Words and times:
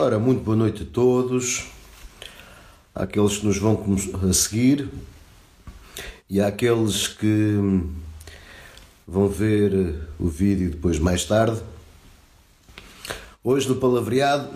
Ora, 0.00 0.16
muito 0.16 0.44
boa 0.44 0.56
noite 0.56 0.84
a 0.84 0.86
todos, 0.86 1.66
àqueles 2.94 3.38
que 3.38 3.46
nos 3.46 3.58
vão 3.58 3.84
a 4.22 4.32
seguir 4.32 4.88
e 6.30 6.40
àqueles 6.40 7.08
que 7.08 7.56
vão 9.04 9.28
ver 9.28 9.96
o 10.16 10.28
vídeo 10.28 10.70
depois 10.70 11.00
mais 11.00 11.24
tarde. 11.24 11.60
Hoje 13.42 13.68
no 13.68 13.74
Palavreado 13.74 14.48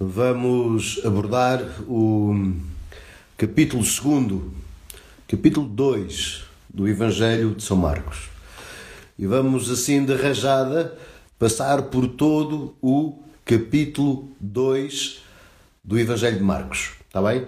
vamos 0.00 0.98
abordar 1.04 1.60
o 1.86 2.54
capítulo 3.36 3.82
2, 3.82 4.42
capítulo 5.28 5.68
2 5.68 6.42
do 6.70 6.88
Evangelho 6.88 7.54
de 7.54 7.62
São 7.62 7.76
Marcos. 7.76 8.30
E 9.18 9.26
vamos 9.26 9.70
assim 9.70 10.02
de 10.06 10.14
rajada 10.14 10.96
passar 11.38 11.82
por 11.82 12.08
todo 12.08 12.74
o 12.80 13.25
capítulo 13.46 14.28
2 14.40 15.22
do 15.84 15.96
Evangelho 15.96 16.36
de 16.36 16.42
Marcos. 16.42 16.94
Está 17.06 17.22
bem? 17.22 17.46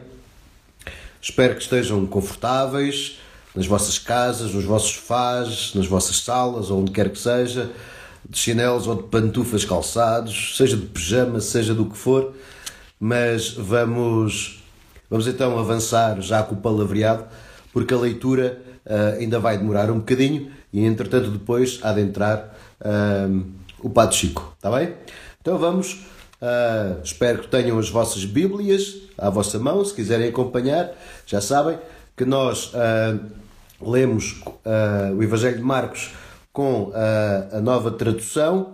Espero 1.21 1.57
que 1.57 1.63
estejam 1.63 2.07
confortáveis 2.07 3.19
nas 3.53 3.67
vossas 3.67 3.99
casas, 3.99 4.55
nos 4.55 4.65
vossos 4.65 4.93
sofás, 4.93 5.75
nas 5.75 5.89
vossas 5.89 6.21
salas, 6.21 6.71
onde 6.71 6.93
quer 6.93 7.11
que 7.11 7.19
seja, 7.19 7.73
de 8.31 8.39
chinelos 8.39 8.87
ou 8.87 8.95
de 8.95 9.03
pantufas 9.09 9.65
calçados, 9.65 10.57
seja 10.57 10.77
de 10.77 10.87
pijama, 10.87 11.41
seja 11.41 11.75
do 11.75 11.87
que 11.87 11.97
for, 11.97 12.33
mas 13.01 13.51
vamos, 13.51 14.63
vamos 15.11 15.27
então 15.27 15.59
avançar 15.59 16.21
já 16.21 16.45
com 16.45 16.55
o 16.55 16.59
palavreado, 16.59 17.25
porque 17.73 17.93
a 17.93 17.99
leitura 17.99 18.63
uh, 18.87 19.19
ainda 19.19 19.41
vai 19.41 19.59
demorar 19.59 19.91
um 19.91 19.99
bocadinho 19.99 20.53
e 20.73 20.85
entretanto 20.85 21.29
depois 21.29 21.81
há 21.83 21.93
de 21.93 22.03
entrar 22.03 22.57
uh, 22.83 23.45
o 23.81 23.91
Padre 23.91 24.15
Chico, 24.15 24.53
está 24.57 24.71
bem? 24.71 24.95
Então 25.41 25.57
vamos, 25.57 25.93
uh, 26.43 27.01
espero 27.03 27.39
que 27.43 27.49
tenham 27.49 27.79
as 27.79 27.89
vossas 27.89 28.25
Bíblias 28.25 28.97
à 29.17 29.31
vossa 29.31 29.59
mão, 29.59 29.85
se 29.85 29.95
quiserem 29.95 30.29
acompanhar, 30.29 30.91
já 31.25 31.41
sabem 31.41 31.79
que 32.17 32.25
nós 32.25 32.73
uh, 32.75 33.21
lemos 33.81 34.43
uh, 34.43 35.15
o 35.17 35.23
Evangelho 35.23 35.59
de 35.59 35.63
Marcos 35.63 36.11
com 36.53 36.91
a 37.53 37.61
nova 37.61 37.89
tradução, 37.93 38.73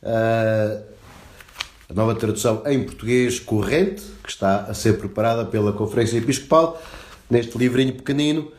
a 0.00 1.92
nova 1.92 2.14
tradução 2.14 2.62
em 2.66 2.84
português 2.84 3.40
corrente, 3.40 4.04
que 4.22 4.30
está 4.30 4.58
a 4.60 4.72
ser 4.72 4.96
preparada 4.96 5.44
pela 5.44 5.72
Conferência 5.72 6.18
Episcopal, 6.18 6.80
neste 7.28 7.58
livrinho 7.58 7.94
pequenino, 7.94 8.52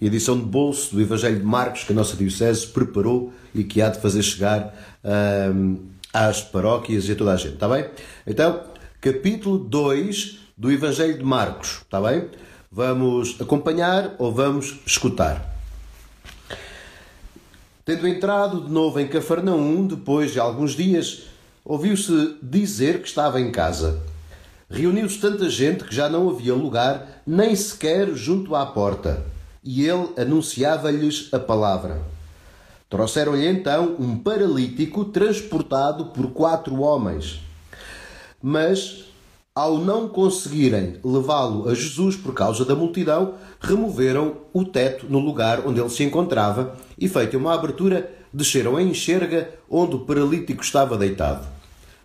edição 0.00 0.38
de 0.38 0.46
bolso 0.46 0.94
do 0.94 1.02
Evangelho 1.02 1.38
de 1.38 1.44
Marcos, 1.44 1.84
que 1.84 1.92
a 1.92 1.94
nossa 1.94 2.16
Diocese 2.16 2.66
preparou 2.68 3.34
e 3.54 3.62
que 3.62 3.82
há 3.82 3.90
de 3.90 4.00
fazer 4.00 4.22
chegar 4.22 4.74
às 6.16 6.40
paróquias 6.40 7.06
e 7.08 7.12
a 7.12 7.14
toda 7.14 7.34
a 7.34 7.36
gente, 7.36 7.54
está 7.54 7.68
bem? 7.68 7.84
Então, 8.26 8.62
capítulo 9.02 9.58
2 9.58 10.38
do 10.56 10.72
Evangelho 10.72 11.18
de 11.18 11.22
Marcos, 11.22 11.82
está 11.82 12.00
bem? 12.00 12.30
Vamos 12.72 13.36
acompanhar 13.38 14.14
ou 14.18 14.32
vamos 14.32 14.80
escutar. 14.86 15.54
Tendo 17.84 18.08
entrado 18.08 18.62
de 18.62 18.72
novo 18.72 18.98
em 18.98 19.06
Cafarnaum, 19.06 19.86
depois 19.86 20.32
de 20.32 20.40
alguns 20.40 20.74
dias, 20.74 21.24
ouviu-se 21.62 22.38
dizer 22.42 23.02
que 23.02 23.08
estava 23.08 23.38
em 23.38 23.52
casa. 23.52 24.00
Reuniu-se 24.70 25.18
tanta 25.18 25.50
gente 25.50 25.84
que 25.84 25.94
já 25.94 26.08
não 26.08 26.30
havia 26.30 26.54
lugar, 26.54 27.22
nem 27.26 27.54
sequer 27.54 28.14
junto 28.14 28.56
à 28.56 28.64
porta, 28.64 29.22
e 29.62 29.86
ele 29.86 30.08
anunciava-lhes 30.16 31.28
a 31.30 31.38
palavra. 31.38 32.15
Trouxeram-lhe 32.88 33.46
então 33.46 33.96
um 33.98 34.16
paralítico 34.16 35.04
transportado 35.06 36.06
por 36.06 36.30
quatro 36.30 36.80
homens. 36.80 37.40
Mas, 38.40 39.06
ao 39.52 39.78
não 39.78 40.08
conseguirem 40.08 41.00
levá-lo 41.02 41.68
a 41.68 41.74
Jesus 41.74 42.14
por 42.14 42.32
causa 42.32 42.64
da 42.64 42.76
multidão, 42.76 43.34
removeram 43.60 44.36
o 44.52 44.64
teto 44.64 45.06
no 45.08 45.18
lugar 45.18 45.66
onde 45.66 45.80
ele 45.80 45.90
se 45.90 46.04
encontrava 46.04 46.76
e, 46.96 47.08
feita 47.08 47.36
uma 47.36 47.54
abertura, 47.54 48.08
desceram 48.32 48.76
a 48.76 48.82
enxerga 48.82 49.50
onde 49.68 49.96
o 49.96 50.00
paralítico 50.00 50.62
estava 50.62 50.96
deitado. 50.96 51.44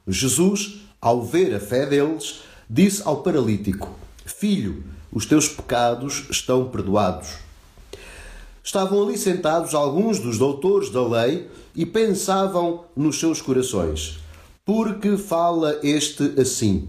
Jesus, 0.08 0.82
ao 1.00 1.22
ver 1.22 1.54
a 1.54 1.60
fé 1.60 1.86
deles, 1.86 2.42
disse 2.68 3.04
ao 3.06 3.22
paralítico: 3.22 3.90
Filho, 4.26 4.84
os 5.12 5.28
teus 5.28 5.48
pecados 5.48 6.26
estão 6.32 6.70
perdoados. 6.70 7.51
Estavam 8.64 9.04
ali 9.04 9.18
sentados 9.18 9.74
alguns 9.74 10.20
dos 10.20 10.38
doutores 10.38 10.90
da 10.90 11.06
lei 11.06 11.50
e 11.76 11.86
pensavam 11.86 12.86
nos 12.96 13.20
seus 13.20 13.42
corações: 13.42 14.20
Por 14.64 15.00
que 15.00 15.18
fala 15.18 15.80
este 15.82 16.40
assim? 16.40 16.88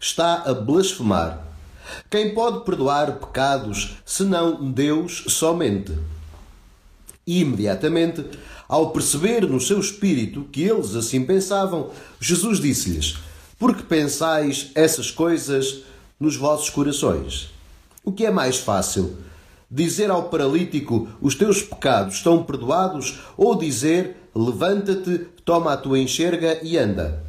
Está 0.00 0.42
a 0.46 0.54
blasfemar. 0.54 1.44
Quem 2.08 2.32
pode 2.32 2.64
perdoar 2.64 3.18
pecados 3.18 3.96
senão 4.06 4.70
Deus 4.70 5.24
somente? 5.28 5.92
E 7.26 7.40
imediatamente, 7.40 8.24
ao 8.68 8.90
perceber 8.90 9.42
no 9.46 9.60
seu 9.60 9.80
espírito 9.80 10.46
que 10.52 10.62
eles 10.62 10.94
assim 10.94 11.24
pensavam, 11.24 11.90
Jesus 12.20 12.60
disse-lhes: 12.60 13.16
Por 13.58 13.76
que 13.76 13.82
pensais 13.82 14.70
essas 14.76 15.10
coisas 15.10 15.82
nos 16.18 16.36
vossos 16.36 16.70
corações? 16.70 17.50
O 18.04 18.12
que 18.12 18.24
é 18.24 18.30
mais 18.30 18.58
fácil? 18.58 19.16
Dizer 19.70 20.10
ao 20.10 20.24
paralítico: 20.24 21.08
Os 21.20 21.34
teus 21.34 21.62
pecados 21.62 22.16
estão 22.16 22.42
perdoados, 22.42 23.20
ou 23.36 23.54
dizer: 23.54 24.16
Levanta-te, 24.34 25.26
toma 25.44 25.72
a 25.72 25.76
tua 25.76 25.98
enxerga 25.98 26.58
e 26.62 26.76
anda. 26.76 27.22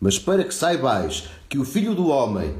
Mas 0.00 0.18
para 0.18 0.44
que 0.44 0.54
saibais 0.54 1.24
que 1.48 1.58
o 1.58 1.64
Filho 1.64 1.94
do 1.94 2.08
Homem 2.08 2.54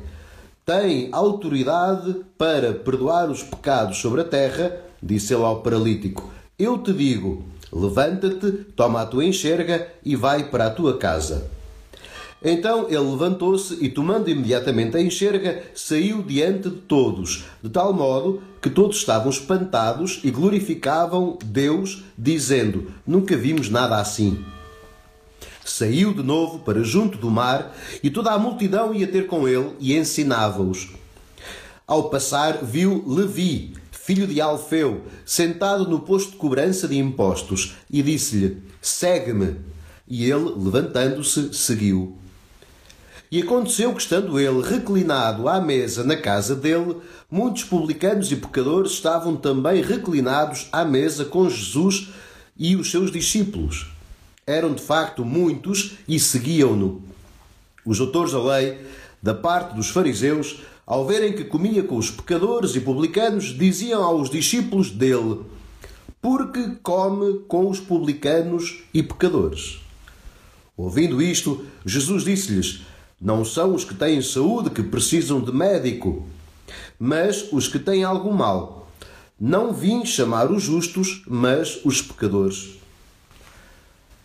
tem 0.64 1.08
autoridade 1.12 2.16
para 2.38 2.72
perdoar 2.72 3.30
os 3.30 3.42
pecados 3.42 3.98
sobre 3.98 4.20
a 4.20 4.24
terra, 4.24 4.76
disse 5.02 5.34
ele 5.34 5.42
ao 5.42 5.60
paralítico: 5.60 6.32
Eu 6.58 6.78
te 6.78 6.92
digo: 6.92 7.44
levanta-te, 7.72 8.52
toma 8.76 9.02
a 9.02 9.06
tua 9.06 9.24
enxerga 9.24 9.88
e 10.04 10.14
vai 10.14 10.50
para 10.50 10.66
a 10.66 10.70
tua 10.70 10.98
casa. 10.98 11.50
Então 12.44 12.86
ele 12.88 12.98
levantou-se 12.98 13.76
e, 13.80 13.88
tomando 13.88 14.28
imediatamente 14.28 14.96
a 14.96 15.00
enxerga, 15.00 15.62
saiu 15.74 16.22
diante 16.22 16.68
de 16.68 16.76
todos, 16.76 17.44
de 17.62 17.70
tal 17.70 17.92
modo 17.92 18.42
que 18.60 18.68
todos 18.68 18.96
estavam 18.96 19.30
espantados 19.30 20.20
e 20.24 20.30
glorificavam 20.30 21.38
Deus, 21.44 22.02
dizendo: 22.18 22.90
Nunca 23.06 23.36
vimos 23.36 23.68
nada 23.68 24.00
assim. 24.00 24.44
Saiu 25.64 26.12
de 26.12 26.22
novo 26.22 26.58
para 26.60 26.82
junto 26.82 27.16
do 27.16 27.30
mar 27.30 27.76
e 28.02 28.10
toda 28.10 28.32
a 28.32 28.38
multidão 28.38 28.92
ia 28.92 29.06
ter 29.06 29.28
com 29.28 29.46
ele 29.46 29.70
e 29.78 29.96
ensinava-os. 29.96 30.88
Ao 31.86 32.10
passar, 32.10 32.64
viu 32.64 33.04
Levi, 33.06 33.74
filho 33.92 34.26
de 34.26 34.40
Alfeu, 34.40 35.02
sentado 35.24 35.88
no 35.88 36.00
posto 36.00 36.32
de 36.32 36.36
cobrança 36.36 36.88
de 36.88 36.98
impostos, 36.98 37.74
e 37.88 38.02
disse-lhe: 38.02 38.62
Segue-me. 38.80 39.56
E 40.08 40.28
ele, 40.28 40.52
levantando-se, 40.56 41.54
seguiu. 41.54 42.18
E 43.32 43.40
aconteceu 43.40 43.94
que, 43.94 44.02
estando 44.02 44.38
ele 44.38 44.60
reclinado 44.60 45.48
à 45.48 45.58
mesa 45.58 46.04
na 46.04 46.18
casa 46.18 46.54
dele, 46.54 46.98
muitos 47.30 47.64
publicanos 47.64 48.30
e 48.30 48.36
pecadores 48.36 48.92
estavam 48.92 49.36
também 49.36 49.80
reclinados 49.80 50.68
à 50.70 50.84
mesa 50.84 51.24
com 51.24 51.48
Jesus 51.48 52.10
e 52.58 52.76
os 52.76 52.90
seus 52.90 53.10
discípulos. 53.10 53.90
Eram 54.46 54.74
de 54.74 54.82
facto 54.82 55.24
muitos 55.24 55.94
e 56.06 56.20
seguiam-no. 56.20 57.00
Os 57.86 57.98
autores 58.02 58.32
da 58.32 58.42
lei, 58.42 58.78
da 59.22 59.32
parte 59.32 59.76
dos 59.76 59.88
fariseus, 59.88 60.60
ao 60.86 61.06
verem 61.06 61.32
que 61.32 61.44
comia 61.44 61.82
com 61.82 61.96
os 61.96 62.10
pecadores 62.10 62.76
e 62.76 62.80
publicanos, 62.80 63.56
diziam 63.56 64.04
aos 64.04 64.28
discípulos 64.28 64.90
dele: 64.90 65.40
Porque 66.20 66.76
come 66.82 67.38
com 67.48 67.70
os 67.70 67.80
publicanos 67.80 68.82
e 68.92 69.02
pecadores? 69.02 69.78
Ouvindo 70.76 71.22
isto, 71.22 71.64
Jesus 71.86 72.24
disse-lhes: 72.24 72.91
não 73.22 73.44
são 73.44 73.72
os 73.72 73.84
que 73.84 73.94
têm 73.94 74.20
saúde 74.20 74.70
que 74.70 74.82
precisam 74.82 75.40
de 75.40 75.52
médico, 75.52 76.26
mas 76.98 77.52
os 77.52 77.68
que 77.68 77.78
têm 77.78 78.02
algum 78.02 78.32
mal. 78.32 78.90
Não 79.38 79.72
vim 79.72 80.04
chamar 80.04 80.50
os 80.50 80.64
justos, 80.64 81.22
mas 81.28 81.78
os 81.84 82.02
pecadores. 82.02 82.80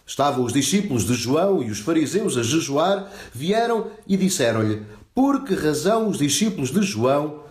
Estavam 0.05 0.43
os 0.43 0.51
discípulos 0.51 1.05
de 1.05 1.13
João 1.13 1.61
e 1.61 1.69
os 1.69 1.79
fariseus 1.79 2.37
a 2.37 2.43
jejuar, 2.43 3.11
vieram 3.31 3.87
e 4.07 4.17
disseram-lhe: 4.17 4.81
Por 5.13 5.43
que 5.43 5.53
razão 5.53 6.07
os 6.09 6.17
discípulos 6.17 6.71
de 6.71 6.81
João 6.81 7.43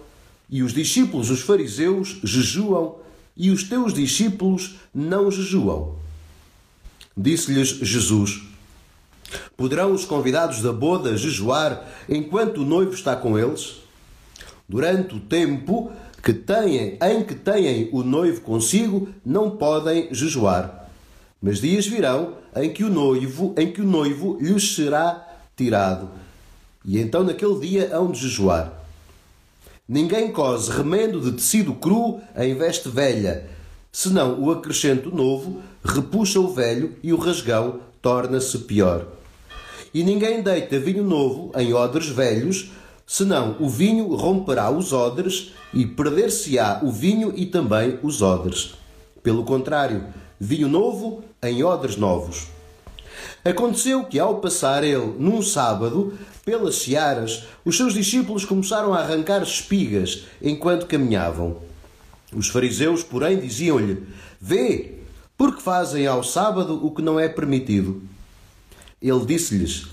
e 0.51 0.63
os 0.65 0.73
discípulos 0.73 1.29
dos 1.29 1.43
fariseus 1.43 2.19
jejuam 2.25 2.97
e 3.37 3.51
os 3.51 3.63
teus 3.63 3.95
discípulos 3.95 4.77
não 4.93 5.31
jejuam? 5.31 5.95
Disse-lhes 7.17 7.69
Jesus: 7.69 8.43
Poderão 9.57 9.93
os 9.93 10.05
convidados 10.05 10.63
da 10.63 10.73
boda 10.73 11.17
jejuar 11.17 11.87
enquanto 12.09 12.59
o 12.59 12.65
noivo 12.65 12.93
está 12.93 13.17
com 13.17 13.39
eles? 13.39 13.77
Durante 14.69 15.15
o 15.15 15.21
tempo 15.21 15.93
que 16.23 16.33
têm, 16.33 16.99
em 17.01 17.25
que 17.25 17.35
têm 17.35 17.89
o 17.93 18.03
noivo 18.03 18.41
consigo, 18.41 19.09
não 19.25 19.51
podem 19.51 20.09
jejuar. 20.13 20.91
Mas 21.41 21.61
dias 21.61 21.87
virão 21.87 22.35
em 22.57 22.73
que 22.73 22.83
o 22.83 22.91
noivo, 22.91 23.55
em 23.57 23.71
que 23.71 23.81
o 23.81 23.87
noivo 23.87 24.39
lhes 24.41 24.75
será 24.75 25.25
tirado. 25.57 26.09
E 26.85 26.99
então 26.99 27.23
naquele 27.23 27.61
dia 27.61 27.91
hão 27.93 28.11
de 28.11 28.21
jejuar. 28.21 28.73
Ninguém 29.89 30.33
cose 30.33 30.71
remendo 30.71 31.21
de 31.21 31.33
tecido 31.33 31.75
cru 31.75 32.21
em 32.37 32.55
veste 32.57 32.89
velha, 32.89 33.49
senão 33.93 34.41
o 34.43 34.51
acrescento 34.51 35.15
novo 35.15 35.63
repuxa 35.85 36.41
o 36.41 36.53
velho 36.53 36.97
e 37.03 37.13
o 37.13 37.17
rasgão 37.17 37.81
torna-se 38.03 38.59
pior. 38.59 39.07
E 39.93 40.03
ninguém 40.03 40.43
deita 40.43 40.79
vinho 40.79 41.05
novo 41.05 41.53
em 41.57 41.73
odres 41.73 42.09
velhos, 42.09 42.71
senão 43.07 43.57
o 43.61 43.69
vinho 43.69 44.15
romperá 44.15 44.71
os 44.71 44.93
odres 44.93 45.53
e 45.73 45.87
perder-se-á 45.87 46.81
o 46.83 46.91
vinho 46.91 47.33
e 47.37 47.47
também 47.47 47.99
os 48.03 48.23
odres. 48.23 48.75
Pelo 49.23 49.45
contrário, 49.45 50.05
vinho 50.39 50.69
novo 50.69 51.23
em 51.43 51.63
odres 51.63 51.97
novos. 51.97 52.49
Aconteceu 53.45 54.05
que, 54.05 54.19
ao 54.19 54.41
passar 54.41 54.85
ele 54.85 55.15
num 55.19 55.41
sábado 55.41 56.19
pelas 56.45 56.77
searas, 56.77 57.45
os 57.65 57.77
seus 57.77 57.95
discípulos 57.95 58.45
começaram 58.45 58.93
a 58.93 58.99
arrancar 58.99 59.43
espigas 59.43 60.25
enquanto 60.43 60.87
caminhavam. 60.87 61.57
Os 62.35 62.49
fariseus, 62.49 63.03
porém, 63.03 63.39
diziam-lhe: 63.39 64.07
Vê, 64.41 64.95
porque 65.37 65.61
fazem 65.61 66.07
ao 66.07 66.23
sábado 66.25 66.85
o 66.85 66.91
que 66.91 67.03
não 67.03 67.21
é 67.21 67.29
permitido. 67.29 68.03
Ele 69.01 69.25
disse-lhes: 69.25 69.87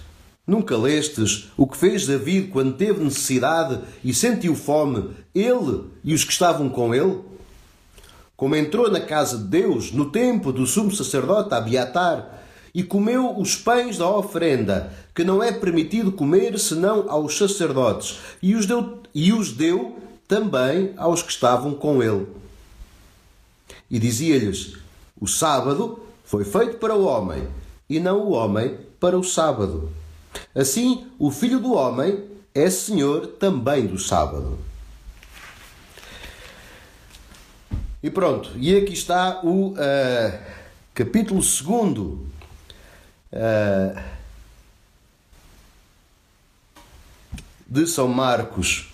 Nunca 0.46 0.78
lestes 0.78 1.50
o 1.56 1.66
que 1.66 1.78
fez 1.78 2.06
David 2.06 2.48
quando 2.48 2.74
teve 2.74 3.04
necessidade 3.04 3.80
e 4.04 4.14
sentiu 4.14 4.56
fome, 4.56 5.12
ele 5.34 5.86
e 6.04 6.14
os 6.14 6.24
que 6.24 6.32
estavam 6.32 6.70
com 6.70 6.94
ele? 6.94 7.20
Como 8.36 8.56
entrou 8.56 8.92
na 8.92 9.00
casa 9.00 9.38
de 9.38 9.46
Deus 9.46 9.92
no 9.92 10.10
tempo 10.10 10.52
do 10.52 10.68
sumo 10.68 10.94
sacerdote 10.94 11.54
Abiatar 11.54 12.42
e 12.74 12.84
comeu 12.84 13.38
os 13.38 13.56
pães 13.56 13.98
da 13.98 14.10
oferenda, 14.10 14.92
que 15.14 15.24
não 15.24 15.44
é 15.44 15.52
permitido 15.52 16.12
comer 16.12 16.60
senão 16.60 17.06
aos 17.08 17.38
sacerdotes, 17.38 18.18
e 18.42 18.56
os 18.56 18.66
deu, 18.66 19.02
e 19.14 19.32
os 19.32 19.52
deu 19.52 20.00
também 20.28 20.92
aos 20.98 21.22
que 21.22 21.32
estavam 21.32 21.74
com 21.74 22.02
ele. 22.02 22.28
E 23.90 24.00
dizia-lhes: 24.00 24.74
O 25.22 25.28
sábado 25.28 26.00
foi 26.26 26.44
feito 26.44 26.78
para 26.78 26.96
o 26.96 27.06
homem, 27.06 27.48
e 27.96 28.00
não 28.00 28.22
o 28.22 28.32
homem 28.32 28.76
para 29.00 29.18
o 29.18 29.24
sábado. 29.24 29.92
Assim, 30.56 31.12
o 31.20 31.30
filho 31.30 31.60
do 31.60 31.74
homem 31.74 32.24
é 32.56 32.68
senhor 32.70 33.28
também 33.28 33.86
do 33.86 34.00
sábado. 34.00 34.58
E 38.02 38.10
pronto, 38.10 38.52
e 38.58 38.76
aqui 38.76 38.94
está 38.94 39.42
o 39.44 39.74
uh, 39.74 39.76
capítulo 40.94 41.40
2 41.40 41.62
uh, 41.62 42.24
de 47.68 47.88
São 47.88 48.08
Marcos. 48.08 48.92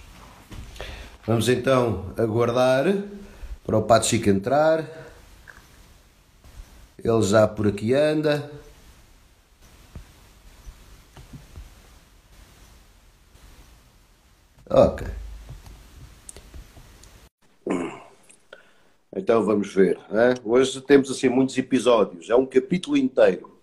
Vamos 1.25 1.47
então 1.47 2.13
aguardar 2.17 2.85
para 3.65 3.77
o 3.77 3.83
Padre 3.83 4.09
Chico 4.09 4.29
entrar. 4.29 4.83
Ele 7.01 7.21
já 7.21 7.47
por 7.47 7.65
aqui 7.67 7.93
anda. 7.93 8.51
Ok. 14.69 15.07
Então 19.15 19.43
vamos 19.43 19.73
ver. 19.73 19.97
Hein? 20.11 20.35
Hoje 20.43 20.79
temos 20.81 21.09
assim 21.09 21.27
muitos 21.27 21.57
episódios. 21.57 22.29
É 22.29 22.35
um 22.35 22.45
capítulo 22.45 22.95
inteiro 22.95 23.59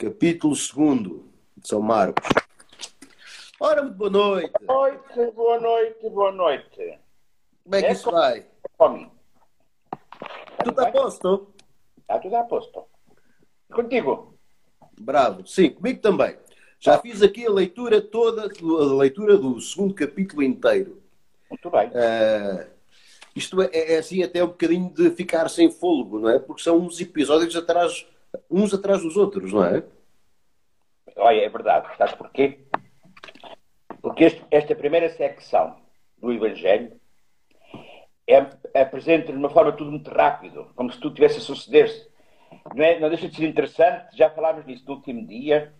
capítulo 0.00 0.54
2 0.54 0.72
de 1.58 1.68
São 1.68 1.82
Marcos. 1.82 2.26
Ora, 3.60 3.82
muito 3.82 3.96
boa 3.96 4.10
noite. 4.10 4.52
Boa 4.64 4.90
noite, 4.90 5.34
boa 5.34 5.60
noite, 5.60 6.08
boa 6.08 6.32
noite. 6.32 6.98
Como 7.62 7.74
é 7.74 7.80
que 7.80 7.86
é 7.86 7.92
isso 7.92 8.10
vai? 8.10 8.46
Come. 8.78 9.12
Tudo 10.64 10.80
a 10.80 10.90
posto? 10.90 11.52
Está 11.98 12.18
tudo 12.18 12.36
a 12.36 12.44
posto. 12.44 12.86
Contigo? 13.70 14.38
Bravo. 14.98 15.46
Sim, 15.46 15.68
comigo 15.70 16.00
também. 16.00 16.38
Já 16.80 16.98
fiz 16.98 17.22
aqui 17.22 17.46
a 17.46 17.50
leitura 17.50 18.00
toda, 18.00 18.44
a 18.44 18.94
leitura 18.94 19.36
do 19.36 19.60
segundo 19.60 19.94
capítulo 19.94 20.42
inteiro. 20.42 21.02
Muito 21.50 21.70
bem. 21.70 21.88
Uh, 21.88 22.66
isto 23.36 23.60
é, 23.60 23.68
é, 23.72 23.98
assim 23.98 24.22
até 24.22 24.42
um 24.42 24.48
bocadinho 24.48 24.90
de 24.90 25.10
ficar 25.10 25.48
sem 25.50 25.70
fôlego, 25.70 26.18
não 26.18 26.30
é? 26.30 26.38
Porque 26.38 26.62
são 26.62 26.78
uns 26.78 26.98
episódios 27.00 27.54
atrás 27.54 28.06
uns 28.50 28.72
atrás 28.72 29.02
dos 29.02 29.16
outros, 29.16 29.52
não 29.52 29.64
é? 29.64 29.82
Olha, 31.16 31.40
é 31.40 31.48
verdade. 31.48 31.88
Sabes 31.98 32.14
porquê? 32.14 32.60
Porque 34.00 34.24
este, 34.24 34.44
esta 34.50 34.74
primeira 34.74 35.08
secção 35.10 35.76
do 36.18 36.32
Evangelho 36.32 36.98
é, 38.26 38.36
apresenta 38.80 39.32
de 39.32 39.38
uma 39.38 39.50
forma 39.50 39.72
tudo 39.72 39.90
muito 39.90 40.10
rápido, 40.10 40.70
como 40.74 40.92
se 40.92 41.00
tudo 41.00 41.14
tivesse 41.14 41.38
a 41.38 41.42
suceder-se. 41.42 42.08
Não, 42.74 42.84
é, 42.84 42.98
não 42.98 43.08
deixa 43.08 43.28
de 43.28 43.36
ser 43.36 43.46
interessante, 43.46 44.16
já 44.16 44.30
falámos 44.30 44.64
nisso 44.64 44.84
no 44.86 44.94
último 44.94 45.26
dia, 45.26 45.72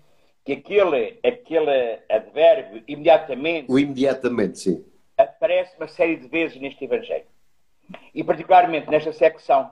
que 0.44 0.52
aquele, 0.52 1.18
aquele 1.24 2.00
advérbio 2.08 2.82
imediatamente. 2.88 3.70
O 3.70 3.78
imediatamente, 3.78 4.58
sim. 4.58 4.84
Aparece 5.16 5.76
uma 5.76 5.88
série 5.88 6.16
de 6.16 6.28
vezes 6.28 6.60
neste 6.60 6.84
Evangelho. 6.84 7.26
E 8.14 8.24
particularmente 8.24 8.88
nesta 8.90 9.12
secção 9.12 9.70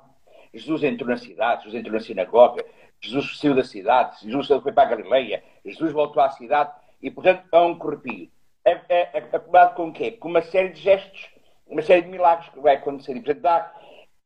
Jesus 0.53 0.82
entrou 0.82 1.09
na 1.09 1.17
cidade, 1.17 1.65
Jesus 1.65 1.81
entrou 1.81 1.94
na 1.94 2.00
sinagoga, 2.00 2.65
Jesus 3.00 3.38
saiu 3.38 3.55
da 3.55 3.65
cidade, 3.65 4.17
Jesus 4.23 4.47
foi 4.62 4.73
para 4.73 4.82
a 4.82 4.91
Galileia, 4.97 5.43
Jesus 5.65 5.93
voltou 5.93 6.23
à 6.23 6.31
cidade 6.31 6.73
e, 7.00 7.11
portanto, 7.11 7.44
é 7.53 7.61
um 7.61 7.79
corrupio. 7.79 8.31
É, 8.65 8.73
é, 8.88 9.11
é 9.15 9.19
acumulado 9.19 9.75
com 9.75 9.88
o 9.88 9.93
quê? 9.93 10.12
Com 10.12 10.29
uma 10.29 10.43
série 10.43 10.70
de 10.70 10.81
gestos, 10.81 11.29
uma 11.67 11.82
série 11.82 12.03
de 12.03 12.09
milagres 12.09 12.49
que 12.50 12.61
vai 12.61 12.76
acontecer. 12.76 13.12
E, 13.12 13.23
portanto, 13.23 13.41
dá, 13.41 13.75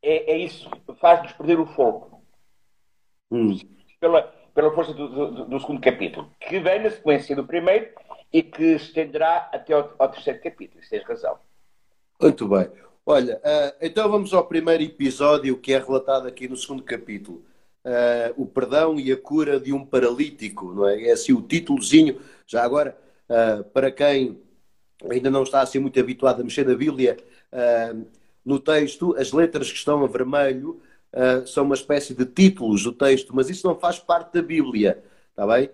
é, 0.02 0.32
é 0.32 0.38
isso, 0.38 0.70
faz-nos 1.00 1.32
perder 1.32 1.60
o 1.60 1.66
fogo. 1.66 2.22
Hum. 3.30 3.58
Pela, 4.00 4.32
pela 4.54 4.72
força 4.72 4.92
do, 4.92 5.08
do, 5.08 5.44
do, 5.46 5.60
segundo 5.60 5.80
capítulo, 5.80 6.30
que 6.40 6.60
vem 6.60 6.82
na 6.82 6.90
sequência 6.90 7.34
do 7.34 7.44
primeiro 7.44 7.88
e 8.32 8.42
que 8.42 8.78
se 8.78 8.86
estenderá 8.86 9.48
até 9.52 9.72
ao, 9.72 9.94
ao 9.98 10.08
terceiro 10.08 10.40
capítulo. 10.42 10.82
Tens 10.88 11.04
razão. 11.04 11.38
Muito 12.20 12.46
bem. 12.48 12.68
Olha, 13.04 13.38
uh, 13.38 13.76
então 13.80 14.08
vamos 14.08 14.32
ao 14.32 14.46
primeiro 14.46 14.82
episódio 14.82 15.58
que 15.58 15.72
é 15.72 15.78
relatado 15.78 16.28
aqui 16.28 16.48
no 16.48 16.56
segundo 16.56 16.82
capítulo. 16.82 17.44
Uh, 17.84 18.42
o 18.42 18.46
perdão 18.46 18.98
e 19.00 19.10
a 19.10 19.16
cura 19.16 19.58
de 19.58 19.72
um 19.72 19.84
paralítico, 19.84 20.72
não 20.72 20.88
é? 20.88 21.08
É 21.08 21.12
assim 21.12 21.32
o 21.32 21.42
títulozinho. 21.42 22.20
Já 22.46 22.62
agora, 22.62 22.96
uh, 23.28 23.64
para 23.64 23.90
quem 23.90 24.40
ainda 25.10 25.30
não 25.30 25.42
está 25.42 25.62
assim 25.62 25.80
muito 25.80 25.98
habituado 25.98 26.40
a 26.40 26.44
mexer 26.44 26.64
na 26.64 26.76
Bíblia, 26.76 27.16
no 28.44 28.60
texto, 28.60 29.16
as 29.18 29.32
letras 29.32 29.68
que 29.68 29.76
estão 29.76 30.04
a 30.04 30.06
vermelho 30.06 30.80
são 31.46 31.64
uma 31.64 31.74
espécie 31.74 32.14
de 32.14 32.24
títulos 32.24 32.84
do 32.84 32.92
texto, 32.92 33.34
mas 33.34 33.50
isso 33.50 33.66
não 33.66 33.78
faz 33.78 33.98
parte 33.98 34.32
da 34.32 34.42
Bíblia, 34.42 35.02
está 35.30 35.46
bem? 35.46 35.70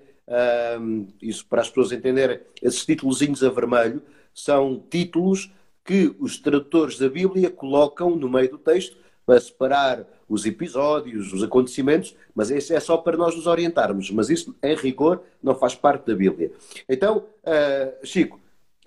isso 1.23 1.47
para 1.47 1.62
as 1.62 1.68
pessoas 1.68 1.92
entenderem, 1.92 2.40
esses 2.61 2.85
títulozinhos 2.85 3.42
a 3.42 3.49
vermelho 3.49 4.02
são 4.35 4.83
títulos 4.90 5.50
que 5.85 6.14
os 6.18 6.38
tradutores 6.38 6.99
da 6.99 7.09
Bíblia 7.09 7.50
colocam 7.50 8.14
no 8.14 8.28
meio 8.28 8.50
do 8.50 8.59
texto 8.59 8.97
para 9.25 9.40
separar 9.40 10.07
os 10.28 10.45
episódios, 10.45 11.33
os 11.33 11.42
acontecimentos, 11.42 12.14
mas 12.35 12.50
isso 12.50 12.75
é 12.75 12.80
só 12.80 12.97
para 12.99 13.16
nós 13.16 13.35
nos 13.35 13.47
orientarmos. 13.47 14.11
Mas 14.11 14.28
isso, 14.28 14.54
em 14.62 14.75
rigor, 14.75 15.23
não 15.42 15.54
faz 15.54 15.75
parte 15.75 16.07
da 16.07 16.14
Bíblia. 16.14 16.52
Então, 16.88 17.25
uh, 17.45 18.07
Chico, 18.07 18.38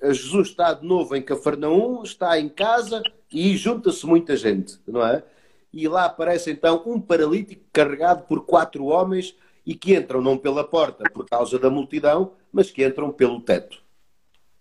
Jesus 0.04 0.50
está 0.50 0.74
de 0.74 0.86
novo 0.86 1.16
em 1.16 1.22
Cafarnaum, 1.22 2.04
está 2.04 2.40
em 2.40 2.50
casa 2.50 3.02
e 3.32 3.56
junta-se 3.56 4.06
muita 4.06 4.36
gente, 4.36 4.80
não 4.88 5.06
é? 5.06 5.24
E 5.74 5.88
lá 5.88 6.06
aparece 6.06 6.52
então 6.52 6.84
um 6.86 7.00
paralítico 7.00 7.64
carregado 7.72 8.24
por 8.24 8.46
quatro 8.46 8.86
homens 8.86 9.36
e 9.66 9.76
que 9.76 9.96
entram 9.96 10.22
não 10.22 10.38
pela 10.38 10.64
porta 10.64 11.10
por 11.12 11.26
causa 11.26 11.58
da 11.58 11.70
multidão, 11.70 12.34
mas 12.52 12.70
que 12.72 12.86
entram 12.86 13.12
pelo 13.12 13.40
teto. 13.42 13.82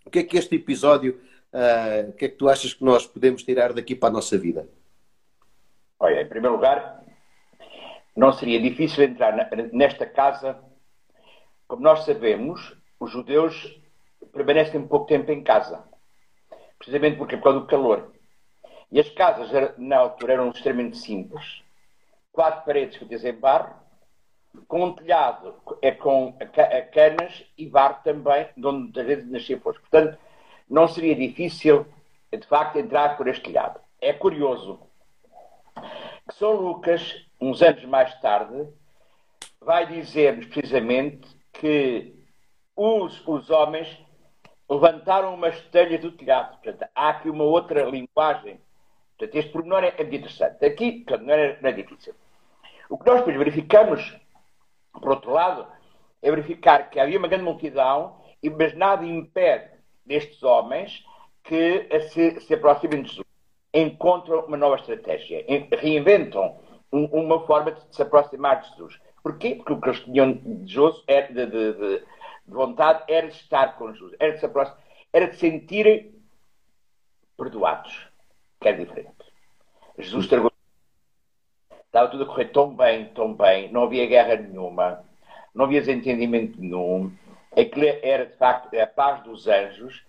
O 0.05 0.11
que 0.11 0.21
é 0.21 0.23
que 0.23 0.37
este 0.37 0.57
episódio 0.57 1.21
Uh, 1.53 2.11
o 2.11 2.13
que 2.13 2.27
é 2.27 2.29
que 2.29 2.37
tu 2.37 2.49
achas 2.49 2.73
que 2.73 2.85
nós 2.85 3.07
podemos 3.07 3.43
tirar 3.43 3.73
daqui 3.73 3.97
para 3.97 4.09
a 4.09 4.13
nossa 4.13 4.39
vida? 4.39 4.69
Olha, 5.99 6.23
em 6.23 6.29
primeiro 6.29 6.55
lugar, 6.55 7.03
não 8.17 8.33
seria 8.33 8.61
difícil 8.61 9.03
entrar 9.03 9.51
nesta 9.73 10.07
casa. 10.07 10.59
Como 11.67 11.83
nós 11.83 12.05
sabemos, 12.05 12.77
os 13.01 13.11
judeus 13.11 13.81
permanecem 14.33 14.87
pouco 14.87 15.07
tempo 15.07 15.33
em 15.33 15.43
casa, 15.43 15.83
precisamente 16.79 17.19
porque 17.19 17.37
por 17.37 17.45
causa 17.45 17.61
do 17.61 17.67
calor. 17.67 18.13
E 18.91 18.99
as 18.99 19.09
casas, 19.11 19.51
na 19.79 19.99
altura, 19.99 20.35
eram 20.35 20.51
extremamente 20.51 20.97
simples. 20.99 21.63
Quatro 22.33 22.65
paredes 22.65 22.97
feitas 22.97 23.25
em 23.25 23.33
barro, 23.33 23.75
com 24.67 24.85
um 24.85 24.93
telhado 24.93 25.55
é 25.81 25.93
com 25.93 26.37
canas 26.93 27.45
e 27.57 27.67
barro 27.67 28.03
também, 28.03 28.49
de 28.57 28.67
onde 28.67 29.01
às 29.01 29.07
vezes 29.07 29.31
nascia 29.31 29.61
fosse. 29.61 29.79
Portanto, 29.81 30.19
não 30.69 30.89
seria 30.89 31.15
difícil, 31.15 31.87
de 32.33 32.47
facto, 32.47 32.77
entrar 32.77 33.17
por 33.17 33.29
este 33.29 33.53
lado. 33.53 33.81
É 34.01 34.13
curioso 34.13 34.81
que 36.29 36.35
São 36.35 36.53
Lucas, 36.53 37.27
uns 37.41 37.63
anos 37.63 37.85
mais 37.85 38.15
tarde, 38.21 38.69
vai 39.61 39.87
dizer-nos 39.87 40.47
precisamente 40.47 41.29
que 41.53 42.15
os, 42.75 43.27
os 43.27 43.51
homens 43.51 43.99
levantaram 44.69 45.35
uma 45.35 45.49
estelha 45.49 45.99
do 45.99 46.13
telhado. 46.13 46.57
Portanto, 46.63 46.89
há 46.95 47.11
aqui 47.11 47.29
uma 47.29 47.45
outra 47.45 47.85
linguagem. 47.85 48.61
Portanto, 49.21 49.37
este 49.37 49.53
pormenor 49.53 49.85
é, 49.85 49.95
muito 49.99 50.17
interessante. 50.17 50.65
Aqui, 50.65 50.93
portanto, 51.05 51.27
não, 51.27 51.35
é, 51.35 51.59
não 51.61 51.69
é 51.69 51.73
difícil. 51.73 52.15
O 52.89 52.97
que 52.97 53.07
nós 53.07 53.19
depois 53.19 53.37
verificamos, 53.37 54.17
por 54.93 55.11
outro 55.11 55.31
lado, 55.31 55.67
é 56.23 56.31
verificar 56.31 56.89
que 56.89 56.99
havia 56.99 57.19
uma 57.19 57.29
grande 57.29 57.45
multidão, 57.45 58.17
mas 58.59 58.75
nada 58.75 59.05
impede 59.05 59.71
destes 60.07 60.43
homens 60.43 61.05
que 61.45 61.87
se, 62.09 62.41
se 62.41 62.55
aproximem 62.55 63.03
de 63.03 63.11
Jesus. 63.11 63.27
Encontram 63.75 64.47
uma 64.47 64.57
nova 64.57 64.77
estratégia, 64.77 65.45
reinventam 65.79 66.59
uma 66.91 67.47
forma 67.47 67.73
de 67.73 67.95
se 67.95 68.03
aproximar 68.03 68.63
de 68.63 68.71
Jesus. 68.71 68.99
Porquê? 69.23 69.55
Porque 69.55 69.73
o 69.75 69.81
que 69.81 69.89
eles 69.91 70.01
tinham 70.01 70.33
de, 70.33 70.73
Jesus 70.73 71.05
era 71.07 71.29
de, 71.29 71.47
de, 71.47 71.73
de 71.75 72.05
de 72.51 72.55
vontade 72.55 73.05
era 73.07 73.29
de 73.29 73.35
estar 73.35 73.77
com 73.79 73.93
Jesus, 73.93 74.13
era 74.19 74.33
de 74.33 74.41
se 74.41 74.47
aproximar, 74.47 74.83
era 75.13 75.29
de 75.29 75.37
sentir 75.37 76.13
perdoados, 77.37 78.10
que 78.61 78.69
é 78.69 78.73
diferente. 78.73 79.11
Jesus 79.99 80.25
estragou. 80.25 80.53
Estava 81.87 82.09
tudo 82.09 82.23
a 82.23 82.27
correr 82.27 82.47
tão 82.47 82.75
bem, 82.75 83.07
tão 83.07 83.35
bem, 83.35 83.73
não 83.73 83.85
havia 83.85 84.07
guerra 84.07 84.37
nenhuma, 84.37 85.05
não 85.55 85.65
havia 85.65 85.81
desentendimento 85.81 86.61
nenhum. 86.61 87.13
Aquilo 87.57 87.87
era 88.03 88.27
de 88.27 88.37
facto 88.37 88.73
a 88.79 88.87
paz 88.87 89.25
dos 89.25 89.49
anjos 89.49 90.05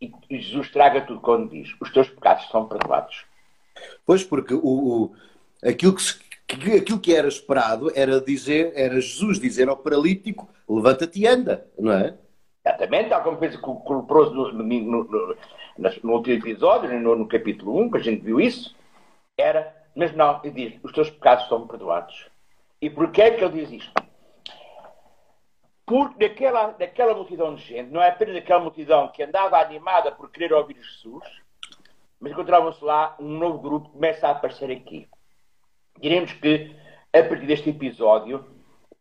e 0.00 0.12
Jesus 0.30 0.70
traga 0.70 1.00
tudo 1.00 1.20
quando 1.20 1.48
diz: 1.48 1.74
os 1.80 1.90
teus 1.90 2.08
pecados 2.08 2.48
são 2.50 2.68
perdoados. 2.68 3.24
Pois, 4.04 4.22
porque 4.22 4.52
o, 4.52 4.60
o 4.62 5.16
aquilo 5.64 5.94
que 5.94 6.02
se 6.02 6.20
que 6.46 6.72
aquilo 6.72 7.00
que 7.00 7.14
era 7.14 7.28
esperado 7.28 7.90
era 7.94 8.20
dizer, 8.20 8.72
era 8.74 9.00
Jesus 9.00 9.38
dizer 9.38 9.68
ao 9.68 9.76
paralítico, 9.76 10.48
levanta-te 10.68 11.20
e 11.20 11.26
anda, 11.26 11.66
não 11.78 11.92
é? 11.92 12.14
Exatamente, 12.64 13.08
tal 13.08 13.22
como 13.22 13.38
fez 13.38 13.56
com 13.56 13.82
o 13.84 14.00
leproso 14.00 14.34
no, 14.34 14.52
no, 14.52 15.04
no, 15.04 15.36
no, 15.78 16.12
último 16.12 16.36
episódio, 16.36 17.00
no, 17.00 17.16
no 17.16 17.28
capítulo 17.28 17.80
1, 17.80 17.90
que 17.90 17.96
a 17.98 18.00
gente 18.00 18.22
viu 18.22 18.40
isso, 18.40 18.74
era, 19.38 19.74
mas 19.94 20.14
não, 20.14 20.40
ele 20.44 20.70
diz, 20.70 20.80
os 20.82 20.92
teus 20.92 21.10
pecados 21.10 21.44
estão 21.44 21.66
perdoados. 21.66 22.26
E 22.80 22.90
porquê 22.90 23.22
é 23.22 23.30
que 23.30 23.44
ele 23.44 23.60
diz 23.60 23.70
isto? 23.70 24.02
Porque 25.86 26.28
daquela, 26.28 26.68
daquela 26.72 27.14
multidão 27.14 27.54
de 27.54 27.62
gente, 27.62 27.90
não 27.90 28.02
é 28.02 28.08
apenas 28.08 28.36
aquela 28.36 28.60
multidão 28.60 29.08
que 29.08 29.22
andava 29.22 29.58
animada 29.58 30.12
por 30.12 30.30
querer 30.30 30.52
ouvir 30.52 30.76
Jesus, 30.76 31.24
mas 32.20 32.32
encontravam-se 32.32 32.84
lá 32.84 33.16
um 33.18 33.38
novo 33.38 33.58
grupo 33.58 33.88
que 33.88 33.94
começa 33.94 34.28
a 34.28 34.30
aparecer 34.30 34.70
aqui 34.70 35.08
diremos 36.00 36.32
que, 36.32 36.74
a 37.12 37.22
partir 37.22 37.46
deste 37.46 37.70
episódio, 37.70 38.44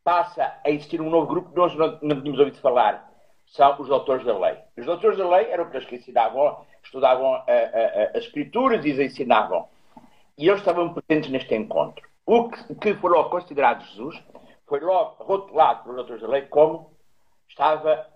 passa 0.03 0.53
a 0.65 0.69
existir 0.69 1.01
um 1.01 1.09
novo 1.09 1.27
grupo 1.27 1.49
que 1.49 1.57
nós 1.57 1.75
não, 1.75 1.99
não 2.01 2.21
tínhamos 2.21 2.39
ouvido 2.39 2.59
falar. 2.59 3.10
São 3.51 3.75
os 3.81 3.87
doutores 3.87 4.25
da 4.25 4.37
lei. 4.37 4.57
Os 4.77 4.85
doutores 4.85 5.17
da 5.17 5.29
lei 5.29 5.51
eram 5.51 5.65
aqueles 5.65 5.85
que 5.85 5.97
ensinavam, 5.97 6.65
estudavam 6.81 7.33
a, 7.33 7.39
a, 7.39 7.43
a, 7.43 8.17
as 8.17 8.23
escrituras 8.23 8.83
e 8.85 8.91
as 8.91 8.99
ensinavam. 8.99 9.67
E 10.37 10.47
eles 10.47 10.61
estavam 10.61 10.93
presentes 10.93 11.29
neste 11.29 11.53
encontro. 11.53 12.07
O 12.25 12.49
que, 12.49 12.75
que 12.75 12.93
foi 12.93 13.11
logo 13.11 13.29
considerado 13.29 13.83
Jesus 13.83 14.23
foi 14.65 14.79
logo 14.79 15.21
rotulado 15.23 15.83
pelos 15.83 15.97
doutores 15.97 16.21
da 16.21 16.29
lei 16.29 16.43
como 16.43 16.91
estava 17.49 18.07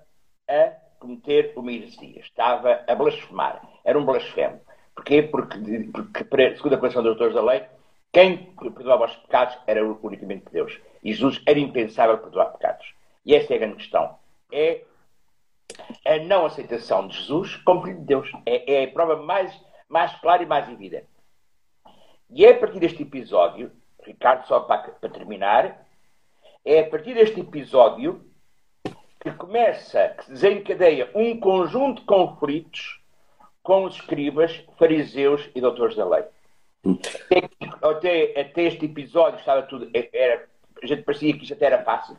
a 0.47 0.71
cometer 0.99 1.51
uma 1.57 1.71
heresia, 1.71 2.21
estava 2.21 2.85
a 2.87 2.95
blasfemar. 2.95 3.61
Era 3.83 3.99
um 3.99 4.05
blasfemo. 4.05 4.61
Porquê? 4.95 5.21
Porque, 5.23 5.57
porque 5.91 6.55
segundo 6.55 6.75
a 6.75 6.77
condição 6.77 7.03
dos 7.03 7.11
doutores 7.11 7.35
da 7.35 7.43
lei, 7.43 7.65
quem 8.13 8.55
perdoava 8.55 9.03
os 9.05 9.15
pecados 9.17 9.57
era 9.67 9.85
unicamente 9.85 10.45
Deus. 10.49 10.79
E 11.03 11.11
Jesus 11.11 11.41
era 11.45 11.59
impensável 11.59 12.17
perdoar 12.19 12.53
pecados. 12.53 12.93
E 13.25 13.35
essa 13.35 13.51
é 13.53 13.57
a 13.57 13.59
grande 13.59 13.75
questão. 13.75 14.17
É 14.49 14.85
a 16.05 16.19
não 16.19 16.45
aceitação 16.45 17.07
de 17.07 17.17
Jesus 17.17 17.55
como 17.57 17.83
filho 17.83 17.99
de 17.99 18.05
Deus. 18.05 18.31
É, 18.45 18.81
é 18.81 18.83
a 18.85 18.91
prova 18.91 19.17
mais, 19.17 19.53
mais 19.89 20.13
clara 20.19 20.43
e 20.43 20.45
mais 20.45 20.69
evidente. 20.69 21.07
E 22.29 22.45
é 22.45 22.51
a 22.51 22.57
partir 22.57 22.79
deste 22.79 23.03
episódio, 23.03 23.71
Ricardo, 24.03 24.47
só 24.47 24.59
para, 24.61 24.91
para 24.91 25.09
terminar, 25.09 25.85
é 26.63 26.79
a 26.79 26.89
partir 26.89 27.13
deste 27.13 27.39
episódio 27.39 28.25
que 29.19 29.31
começa, 29.31 30.09
que 30.09 30.25
se 30.25 30.31
desencadeia 30.31 31.09
um 31.15 31.39
conjunto 31.39 32.01
de 32.01 32.07
conflitos 32.07 33.01
com 33.63 33.85
os 33.85 33.95
escribas, 33.95 34.63
fariseus 34.77 35.49
e 35.55 35.61
doutores 35.61 35.95
da 35.95 36.07
lei. 36.07 36.23
Até, 37.81 38.39
até, 38.39 38.63
este 38.63 38.85
episódio 38.85 39.39
estava 39.39 39.63
tudo. 39.63 39.89
Era, 40.13 40.47
a 40.81 40.85
gente 40.85 41.01
parecia 41.01 41.33
que 41.33 41.43
isto 41.43 41.53
até 41.53 41.65
era 41.65 41.83
fácil. 41.83 42.15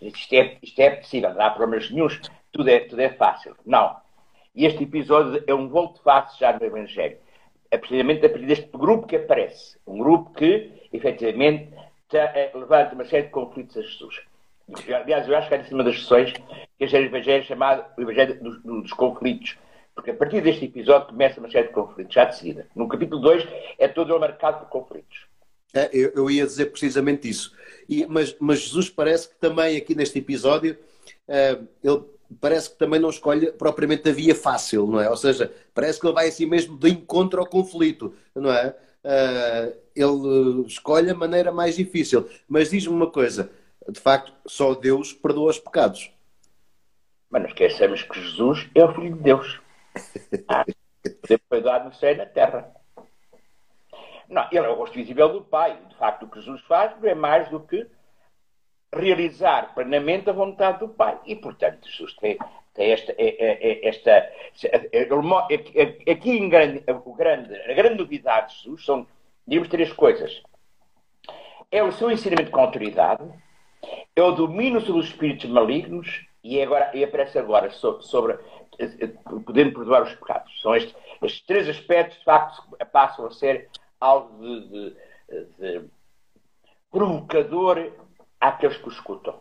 Isto 0.00 0.34
é, 0.34 0.58
isto 0.62 0.80
é 0.80 0.90
possível, 0.96 1.34
não 1.34 1.42
há 1.42 1.50
problemas 1.50 1.90
nenhums, 1.90 2.20
tudo 2.56 2.68
é, 2.68 2.80
tudo 2.80 3.00
é 3.00 3.10
fácil. 3.10 3.54
Não. 3.64 3.96
E 4.54 4.64
este 4.64 4.84
episódio 4.84 5.42
é 5.46 5.54
um 5.54 5.68
volto 5.68 6.00
fácil 6.02 6.38
já 6.38 6.58
no 6.58 6.64
Evangelho. 6.64 7.18
É 7.70 7.76
precisamente 7.76 8.24
a 8.24 8.28
partir 8.30 8.46
deste 8.46 8.68
grupo 8.72 9.06
que 9.06 9.16
aparece. 9.16 9.76
Um 9.86 9.98
grupo 9.98 10.32
que, 10.32 10.72
efetivamente, 10.92 11.70
levanta 12.54 12.94
uma 12.94 13.04
série 13.04 13.24
de 13.24 13.30
conflitos 13.30 13.76
a 13.76 13.82
Jesus. 13.82 14.22
Aliás, 14.88 15.28
eu 15.28 15.36
acho 15.36 15.48
que 15.48 15.54
é 15.54 15.58
de 15.58 15.68
cima 15.68 15.84
das 15.84 16.00
sessões 16.00 16.32
que 16.32 16.84
este 16.84 16.96
Evangelho 16.96 17.42
é 17.42 17.46
chamado 17.46 17.84
o 17.96 18.02
Evangelho 18.02 18.42
dos, 18.42 18.62
dos 18.62 18.92
conflitos 18.92 19.56
porque 19.96 20.10
a 20.10 20.14
partir 20.14 20.42
deste 20.42 20.66
episódio 20.66 21.08
começa 21.08 21.40
uma 21.40 21.50
série 21.50 21.68
de 21.68 21.72
conflitos, 21.72 22.14
já 22.14 22.26
de 22.26 22.36
seguida. 22.36 22.66
No 22.76 22.86
capítulo 22.86 23.22
2 23.22 23.48
é 23.78 23.88
todo 23.88 24.20
marcado 24.20 24.60
por 24.60 24.68
conflitos. 24.68 25.24
É, 25.72 25.88
eu, 25.90 26.12
eu, 26.14 26.30
ia 26.30 26.44
dizer 26.44 26.66
precisamente 26.66 27.28
isso. 27.28 27.56
E, 27.88 28.04
mas, 28.06 28.36
mas, 28.38 28.60
Jesus 28.60 28.90
parece 28.90 29.30
que 29.30 29.36
também 29.36 29.74
aqui 29.76 29.94
neste 29.94 30.18
episódio, 30.18 30.76
uh, 31.28 31.66
ele 31.82 32.04
parece 32.40 32.70
que 32.70 32.78
também 32.78 33.00
não 33.00 33.10
escolhe 33.10 33.52
propriamente 33.52 34.08
a 34.08 34.12
via 34.12 34.34
fácil, 34.34 34.86
não 34.86 35.00
é? 35.00 35.08
Ou 35.08 35.16
seja, 35.16 35.52
parece 35.74 36.00
que 36.00 36.06
ele 36.06 36.14
vai 36.14 36.28
assim 36.28 36.46
mesmo 36.46 36.76
de 36.76 36.90
encontro 36.90 37.40
ao 37.40 37.46
conflito, 37.46 38.14
não 38.34 38.50
é? 38.52 38.76
Uh, 39.04 39.76
ele 39.94 40.66
escolhe 40.66 41.10
a 41.10 41.14
maneira 41.14 41.52
mais 41.52 41.76
difícil. 41.76 42.28
Mas 42.48 42.70
diz-me 42.70 42.94
uma 42.94 43.10
coisa, 43.10 43.50
de 43.88 44.00
facto, 44.00 44.32
só 44.46 44.74
Deus 44.74 45.12
perdoa 45.12 45.50
os 45.50 45.58
pecados. 45.58 46.10
Mas 47.30 47.42
não 47.42 47.48
esqueçamos 47.48 48.02
que 48.02 48.20
Jesus 48.20 48.68
é 48.74 48.84
o 48.84 48.94
Filho 48.94 49.16
de 49.16 49.22
Deus. 49.22 49.60
Sempre 51.26 51.44
foi 51.48 51.62
dado 51.62 51.86
no 51.86 51.94
céu 51.94 52.12
e 52.12 52.16
na 52.16 52.26
terra. 52.26 52.74
Não, 54.28 54.46
ele 54.50 54.66
é 54.66 54.68
o 54.68 54.74
rosto 54.74 54.94
visível 54.94 55.28
do 55.28 55.42
Pai. 55.42 55.78
De 55.88 55.96
facto, 55.96 56.24
o 56.24 56.28
que 56.28 56.40
Jesus 56.40 56.60
faz 56.62 56.92
não 57.00 57.08
é 57.08 57.14
mais 57.14 57.48
do 57.48 57.60
que 57.60 57.86
realizar 58.96 59.74
plenamente 59.74 60.28
a 60.28 60.32
vontade 60.32 60.80
do 60.80 60.88
Pai. 60.88 61.18
E, 61.26 61.36
portanto, 61.36 61.88
Jesus 61.88 62.14
tem, 62.16 62.38
tem 62.74 62.92
esta, 62.92 63.12
é, 63.12 63.16
é, 63.18 63.70
é, 63.70 63.88
esta, 63.88 64.30
aqui 66.10 66.30
em 66.30 66.48
grande, 66.48 66.82
o 67.04 67.14
grande, 67.14 67.54
a 67.54 67.74
grande 67.74 67.96
novidade 67.96 68.52
de 68.52 68.62
Jesus 68.62 68.84
são, 68.84 69.06
digamos, 69.46 69.68
três 69.68 69.92
coisas. 69.92 70.42
É 71.70 71.82
o 71.82 71.92
seu 71.92 72.10
ensinamento 72.10 72.50
com 72.50 72.60
autoridade, 72.60 73.24
é 74.14 74.22
o 74.22 74.32
domínio 74.32 74.80
sobre 74.80 75.00
os 75.00 75.08
espíritos 75.08 75.48
malignos 75.50 76.26
e, 76.42 76.62
agora, 76.62 76.90
e 76.94 77.04
aparece 77.04 77.38
agora 77.38 77.70
sobre 77.70 78.38
podendo 79.44 79.72
perdoar 79.72 80.02
os 80.02 80.14
pecados. 80.14 80.60
São 80.60 80.74
estes, 80.74 80.94
estes 81.22 81.46
três 81.46 81.68
aspectos, 81.68 82.18
de 82.18 82.24
facto, 82.24 82.62
passam 82.92 83.26
a 83.26 83.30
ser 83.30 83.68
algo 84.00 84.38
de, 84.38 84.90
de, 85.28 85.46
de 85.58 85.88
provocador 86.90 87.92
àqueles 88.40 88.76
que 88.76 88.88
o 88.88 88.92
escutam. 88.92 89.38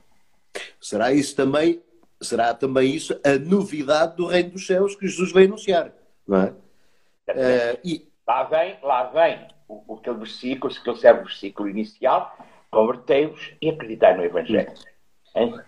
Será 0.80 1.12
isso 1.12 1.36
também, 1.36 1.82
será 2.22 2.54
também 2.54 2.96
isso 2.96 3.20
a 3.24 3.38
novidade 3.38 4.16
do 4.16 4.28
reino 4.28 4.52
dos 4.52 4.66
céus 4.66 4.96
que 4.96 5.08
Jesus 5.08 5.32
veio 5.32 5.48
anunciar, 5.48 5.92
não 6.28 6.42
é? 6.42 6.54
Uh, 7.30 7.80
e... 7.84 8.08
Lá 8.28 8.44
vem, 8.44 8.78
lá 8.82 9.04
vem 9.06 9.48
o, 9.68 9.96
aquele 9.96 10.18
versículo, 10.18 10.74
aquele 10.74 10.98
serve 10.98 11.22
o 11.22 11.26
versículo 11.26 11.70
inicial, 11.70 12.36
convertei-vos 12.72 13.54
e 13.62 13.70
acreditai 13.70 14.16
no 14.16 14.24
Evangelho. 14.24 14.74
Hein? 15.36 15.60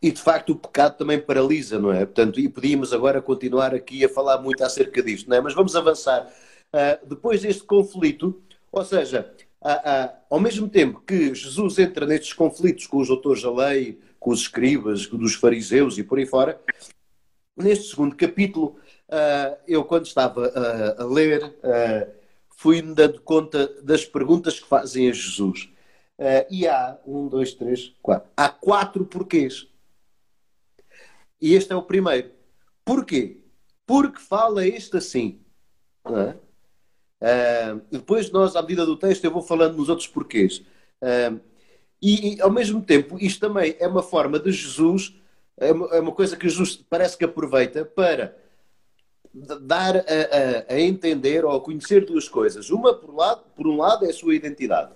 E 0.00 0.12
de 0.12 0.20
facto 0.20 0.50
o 0.50 0.56
pecado 0.56 0.98
também 0.98 1.18
paralisa, 1.18 1.78
não 1.78 1.92
é? 1.92 2.04
Portanto, 2.04 2.38
e 2.38 2.48
podíamos 2.48 2.92
agora 2.92 3.22
continuar 3.22 3.74
aqui 3.74 4.04
a 4.04 4.08
falar 4.08 4.38
muito 4.38 4.62
acerca 4.62 5.02
disto, 5.02 5.28
não 5.28 5.36
é? 5.36 5.40
Mas 5.40 5.54
vamos 5.54 5.74
avançar. 5.74 6.26
Uh, 6.72 7.06
depois 7.06 7.42
deste 7.42 7.64
conflito, 7.64 8.42
ou 8.70 8.84
seja, 8.84 9.32
uh, 9.66 10.06
uh, 10.06 10.16
ao 10.30 10.40
mesmo 10.40 10.68
tempo 10.68 11.00
que 11.00 11.34
Jesus 11.34 11.78
entra 11.78 12.06
nestes 12.06 12.32
conflitos 12.32 12.86
com 12.86 12.98
os 12.98 13.08
doutores 13.08 13.42
da 13.42 13.52
lei, 13.52 14.00
com 14.20 14.30
os 14.30 14.40
escribas, 14.40 15.06
com 15.06 15.16
os 15.16 15.34
fariseus 15.34 15.98
e 15.98 16.04
por 16.04 16.18
aí 16.18 16.26
fora, 16.26 16.60
neste 17.56 17.90
segundo 17.90 18.14
capítulo, 18.14 18.76
eu 19.66 19.84
quando 19.84 20.06
estava 20.06 20.52
a 20.98 21.04
ler, 21.04 21.54
fui-me 22.50 22.92
dando 22.92 23.20
conta 23.20 23.68
das 23.82 24.04
perguntas 24.04 24.58
que 24.58 24.68
fazem 24.68 25.08
a 25.08 25.12
Jesus. 25.12 25.68
e 26.50 26.66
há 26.66 26.98
um, 27.06 27.28
dois, 27.28 27.54
três, 27.54 27.94
quatro. 28.02 28.28
Há 28.36 28.48
quatro 28.48 29.04
porquês. 29.06 29.68
E 31.40 31.54
este 31.54 31.72
é 31.72 31.76
o 31.76 31.82
primeiro. 31.82 32.30
Porquê? 32.84 33.44
Porque 33.86 34.20
fala 34.20 34.66
este 34.66 34.96
assim. 34.96 35.40
É? 36.04 36.34
Uh, 37.26 37.80
depois 37.90 38.30
nós, 38.30 38.54
à 38.54 38.62
medida 38.62 38.86
do 38.86 38.96
texto, 38.96 39.24
eu 39.24 39.32
vou 39.32 39.42
falando 39.42 39.76
nos 39.76 39.88
outros 39.88 40.06
porquês. 40.06 40.58
Uh, 41.02 41.40
e, 42.00 42.34
e, 42.34 42.40
ao 42.40 42.50
mesmo 42.50 42.82
tempo, 42.82 43.16
isto 43.18 43.40
também 43.40 43.74
é 43.80 43.88
uma 43.88 44.02
forma 44.02 44.38
de 44.38 44.52
Jesus 44.52 45.14
é 45.58 45.72
uma, 45.72 45.86
é 45.88 46.00
uma 46.00 46.12
coisa 46.12 46.36
que 46.36 46.48
Jesus 46.48 46.76
parece 46.76 47.16
que 47.16 47.24
aproveita 47.24 47.84
para 47.84 48.36
dar 49.32 49.96
a, 49.96 50.00
a, 50.00 50.74
a, 50.74 50.80
entender 50.80 51.44
ou 51.44 51.52
a 51.52 51.60
conhecer 51.60 52.04
duas 52.04 52.28
coisas. 52.28 52.70
Uma, 52.70 52.94
por, 52.94 53.14
lado, 53.14 53.42
por 53.54 53.66
um 53.66 53.76
lado, 53.76 54.04
é 54.04 54.10
a 54.10 54.14
sua 54.14 54.34
identidade. 54.34 54.92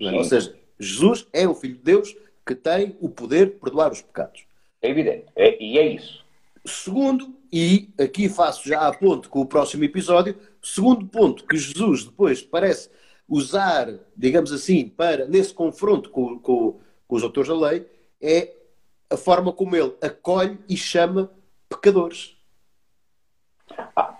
É? 0.00 0.12
Ou 0.12 0.24
seja, 0.24 0.54
Jesus 0.78 1.26
é 1.32 1.46
o 1.46 1.54
Filho 1.54 1.76
de 1.76 1.82
Deus 1.82 2.16
que 2.46 2.54
tem 2.54 2.96
o 3.00 3.08
poder 3.08 3.46
de 3.46 3.52
perdoar 3.52 3.92
os 3.92 4.00
pecados. 4.00 4.46
É 4.80 4.88
evidente. 4.88 5.26
É, 5.36 5.62
e 5.62 5.78
é 5.78 5.86
isso. 5.86 6.24
Segundo, 6.64 7.34
e 7.52 7.90
aqui 7.98 8.28
faço 8.28 8.68
já 8.68 8.86
a 8.86 8.92
ponto 8.92 9.28
com 9.28 9.40
o 9.40 9.46
próximo 9.46 9.84
episódio, 9.84 10.36
segundo 10.62 11.06
ponto 11.06 11.46
que 11.46 11.56
Jesus 11.56 12.04
depois 12.04 12.42
parece 12.42 12.90
usar, 13.28 13.86
digamos 14.16 14.52
assim, 14.52 14.88
para 14.88 15.26
nesse 15.26 15.52
confronto 15.52 16.10
com, 16.10 16.38
com, 16.38 16.80
com 17.06 17.16
os 17.16 17.22
autores 17.22 17.48
da 17.48 17.56
lei, 17.56 17.86
é 18.20 18.54
a 19.10 19.16
forma 19.16 19.52
como 19.52 19.76
ele 19.76 19.94
acolhe 20.02 20.58
e 20.68 20.76
chama 20.76 21.30
pecadores. 21.68 22.36
Ah, 23.94 24.16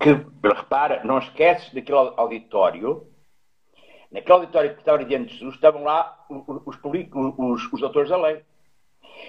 que, 0.00 0.10
repara, 0.42 1.02
não 1.04 1.18
esqueces 1.18 1.72
daquele 1.72 1.98
auditório, 2.16 3.06
naquele 4.10 4.34
auditório 4.34 4.74
que 4.74 4.80
estava 4.80 5.04
diante 5.04 5.32
de 5.32 5.38
Jesus, 5.38 5.54
estavam 5.54 5.82
lá 5.84 6.24
os, 6.28 6.42
os, 6.66 6.78
os, 6.82 7.72
os 7.72 7.82
autores 7.82 8.10
da 8.10 8.16
lei. 8.16 8.42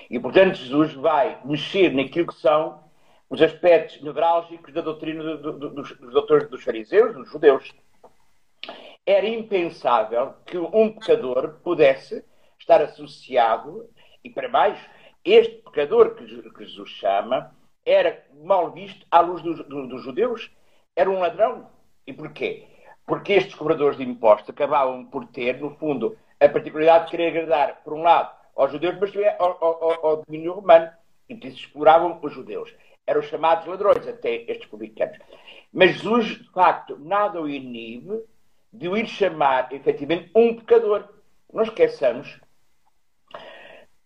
E, 0.09 0.19
portanto, 0.19 0.55
Jesus 0.55 0.93
vai 0.93 1.39
mexer 1.45 1.93
naquilo 1.93 2.27
que 2.27 2.35
são 2.35 2.84
os 3.29 3.41
aspectos 3.41 4.01
nevrálgicos 4.01 4.73
da 4.73 4.81
doutrina 4.81 5.37
do, 5.37 5.53
do, 5.53 5.69
dos, 5.69 5.97
doutores 6.11 6.49
dos 6.49 6.63
fariseus, 6.63 7.15
dos 7.15 7.29
judeus. 7.29 7.73
Era 9.05 9.27
impensável 9.27 10.33
que 10.45 10.57
um 10.57 10.91
pecador 10.93 11.59
pudesse 11.63 12.23
estar 12.59 12.81
associado, 12.81 13.89
e 14.23 14.29
para 14.29 14.49
mais, 14.49 14.79
este 15.23 15.61
pecador 15.63 16.15
que, 16.15 16.27
Jesus 16.27 16.89
chama 16.89 17.55
era 17.85 18.25
mal 18.43 18.71
visto 18.71 19.05
à 19.11 19.19
luz 19.19 19.41
dos, 19.41 19.63
dos 19.67 20.03
judeus, 20.03 20.51
era 20.95 21.09
um 21.09 21.19
ladrão. 21.19 21.69
E 22.07 22.13
porquê? 22.13 22.67
Porque 23.05 23.33
estes 23.33 23.53
cobradores 23.53 23.97
de 23.97 24.03
impostos 24.03 24.49
acabavam 24.49 25.05
por 25.05 25.27
ter, 25.27 25.59
no 25.59 25.75
fundo, 25.75 26.17
a 26.39 26.49
particularidade 26.49 27.05
de 27.05 27.11
querer 27.11 27.27
agradar, 27.27 27.83
por 27.83 27.93
um 27.93 28.01
lado, 28.01 28.35
aos 28.55 28.71
judeus, 28.71 28.97
mas 28.99 29.11
também 29.11 29.29
ao, 29.37 29.63
ao, 29.63 30.05
ao 30.05 30.23
domínio 30.23 30.53
romano. 30.53 30.89
E 31.27 31.35
que 31.35 31.47
exploravam 31.47 32.19
os 32.21 32.33
judeus. 32.33 32.71
Eram 33.07 33.21
os 33.21 33.27
chamados 33.27 33.65
ladrões, 33.65 34.07
até 34.07 34.43
estes 34.49 34.67
publicanos. 34.67 35.17
Mas 35.71 35.93
Jesus, 35.95 36.25
de 36.39 36.49
facto, 36.51 36.97
nada 36.97 37.41
o 37.41 37.49
inibe 37.49 38.23
de 38.71 38.87
o 38.87 38.97
ir 38.97 39.07
chamar, 39.07 39.71
efetivamente, 39.71 40.31
um 40.35 40.55
pecador. 40.55 41.07
Não 41.53 41.63
esqueçamos 41.63 42.39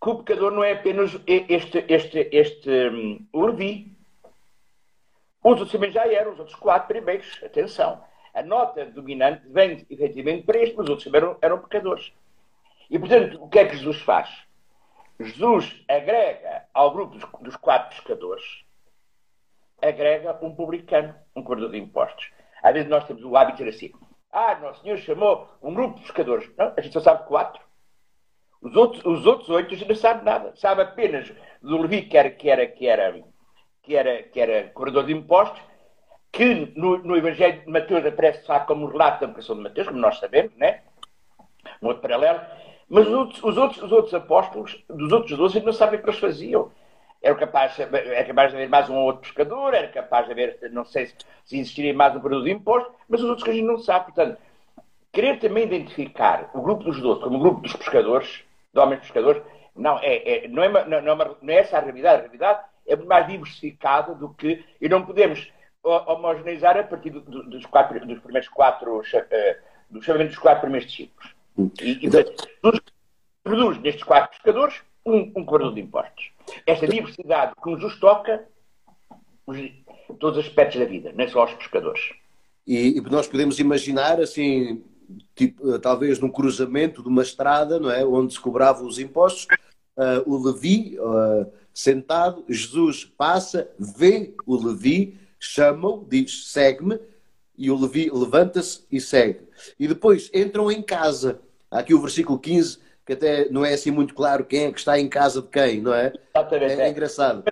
que 0.02 0.10
o 0.10 0.24
pecador 0.24 0.52
não 0.52 0.64
é 0.64 0.74
apenas 0.74 1.12
este, 1.28 1.86
este, 1.88 2.30
este 2.32 2.70
um, 2.90 3.28
Levi. 3.34 3.92
Os 5.44 5.52
outros 5.52 5.72
também 5.72 5.92
já 5.92 6.08
eram, 6.08 6.34
os 6.34 6.40
outros 6.40 6.58
quatro 6.58 6.88
primeiros. 6.88 7.42
Atenção. 7.44 8.04
A 8.34 8.44
nota 8.44 8.86
dominante 8.86 9.48
vem, 9.48 9.86
efetivamente, 9.90 10.46
para 10.46 10.60
este, 10.60 10.76
mas 10.76 10.86
os 10.86 10.90
outros 10.90 11.06
também 11.06 11.22
eram, 11.22 11.38
eram 11.42 11.60
pecadores. 11.60 12.14
E, 12.90 12.98
portanto, 12.98 13.44
o 13.44 13.50
que 13.50 13.60
é 13.60 13.66
que 13.66 13.78
Jesus 13.78 14.02
faz? 14.02 14.30
Jesus 15.20 15.84
agrega 15.88 16.66
ao 16.74 16.92
grupo 16.92 17.18
dos, 17.18 17.30
dos 17.42 17.56
quatro 17.58 17.96
pescadores, 17.96 18.64
agrega 19.82 20.38
um 20.42 20.54
publicano, 20.54 21.16
um 21.36 21.44
cobrador 21.44 21.72
de 21.72 21.78
impostos. 21.78 22.32
Às 22.62 22.74
vezes 22.74 22.90
nós 22.90 23.06
temos 23.06 23.24
o 23.24 23.36
hábito 23.36 23.64
de 23.64 23.72
dizer 23.72 23.88
assim, 23.88 24.06
ah, 24.32 24.56
Nosso 24.56 24.82
Senhor 24.82 24.98
chamou 24.98 25.48
um 25.62 25.74
grupo 25.74 25.96
de 25.96 26.02
pescadores. 26.02 26.50
Não, 26.58 26.74
a 26.76 26.82
gente 26.82 26.94
só 26.94 27.00
sabe 27.00 27.28
quatro. 27.28 27.62
Os 28.62 28.76
outros, 28.76 29.04
os 29.06 29.26
outros 29.26 29.50
oito 29.50 29.74
a 29.74 29.78
gente 29.78 29.88
não 29.88 29.96
sabe 29.96 30.24
nada. 30.26 30.54
Sabe 30.56 30.82
apenas 30.82 31.32
do 31.62 31.78
Levi, 31.78 32.04
que 32.04 32.18
era, 32.18 32.30
que 32.30 32.50
era, 32.50 32.68
que 32.68 32.88
era, 32.88 33.24
que 33.82 33.96
era, 33.96 34.24
que 34.24 34.40
era 34.40 34.70
cobrador 34.70 35.06
de 35.06 35.14
impostos, 35.14 35.62
que 36.32 36.74
no, 36.76 36.98
no 37.00 37.18
Evangelho 37.18 37.62
de 37.62 37.72
Mateus 37.72 38.06
aparece 38.06 38.46
só 38.46 38.60
como 38.60 38.88
relato 38.88 39.22
da 39.22 39.28
vocação 39.28 39.56
de 39.56 39.64
Mateus, 39.64 39.88
como 39.88 40.00
nós 40.00 40.20
sabemos, 40.20 40.56
né? 40.58 40.82
Um 41.82 41.88
outro 41.88 42.02
paralelo. 42.02 42.42
Mas 42.88 43.08
os 43.08 43.14
outros, 43.14 43.44
os 43.44 43.58
outros, 43.58 43.84
os 43.84 43.92
outros 43.92 44.14
apóstolos, 44.14 44.84
dos 44.90 45.12
outros 45.12 45.38
doze, 45.38 45.62
não 45.62 45.74
sabem 45.74 46.00
o 46.00 46.04
que 46.04 46.10
eles 46.10 46.20
faziam. 46.20 46.72
Era 47.22 47.36
capaz, 47.36 47.78
era 47.80 48.26
capaz 48.26 48.52
de 48.52 48.58
haver 48.58 48.70
mais 48.70 48.90
um 48.90 48.96
ou 48.96 49.06
outro 49.06 49.22
pescador, 49.22 49.74
era 49.74 49.88
capaz 49.90 50.26
de 50.26 50.32
haver, 50.32 50.58
não 50.72 50.86
sei 50.86 51.08
se, 51.08 51.16
se 51.44 51.60
existiria 51.60 51.94
mais 51.94 52.16
um 52.16 52.20
produto 52.20 52.46
de 52.46 52.52
imposto, 52.52 52.94
mas 53.10 53.22
os 53.22 53.28
outros 53.28 53.44
que 53.44 53.52
a 53.52 53.54
gente 53.54 53.66
não 53.66 53.78
sabe. 53.78 54.06
Portanto, 54.06 54.38
querer 55.12 55.40
também 55.40 55.66
identificar 55.66 56.50
o 56.54 56.62
grupo 56.62 56.84
dos 56.84 57.02
doze 57.02 57.22
como 57.22 57.38
o 57.38 57.42
grupo 57.42 57.62
dos 57.62 57.74
pescadores, 57.74 58.44
de 58.74 58.80
homens 58.80 59.02
pescadores, 59.02 59.44
não 59.76 60.00
é, 60.00 60.46
é 60.46 60.48
não, 60.48 60.64
é, 60.64 60.70
não, 60.70 61.02
não, 61.02 61.22
é, 61.22 61.36
não 61.42 61.54
é 61.54 61.58
essa 61.58 61.78
a 61.78 61.82
realidade. 61.82 62.20
A 62.20 62.24
realidade 62.24 62.60
é 62.88 62.96
muito 62.96 63.10
mais 63.10 63.28
diversificada 63.28 64.16
do 64.16 64.30
que. 64.34 64.64
E 64.80 64.88
não 64.88 65.06
podemos 65.06 65.52
homogeneizar 65.84 66.78
a 66.78 66.84
partir 66.84 67.10
do, 67.10 67.22
do, 67.22 67.44
dos, 67.50 67.66
quatro, 67.66 68.00
dos 68.06 68.20
primeiros 68.20 68.50
quatro. 68.50 69.00
Uh, 69.00 69.70
do 69.90 70.02
chamamento 70.02 70.32
dos 70.32 70.40
quatro 70.40 70.62
primeiros 70.62 70.90
discípulos. 70.90 71.34
E, 71.82 72.04
e 72.04 72.06
então, 72.06 72.24
produz, 72.62 72.82
produz 73.44 73.78
nestes 73.80 74.04
quatro 74.04 74.30
pescadores 74.32 74.82
um, 75.06 75.32
um 75.36 75.46
cobrador 75.46 75.74
de 75.74 75.82
impostos. 75.82 76.32
Esta 76.66 76.88
diversidade 76.88 77.54
que 77.62 77.70
nos 77.70 78.00
toca 78.00 78.48
os, 79.46 79.58
todos 80.20 80.40
os 80.40 80.46
aspectos 80.46 80.80
da 80.80 80.86
vida, 80.86 81.12
não 81.14 81.24
é 81.24 81.28
só 81.28 81.46
os 81.46 81.54
pescadores. 81.54 82.02
E, 82.66 82.98
e 82.98 83.02
nós 83.02 83.28
podemos 83.28 83.60
imaginar 83.60 84.20
assim, 84.20 84.84
tipo, 85.36 85.74
eh, 85.74 85.80
talvez 85.80 86.20
num 86.20 86.30
cruzamento 86.30 87.02
de 87.02 87.10
uma 87.10 87.24
estrada, 87.24 87.80
não 87.80 87.92
é, 87.92 88.06
onde 88.06 88.34
se 88.34 88.40
cobravam 88.40 88.88
os 88.88 89.00
impostos, 89.00 89.48
uh, 89.98 90.32
o 90.32 90.38
Levi 90.44 90.98
uh, 91.00 91.52
sentado, 91.74 92.44
Jesus 92.48 93.06
passa, 93.06 93.70
vê 93.78 94.34
o 94.46 94.56
Levi, 94.56 95.18
chama-o, 95.40 96.06
diz 96.08 96.52
segue-me, 96.52 97.00
e 97.58 97.70
o 97.72 97.80
Levi 97.80 98.10
levanta-se 98.12 98.86
e 98.92 99.02
segue. 99.02 99.42
E 99.80 99.88
depois 99.88 100.30
entram 100.34 100.72
em 100.72 100.82
casa. 100.82 101.42
Há 101.70 101.80
aqui 101.80 101.94
o 101.94 102.02
versículo 102.02 102.40
15, 102.40 102.80
que 103.10 103.14
até 103.14 103.50
não 103.50 103.66
é 103.66 103.74
assim 103.74 103.90
muito 103.90 104.14
claro 104.14 104.46
quem 104.46 104.66
é 104.66 104.72
que 104.72 104.78
está 104.78 105.00
em 105.00 105.10
casa 105.10 105.42
de 105.42 105.48
quem, 105.48 105.82
não 105.82 105.92
é? 105.92 106.14
Exatamente. 106.36 106.74
É, 106.74 106.82
é 106.82 106.90
engraçado. 106.90 107.44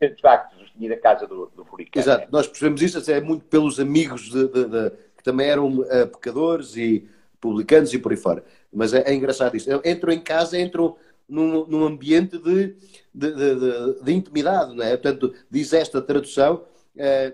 De 0.00 0.20
facto, 0.20 0.56
da 0.76 0.96
casa 0.96 1.24
do, 1.24 1.52
do 1.54 1.64
Furicano. 1.64 2.02
Exato, 2.02 2.26
nós 2.32 2.48
percebemos 2.48 2.82
isso 2.82 3.10
é 3.10 3.20
muito 3.20 3.44
pelos 3.44 3.78
amigos 3.78 4.22
de, 4.22 4.48
de, 4.48 4.64
de, 4.64 4.90
que 5.16 5.22
também 5.22 5.48
eram 5.48 5.68
uh, 5.68 6.06
pecadores 6.08 6.76
e 6.76 7.08
publicanos 7.40 7.94
e 7.94 7.98
por 8.00 8.10
aí 8.10 8.18
fora. 8.18 8.44
Mas 8.72 8.92
é, 8.92 9.04
é 9.08 9.14
engraçado 9.14 9.56
isso. 9.56 9.70
Entram 9.84 10.12
em 10.12 10.20
casa, 10.20 10.60
entram 10.60 10.96
num, 11.28 11.64
num 11.66 11.84
ambiente 11.84 12.36
de, 12.36 12.74
de, 13.14 14.12
intimidade, 14.12 14.74
não 14.74 14.84
é? 14.84 14.96
Portanto, 14.96 15.32
diz 15.48 15.72
esta 15.72 16.02
tradução 16.02 16.64
uh, 16.96 17.32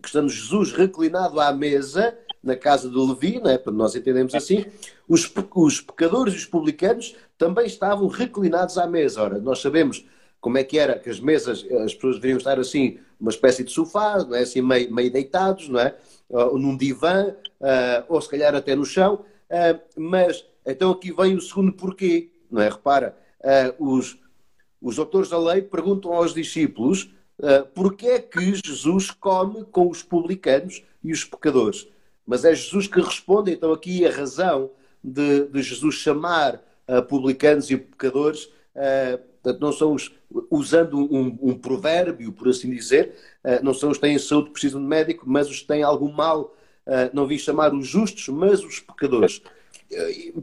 que 0.00 0.06
estamos 0.06 0.32
Jesus 0.32 0.72
reclinado 0.72 1.38
à 1.38 1.52
mesa 1.52 2.16
na 2.48 2.56
casa 2.56 2.88
de 2.88 2.96
Levi, 2.96 3.38
não 3.38 3.50
é? 3.50 3.58
para 3.58 3.72
nós 3.72 3.94
entendemos 3.94 4.34
assim, 4.34 4.64
os, 5.06 5.30
os 5.54 5.80
pecadores 5.80 6.34
e 6.34 6.36
os 6.38 6.46
publicanos 6.46 7.14
também 7.36 7.66
estavam 7.66 8.08
reclinados 8.08 8.78
à 8.78 8.86
mesa. 8.86 9.22
Ora, 9.22 9.38
nós 9.38 9.60
sabemos 9.60 10.04
como 10.40 10.56
é 10.56 10.64
que 10.64 10.78
era, 10.78 10.98
que 10.98 11.10
as 11.10 11.20
mesas, 11.20 11.64
as 11.84 11.94
pessoas 11.94 12.16
deveriam 12.16 12.38
estar 12.38 12.58
assim, 12.58 12.98
uma 13.20 13.30
espécie 13.30 13.62
de 13.62 13.70
sofá, 13.70 14.24
não 14.24 14.34
é? 14.34 14.40
assim, 14.42 14.62
meio, 14.62 14.92
meio 14.92 15.12
deitados, 15.12 15.68
não 15.68 15.78
é? 15.78 15.94
Ou 16.28 16.58
num 16.58 16.76
divã, 16.76 17.28
uh, 17.60 18.04
ou 18.08 18.20
se 18.20 18.28
calhar 18.28 18.54
até 18.54 18.74
no 18.74 18.84
chão, 18.84 19.24
uh, 19.50 19.80
mas 19.96 20.44
então 20.66 20.90
aqui 20.90 21.12
vem 21.12 21.34
o 21.34 21.40
segundo 21.40 21.72
porquê, 21.72 22.30
não 22.50 22.62
é? 22.62 22.68
Repara, 22.68 23.16
uh, 23.40 23.92
os, 23.92 24.18
os 24.80 24.98
autores 24.98 25.28
da 25.28 25.38
lei 25.38 25.62
perguntam 25.62 26.12
aos 26.12 26.32
discípulos 26.32 27.10
uh, 27.38 27.66
porquê 27.74 28.06
é 28.06 28.18
que 28.20 28.54
Jesus 28.54 29.10
come 29.10 29.64
com 29.64 29.88
os 29.88 30.02
publicanos 30.02 30.82
e 31.02 31.12
os 31.12 31.24
pecadores. 31.24 31.88
Mas 32.28 32.44
é 32.44 32.54
Jesus 32.54 32.86
que 32.86 33.00
responde, 33.00 33.52
então 33.52 33.72
aqui 33.72 34.06
a 34.06 34.10
razão 34.10 34.70
de, 35.02 35.46
de 35.46 35.62
Jesus 35.62 35.94
chamar 35.94 36.62
uh, 36.86 37.02
publicanos 37.02 37.70
e 37.70 37.76
pecadores, 37.78 38.44
uh, 38.76 39.16
portanto, 39.40 39.60
não 39.62 39.72
são 39.72 39.94
os, 39.94 40.12
usando 40.50 40.98
um, 41.10 41.38
um, 41.40 41.58
provérbio, 41.58 42.30
por 42.30 42.46
assim 42.48 42.68
dizer, 42.68 43.14
uh, 43.42 43.64
não 43.64 43.72
são 43.72 43.88
os 43.88 43.96
que 43.96 44.02
têm 44.02 44.18
saúde 44.18 44.50
precisam 44.50 44.78
de 44.78 44.86
médico, 44.86 45.24
mas 45.26 45.48
os 45.48 45.60
que 45.60 45.66
têm 45.66 45.82
algum 45.82 46.12
mal, 46.12 46.54
não 47.12 47.26
vi 47.26 47.38
chamar 47.38 47.74
os 47.74 47.86
justos, 47.86 48.28
mas 48.28 48.64
os 48.64 48.80
pecadores. 48.80 49.42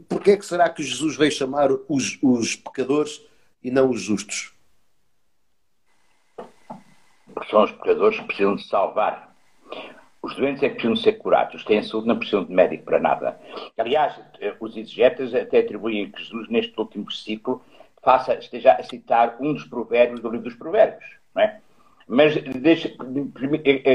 Porquê 0.08 0.30
é 0.30 0.36
que 0.36 0.46
será 0.46 0.68
que 0.68 0.80
Jesus 0.80 1.16
veio 1.16 1.32
chamar 1.32 1.70
os, 1.88 2.18
os 2.22 2.54
pecadores 2.54 3.20
e 3.60 3.68
não 3.68 3.90
os 3.90 4.00
justos? 4.00 4.52
Porque 7.34 7.50
são 7.50 7.64
os 7.64 7.72
pecadores 7.72 8.20
que 8.20 8.26
precisam 8.26 8.54
de 8.54 8.64
salvar. 8.68 9.25
Os 10.26 10.34
doentes 10.34 10.60
é 10.64 10.68
que 10.68 10.74
precisam 10.74 10.96
ser 10.96 11.12
curados, 11.12 11.54
os 11.54 11.62
que 11.62 11.68
têm 11.68 11.80
saúde 11.84 12.08
não 12.08 12.18
precisam 12.18 12.42
de 12.42 12.52
médico 12.52 12.82
para 12.82 12.98
nada. 12.98 13.38
Aliás, 13.78 14.20
eh, 14.40 14.56
os 14.58 14.76
exegetas 14.76 15.32
até 15.32 15.60
atribuem 15.60 16.10
que 16.10 16.20
Jesus, 16.20 16.48
neste 16.48 16.76
último 16.76 17.04
versículo, 17.04 17.62
faça, 18.02 18.34
esteja 18.34 18.72
a 18.72 18.82
citar 18.82 19.36
um 19.38 19.52
dos 19.52 19.62
provérbios 19.66 20.18
do 20.18 20.28
livro 20.28 20.46
dos 20.46 20.56
provérbios. 20.56 21.04
Não 21.32 21.42
é? 21.42 21.60
Mas 22.08 22.34
deixa, 22.42 22.88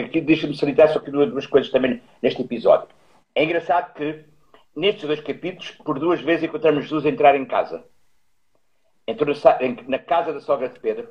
aqui 0.06 0.22
deixa-me 0.22 0.56
salientar 0.56 0.88
só 0.94 1.00
aqui 1.00 1.12
duas 1.12 1.46
coisas 1.48 1.70
também 1.70 2.02
neste 2.22 2.42
episódio. 2.42 2.88
É 3.36 3.44
engraçado 3.44 3.94
que 3.94 4.24
nestes 4.74 5.04
dois 5.04 5.20
capítulos, 5.20 5.72
por 5.84 6.00
duas 6.00 6.22
vezes 6.22 6.46
encontramos 6.46 6.84
Jesus 6.84 7.06
entrar 7.06 7.36
em 7.36 7.44
casa. 7.44 7.84
entrou 9.06 9.36
na 9.86 10.00
casa 10.00 10.32
da 10.32 10.40
sogra 10.40 10.70
de 10.70 10.80
Pedro, 10.80 11.10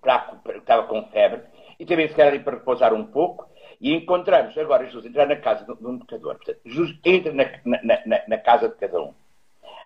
para, 0.00 0.58
estava 0.58 0.86
com 0.86 1.02
febre, 1.08 1.42
e 1.80 1.84
também 1.84 2.08
se 2.08 2.22
ali 2.22 2.38
para 2.38 2.58
repousar 2.58 2.94
um 2.94 3.04
pouco, 3.04 3.50
e 3.80 3.94
encontramos 3.94 4.56
agora 4.56 4.86
Jesus 4.86 5.04
entrar 5.04 5.26
na 5.26 5.36
casa 5.36 5.64
de 5.64 5.86
um 5.86 5.98
pecador. 5.98 6.36
Portanto, 6.36 6.60
Jesus 6.64 6.98
entra 7.04 7.32
na, 7.32 7.44
na, 7.64 8.06
na, 8.06 8.22
na 8.26 8.38
casa 8.38 8.68
de 8.68 8.74
cada 8.76 9.00
um. 9.00 9.12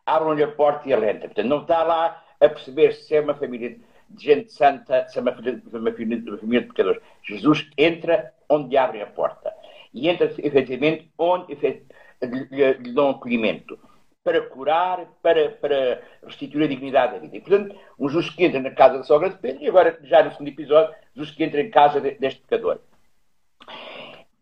Abre-lhe 0.06 0.42
a 0.42 0.48
porta 0.48 0.88
e 0.88 0.92
ele 0.92 1.10
entra. 1.10 1.28
Portanto, 1.28 1.46
não 1.46 1.62
está 1.62 1.82
lá 1.82 2.22
a 2.40 2.48
perceber 2.48 2.92
se 2.94 3.14
é 3.14 3.20
uma 3.20 3.34
família 3.34 3.76
de 4.08 4.24
gente 4.24 4.52
santa, 4.52 5.06
se 5.08 5.18
é 5.18 5.22
uma 5.22 5.32
família, 5.32 5.62
uma 5.72 5.92
família, 5.92 6.24
uma 6.26 6.38
família 6.38 6.60
de 6.62 6.68
pecadores. 6.68 7.02
Jesus 7.22 7.70
entra 7.76 8.32
onde 8.48 8.76
abrem 8.76 9.02
a 9.02 9.06
porta. 9.06 9.52
E 9.92 10.08
entra, 10.08 10.26
efetivamente, 10.38 11.10
onde 11.18 11.54
lhe, 11.54 12.92
dão 12.92 13.10
acolhimento 13.10 13.78
para 14.22 14.42
curar, 14.42 15.06
para, 15.22 15.50
para 15.50 16.02
restituir 16.24 16.64
a 16.64 16.68
dignidade 16.68 17.14
da 17.14 17.18
vida. 17.18 17.36
E, 17.36 17.40
portanto, 17.40 17.74
um 17.98 18.08
justo 18.08 18.36
que 18.36 18.44
entra 18.44 18.60
na 18.60 18.70
casa 18.70 18.98
da 18.98 19.04
sogra 19.04 19.30
de 19.30 19.38
Pedro, 19.38 19.62
e 19.62 19.68
agora, 19.68 19.98
já 20.02 20.22
no 20.22 20.30
segundo 20.32 20.48
episódio, 20.48 20.94
justo 21.16 21.36
que 21.36 21.44
entra 21.44 21.60
em 21.60 21.70
casa 21.70 22.00
de, 22.00 22.12
deste 22.12 22.40
pecador. 22.42 22.80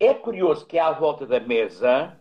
É 0.01 0.15
curioso 0.15 0.67
que 0.67 0.79
é 0.79 0.81
à 0.81 0.93
volta 0.93 1.27
da 1.27 1.41
mesa, 1.41 2.17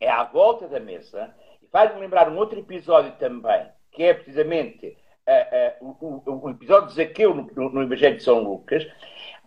é 0.00 0.10
à 0.10 0.24
volta 0.24 0.66
da 0.66 0.80
mesa, 0.80 1.32
e 1.62 1.66
faz-me 1.68 2.00
lembrar 2.00 2.28
um 2.28 2.36
outro 2.36 2.58
episódio 2.58 3.12
também, 3.12 3.68
que 3.92 4.02
é 4.02 4.14
precisamente 4.14 4.96
uh, 5.28 5.84
uh, 5.84 5.96
o, 6.00 6.22
o, 6.30 6.46
o, 6.46 6.50
episódio 6.50 6.88
de 6.88 6.94
Zaqueu 6.94 7.34
no, 7.34 7.70
no 7.70 7.82
Evangelho 7.82 8.16
de 8.16 8.24
São 8.24 8.40
Lucas. 8.42 8.84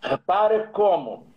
Repara 0.02 0.68
como 0.68 1.36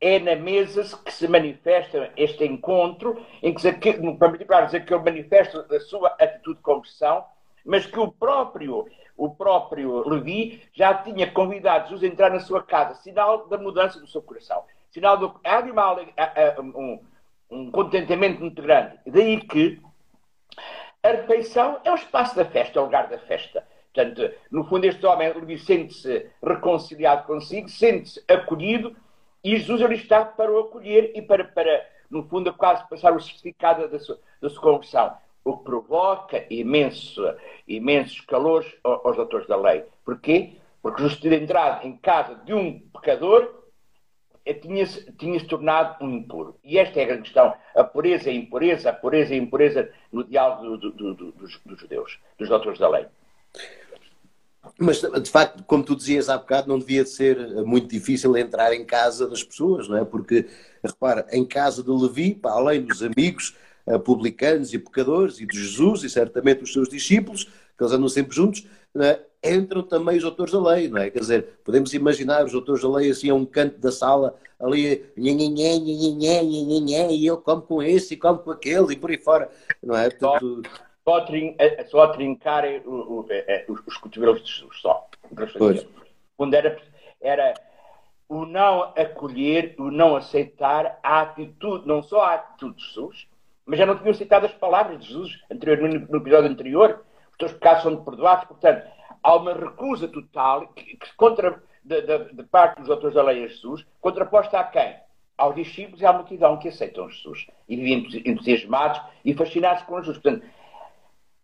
é 0.00 0.18
na 0.18 0.36
mesa 0.36 0.84
que 1.04 1.12
se 1.12 1.28
manifesta 1.28 2.10
este 2.16 2.44
encontro, 2.44 3.22
em 3.42 3.52
que 3.52 3.60
Zaqueu, 3.60 4.02
no 4.02 4.18
particular 4.18 4.68
Zaqueu 4.70 5.02
manifesta 5.02 5.66
a 5.70 5.80
sua 5.80 6.08
atitude 6.18 6.56
de 6.56 6.62
conversão, 6.62 7.24
mas 7.64 7.86
que 7.86 7.98
o 7.98 8.10
próprio, 8.10 8.86
o 9.16 9.30
próprio 9.30 10.06
Levi 10.08 10.62
já 10.72 10.94
tinha 10.94 11.30
convidado 11.30 11.84
Jesus 11.84 12.02
a 12.04 12.06
entrar 12.06 12.30
na 12.30 12.40
sua 12.40 12.62
casa, 12.62 13.00
sinal 13.02 13.48
da 13.48 13.56
mudança 13.56 14.00
do 14.00 14.06
seu 14.06 14.22
coração. 14.22 14.64
Sinal 14.94 15.16
do, 15.16 15.40
há 15.42 15.60
de 15.60 15.72
uma, 15.72 15.96
um, 16.60 17.00
um 17.50 17.70
contentamento 17.72 18.38
muito 18.38 18.62
grande. 18.62 18.96
Daí 19.04 19.40
que 19.40 19.82
a 21.02 21.08
refeição 21.08 21.80
é 21.82 21.90
o 21.90 21.96
espaço 21.96 22.36
da 22.36 22.44
festa, 22.44 22.78
é 22.78 22.82
o 22.82 22.84
lugar 22.84 23.08
da 23.08 23.18
festa. 23.18 23.66
Portanto, 23.92 24.32
no 24.52 24.62
fundo, 24.68 24.84
este 24.84 25.04
homem 25.04 25.32
sente-se 25.58 26.30
reconciliado 26.40 27.26
consigo, 27.26 27.68
sente-se 27.68 28.22
acolhido, 28.28 28.96
e 29.42 29.56
Jesus 29.56 29.82
ali 29.82 29.96
está 29.96 30.24
para 30.24 30.52
o 30.52 30.60
acolher 30.60 31.10
e 31.16 31.20
para, 31.20 31.42
para 31.42 31.84
no 32.08 32.22
fundo, 32.28 32.54
quase 32.54 32.88
passar 32.88 33.16
o 33.16 33.20
certificado 33.20 33.88
da 33.88 33.98
sua, 33.98 34.20
da 34.40 34.48
sua 34.48 34.62
conversão. 34.62 35.16
O 35.44 35.56
que 35.56 35.64
provoca 35.64 36.46
imenso, 36.48 37.20
imensos 37.66 38.20
calores 38.20 38.72
aos 38.84 39.16
doutores 39.16 39.48
da 39.48 39.56
lei. 39.56 39.84
Porquê? 40.04 40.52
Porque 40.80 41.02
Jesus 41.02 41.20
ter 41.20 41.32
entrado 41.32 41.84
em 41.84 41.96
casa 41.96 42.36
de 42.44 42.54
um 42.54 42.78
pecador 42.78 43.63
tinha-se 44.52 45.10
tinha 45.12 45.42
tornado 45.46 46.04
um 46.04 46.10
impuro. 46.10 46.58
E 46.62 46.78
esta 46.78 47.00
é 47.00 47.04
a 47.04 47.06
grande 47.06 47.22
questão. 47.22 47.54
A 47.74 47.82
pureza 47.82 48.30
e 48.30 48.36
impureza, 48.36 48.90
a 48.90 48.92
pureza 48.92 49.34
e 49.34 49.38
impureza 49.38 49.88
no 50.12 50.24
diálogo 50.24 50.76
do, 50.76 50.90
do, 50.90 51.14
do, 51.14 51.32
dos, 51.32 51.58
dos 51.64 51.80
judeus, 51.80 52.18
dos 52.38 52.48
doutores 52.48 52.78
da 52.78 52.88
lei. 52.90 53.06
Mas, 54.78 55.00
de 55.00 55.30
facto, 55.30 55.62
como 55.64 55.84
tu 55.84 55.94
dizias 55.94 56.28
há 56.28 56.36
bocado, 56.36 56.68
não 56.68 56.78
devia 56.78 57.04
ser 57.06 57.38
muito 57.64 57.88
difícil 57.88 58.36
entrar 58.36 58.74
em 58.74 58.84
casa 58.84 59.28
das 59.28 59.42
pessoas, 59.42 59.88
não 59.88 59.96
é? 59.96 60.04
Porque, 60.04 60.46
repara, 60.82 61.26
em 61.30 61.44
casa 61.44 61.82
de 61.82 61.90
Levi, 61.90 62.34
para 62.34 62.52
além 62.52 62.82
dos 62.82 63.02
amigos 63.02 63.54
eh, 63.86 63.98
publicanos 63.98 64.72
e 64.72 64.78
pecadores 64.78 65.40
e 65.40 65.46
de 65.46 65.58
Jesus 65.58 66.02
e 66.02 66.10
certamente 66.10 66.64
os 66.64 66.72
seus 66.72 66.88
discípulos, 66.88 67.44
que 67.44 67.82
eles 67.82 67.92
andam 67.92 68.08
sempre 68.08 68.34
juntos, 68.34 68.66
é? 68.96 69.20
Entram 69.44 69.82
também 69.82 70.16
os 70.16 70.24
autores 70.24 70.52
da 70.52 70.60
lei, 70.60 70.88
não 70.88 70.98
é? 70.98 71.10
Quer 71.10 71.20
dizer, 71.20 71.58
podemos 71.64 71.92
imaginar 71.92 72.44
os 72.44 72.54
autores 72.54 72.82
da 72.82 72.88
lei 72.88 73.10
assim 73.10 73.30
a 73.30 73.34
um 73.34 73.44
canto 73.44 73.78
da 73.78 73.92
sala, 73.92 74.34
ali, 74.58 75.04
nhê, 75.16 75.32
nhê, 75.34 75.78
nhê, 75.78 77.08
e 77.10 77.28
ele 77.28 77.36
come 77.38 77.62
com 77.62 77.82
esse 77.82 78.14
e 78.14 78.16
come 78.16 78.38
com 78.38 78.50
aquele 78.50 78.94
e 78.94 78.96
por 78.96 79.10
aí 79.10 79.18
fora, 79.18 79.50
não 79.82 79.96
é? 79.96 80.08
Portanto, 80.10 80.62
só, 81.04 81.20
trin, 81.20 81.56
só 81.88 82.04
a 82.04 82.08
trincar 82.08 82.64
o, 82.86 82.90
o, 82.90 83.26
os, 83.68 83.80
os 83.86 83.96
cotovelos 83.98 84.42
de 84.42 84.50
Jesus, 84.50 84.76
só. 84.80 85.06
Quando 86.36 86.54
era, 86.54 86.78
era 87.20 87.54
o 88.28 88.46
não 88.46 88.92
acolher, 88.96 89.74
o 89.78 89.90
não 89.90 90.16
aceitar 90.16 90.98
a 91.02 91.20
atitude, 91.20 91.86
não 91.86 92.02
só 92.02 92.22
a 92.22 92.34
atitude 92.34 92.76
de 92.76 92.86
Jesus, 92.86 93.26
mas 93.66 93.78
já 93.78 93.86
não 93.86 93.96
tinham 93.96 94.10
aceitado 94.10 94.44
as 94.44 94.52
palavras 94.52 95.00
de 95.00 95.08
Jesus 95.08 95.40
anterior, 95.50 95.78
no, 95.78 96.00
no 96.08 96.16
episódio 96.18 96.50
anterior. 96.50 97.04
Os 97.32 97.38
teus 97.38 97.52
pecados 97.52 97.82
são 97.82 98.04
perdoados, 98.04 98.44
portanto, 98.46 98.86
há 99.24 99.34
uma 99.36 99.54
recusa 99.54 100.06
total 100.06 100.68
que, 100.68 100.96
que 100.96 101.16
contra, 101.16 101.62
de, 101.82 102.02
de, 102.02 102.32
de, 102.34 102.42
parte 102.44 102.80
dos 102.82 102.90
autores 102.90 103.14
da 103.14 103.22
lei 103.22 103.44
a 103.44 103.48
Jesus, 103.48 103.84
contraposta 104.00 104.60
a 104.60 104.64
quem? 104.64 104.94
Aos 105.36 105.56
discípulos 105.56 106.00
e 106.00 106.06
à 106.06 106.12
multidão 106.12 106.58
que 106.58 106.68
aceitam 106.68 107.10
Jesus 107.10 107.46
e 107.68 107.74
vivem 107.74 108.22
entusiasmados 108.24 109.00
e 109.24 109.34
fascinados 109.34 109.82
com 109.84 109.98
Jesus. 109.98 110.18
Portanto, 110.18 110.46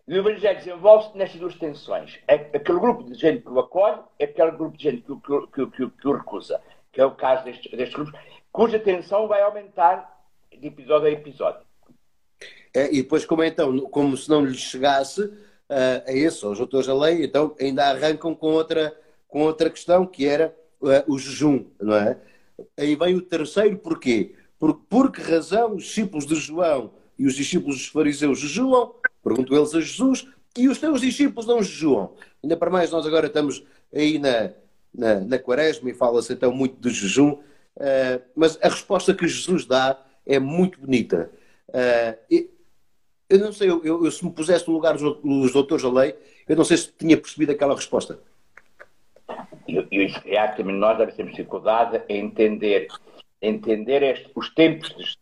o 0.07 0.13
Evangelho 0.13 0.59
desenvolve-se 0.59 1.17
nestas 1.17 1.41
duas 1.41 1.55
tensões. 1.57 2.19
É 2.29 2.35
aquele 2.35 2.79
grupo 2.79 3.03
de 3.03 3.15
gente 3.15 3.43
que 3.43 3.49
o 3.49 3.59
acolhe, 3.59 4.01
é 4.19 4.25
aquele 4.25 4.51
grupo 4.53 4.77
de 4.77 4.85
gente 4.85 5.03
que, 5.03 5.47
que, 5.53 5.67
que, 5.67 5.91
que 5.91 6.09
o 6.09 6.13
recusa, 6.13 6.61
que 6.93 7.01
é 7.01 7.05
o 7.05 7.13
caso 7.13 7.45
destes, 7.45 7.71
destes 7.73 7.95
grupos, 7.95 8.21
cuja 8.53 8.79
tensão 8.79 9.27
vai 9.27 9.41
aumentar 9.41 10.21
de 10.57 10.69
episódio 10.69 11.09
a 11.09 11.11
episódio. 11.11 11.63
É, 12.73 12.93
e 12.93 13.03
depois, 13.03 13.25
como 13.25 13.43
então, 13.43 13.81
como 13.89 14.17
se 14.17 14.29
não 14.29 14.45
lhes 14.45 14.61
chegasse 14.61 15.33
uh, 15.71 16.03
a 16.07 16.13
esse, 16.13 16.45
aos 16.45 16.61
autores 16.61 16.87
da 16.87 16.95
lei, 16.95 17.25
então 17.25 17.55
ainda 17.59 17.87
arrancam 17.87 18.35
com 18.35 18.49
outra, 18.49 18.95
com 19.29 19.43
outra 19.43 19.71
questão, 19.71 20.05
que 20.05 20.27
era 20.27 20.55
uh, 20.81 21.13
o 21.13 21.19
jejum, 21.19 21.65
não 21.81 21.95
é? 21.95 22.19
Aí 22.77 22.95
vem 22.97 23.15
o 23.15 23.23
terceiro 23.23 23.79
porquê. 23.79 24.35
Por, 24.59 24.75
por 24.75 25.11
que 25.11 25.23
razão 25.23 25.77
os 25.77 25.85
discípulos 25.85 26.27
de 26.27 26.35
João 26.35 26.93
e 27.19 27.27
os 27.27 27.35
discípulos 27.35 27.77
dos 27.77 27.87
fariseus 27.87 28.39
jejuam 28.39 28.95
Perguntam 29.23 29.57
eles 29.57 29.75
a 29.75 29.81
Jesus, 29.81 30.27
e 30.57 30.69
os 30.69 30.79
teus 30.79 31.01
discípulos 31.01 31.47
não 31.47 31.63
jejuam. 31.63 32.15
Ainda 32.43 32.57
para 32.57 32.71
mais, 32.71 32.91
nós 32.91 33.07
agora 33.07 33.27
estamos 33.27 33.65
aí 33.95 34.19
na, 34.19 34.51
na, 34.95 35.21
na 35.21 35.39
quaresma 35.39 35.91
e 35.91 35.95
fala-se 35.95 36.33
então 36.33 36.53
muito 36.53 36.81
de 36.81 36.91
jejum, 36.95 37.33
uh, 37.33 38.23
mas 38.35 38.59
a 38.63 38.69
resposta 38.69 39.15
que 39.15 39.29
Jesus 39.29 39.65
dá 39.67 40.03
é 40.27 40.39
muito 40.39 40.81
bonita. 40.81 41.31
Uh, 41.69 42.49
eu 43.31 43.39
não 43.39 43.53
sei, 43.53 43.71
eu, 43.71 43.85
eu, 43.85 44.11
se 44.11 44.25
me 44.25 44.33
pusesse 44.33 44.67
no 44.67 44.75
lugar 44.75 44.97
dos, 44.97 45.53
doutores 45.53 45.83
da 45.83 45.91
lei, 45.91 46.17
eu 46.49 46.57
não 46.57 46.65
sei 46.65 46.77
se 46.77 46.93
tinha 46.93 47.17
percebido 47.17 47.53
aquela 47.53 47.75
resposta. 47.75 48.19
Eu, 49.69 49.87
eu, 49.91 50.07
é 50.27 50.49
que 50.49 50.63
nós 50.65 51.15
temos 51.15 51.33
dificuldade 51.33 52.03
em 52.09 52.25
entender, 52.25 52.89
entender 53.41 54.03
este, 54.03 54.31
os 54.35 54.53
tempos 54.53 55.17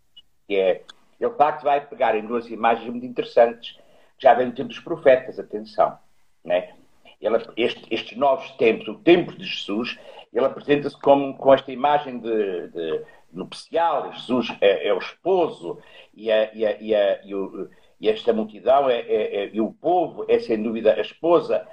que 0.47 0.57
é, 0.57 0.83
ele 1.21 1.31
de 1.31 1.37
facto 1.37 1.63
vai 1.65 1.87
pegar 1.87 2.17
em 2.17 2.27
duas 2.27 2.49
imagens 2.49 2.89
muito 2.89 3.05
interessantes 3.05 3.77
já 4.19 4.35
vem 4.35 4.51
do 4.51 4.55
tempo 4.55 4.69
dos 4.69 4.81
profetas, 4.81 5.39
atenção. 5.39 5.97
Né? 6.45 6.75
Ele, 7.21 7.39
este, 7.57 7.83
estes 7.91 8.17
novos 8.17 8.51
tempos, 8.53 8.89
o 8.89 8.95
tempo 8.95 9.33
de 9.33 9.45
Jesus, 9.45 9.99
ele 10.33 10.47
apresenta-se 10.47 10.99
como 11.01 11.37
com 11.37 11.55
esta 11.55 11.71
imagem 11.73 12.19
de, 12.19 12.69
de 12.69 13.05
nupcial, 13.33 14.13
Jesus 14.13 14.49
é, 14.61 14.89
é, 14.89 14.95
o 14.95 14.99
esposo 14.99 15.79
e, 16.15 16.31
a, 16.31 16.55
e, 16.55 16.67
a, 16.67 16.81
e, 16.81 16.95
a, 16.95 17.25
e, 17.25 17.35
o, 17.35 17.69
e 18.01 18.09
esta 18.09 18.33
multidão 18.33 18.89
é, 18.89 19.01
é, 19.01 19.37
é, 19.37 19.51
e 19.53 19.61
o 19.61 19.73
povo 19.73 20.25
é 20.29 20.39
sem 20.39 20.63
dúvida 20.63 20.95
a 20.95 21.01
esposa. 21.01 21.67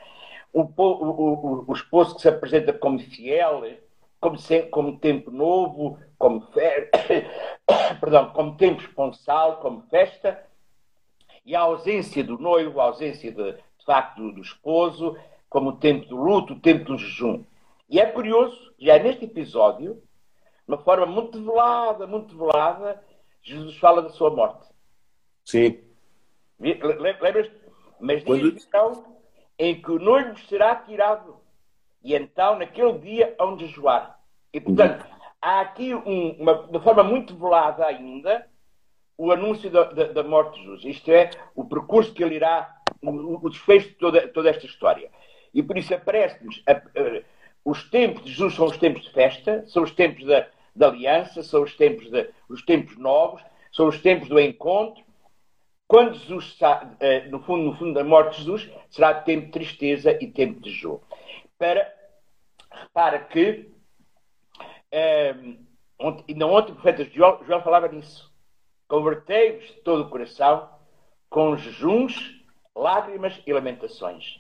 O, 0.52 0.62
o, 0.62 0.84
o, 0.84 1.66
o 1.68 1.74
esposo 1.74 2.16
que 2.16 2.22
se 2.22 2.30
apresenta 2.30 2.74
como 2.74 3.00
fiel, 3.00 3.64
como, 4.20 4.38
como 4.72 4.98
tempo 4.98 5.30
novo, 5.30 6.00
como, 6.18 6.42
fe... 6.48 6.90
Perdão, 8.00 8.32
como 8.32 8.58
tempo 8.58 8.82
esponsal, 8.82 9.58
como 9.58 9.84
festa, 9.84 10.44
e 11.46 11.56
a 11.56 11.62
ausência 11.62 12.24
do 12.24 12.40
noivo, 12.40 12.82
a 12.82 12.86
ausência 12.86 13.32
de, 13.32 13.54
de 13.54 13.86
facto 13.86 14.18
do, 14.18 14.32
do 14.34 14.42
esposo, 14.42 15.16
como 15.48 15.70
o 15.70 15.78
tempo 15.78 16.08
do 16.08 16.16
luto, 16.16 16.54
o 16.54 16.60
tempo 16.60 16.86
do 16.86 16.98
jejum. 16.98 17.44
E 17.88 18.00
é 18.00 18.06
curioso, 18.08 18.74
já 18.80 18.98
neste 18.98 19.26
episódio, 19.26 19.94
de 19.94 20.02
uma 20.74 20.80
forma 20.80 21.06
muito 21.06 21.40
velada, 21.44 22.08
muito 22.08 22.36
velada, 22.36 23.04
Jesus 23.44 23.78
fala 23.78 24.02
da 24.02 24.10
sua 24.10 24.32
morte. 24.32 24.68
Sim. 25.44 25.85
Lembras? 26.60 27.52
Mas 28.00 28.18
diz 28.18 28.26
Quando... 28.26 28.48
então 28.48 29.16
em 29.58 29.82
que 29.82 29.92
o 29.92 30.00
noivo 30.00 30.38
será 30.48 30.76
tirado. 30.76 31.38
E 32.04 32.14
então, 32.14 32.58
naquele 32.58 33.00
dia, 33.00 33.36
hão 33.40 33.56
de 33.56 33.68
jejuar. 33.68 34.20
E, 34.54 34.60
portanto, 34.60 35.04
uhum. 35.04 35.18
há 35.42 35.62
aqui 35.62 35.96
um, 35.96 36.32
uma, 36.32 36.68
de 36.68 36.80
forma 36.82 37.04
muito 37.04 37.36
velada 37.36 37.86
ainda, 37.86 38.46
o 39.18 39.32
anúncio 39.32 39.70
da, 39.72 39.86
da, 39.86 40.04
da, 40.12 40.24
morte 40.24 40.60
de 40.60 40.66
Jesus. 40.66 40.86
Isto 40.86 41.12
é, 41.12 41.30
o 41.56 41.66
percurso 41.66 42.14
que 42.14 42.24
ele 42.24 42.36
irá, 42.36 42.76
o, 43.02 43.46
o 43.46 43.50
desfecho 43.50 43.90
de 43.90 43.96
toda, 43.96 44.28
toda 44.28 44.50
esta 44.50 44.66
história. 44.66 45.10
E 45.54 45.64
por 45.64 45.78
isso 45.78 45.96
aparece-nos 45.96 46.62
os 47.66 47.90
tempos 47.90 48.24
de 48.24 48.32
Jesus 48.32 48.54
são 48.54 48.66
os 48.68 48.78
tempos 48.78 49.02
de 49.02 49.12
festa, 49.12 49.64
são 49.66 49.82
os 49.82 49.92
tempos 49.92 50.24
da, 50.26 50.48
da 50.76 50.88
aliança, 50.88 51.42
são 51.42 51.64
os 51.64 51.76
tempos, 51.76 52.12
de, 52.12 52.30
os 52.48 52.62
tempos 52.62 52.96
novos, 52.98 53.42
são 53.72 53.88
os 53.88 54.00
tempos 54.02 54.30
do 54.30 54.40
encontro. 54.40 55.04
Quando 55.88 56.16
Jesus 56.16 56.46
está, 56.46 56.84
uh, 56.84 57.30
no 57.30 57.42
fundo, 57.44 57.64
no 57.64 57.76
fundo 57.76 57.94
da 57.94 58.04
morte 58.04 58.32
de 58.32 58.38
Jesus, 58.40 58.70
será 58.90 59.14
tempo 59.14 59.48
de 59.48 59.52
tristeza 59.52 60.18
e 60.22 60.28
tempo 60.28 60.60
de 60.60 60.72
jogo. 60.72 61.04
Para, 61.58 61.92
repara 62.72 63.20
que, 63.20 63.70
um, 64.92 65.66
ontem, 66.00 66.26
ainda 66.30 66.48
ontem 66.48 66.72
o 66.72 66.76
profeta 66.76 67.06
João, 67.06 67.44
João 67.46 67.62
falava 67.62 67.88
nisso. 67.88 68.34
Convertei-vos 68.88 69.68
de 69.68 69.82
todo 69.82 70.04
o 70.04 70.10
coração 70.10 70.70
com 71.30 71.56
jejuns, 71.56 72.44
lágrimas 72.76 73.42
e 73.46 73.54
lamentações. 73.54 74.40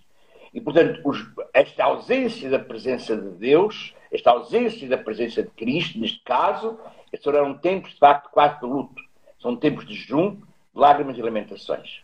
E, 0.53 0.62
portanto, 0.62 1.01
os, 1.03 1.19
esta 1.53 1.84
ausência 1.84 2.49
da 2.49 2.60
presença 2.60 3.15
de 3.15 3.29
Deus, 3.31 3.93
esta 4.12 4.31
ausência 4.31 4.88
da 4.88 4.97
presença 4.97 5.43
de 5.43 5.49
Cristo, 5.49 5.99
neste 5.99 6.23
caso, 6.23 6.79
serão 7.21 7.58
tempos, 7.58 7.91
de 7.91 7.99
facto, 7.99 8.29
quase 8.31 8.60
de 8.60 8.65
luto. 8.65 9.01
São 9.39 9.55
tempos 9.55 9.86
de 9.86 9.93
jejum, 9.93 10.41
lágrimas 10.75 11.17
e 11.17 11.21
lamentações. 11.21 12.03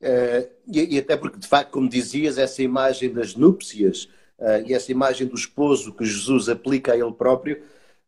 Uh, 0.00 0.48
e, 0.70 0.96
e, 0.96 0.98
até 0.98 1.16
porque, 1.16 1.38
de 1.38 1.48
facto, 1.48 1.70
como 1.70 1.88
dizias, 1.88 2.38
essa 2.38 2.62
imagem 2.62 3.12
das 3.12 3.34
núpcias 3.34 4.04
uh, 4.38 4.62
e 4.66 4.74
essa 4.74 4.92
imagem 4.92 5.26
do 5.26 5.34
esposo 5.34 5.94
que 5.94 6.04
Jesus 6.04 6.48
aplica 6.48 6.92
a 6.92 6.96
ele 6.96 7.12
próprio 7.12 7.56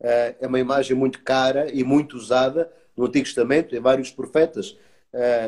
uh, 0.01 0.37
é 0.41 0.47
uma 0.47 0.61
imagem 0.61 0.95
muito 0.95 1.23
cara 1.23 1.71
e 1.73 1.83
muito 1.83 2.17
usada 2.17 2.71
no 2.97 3.07
Antigo 3.07 3.25
Testamento, 3.25 3.75
em 3.75 3.81
vários 3.81 4.11
profetas. 4.11 4.75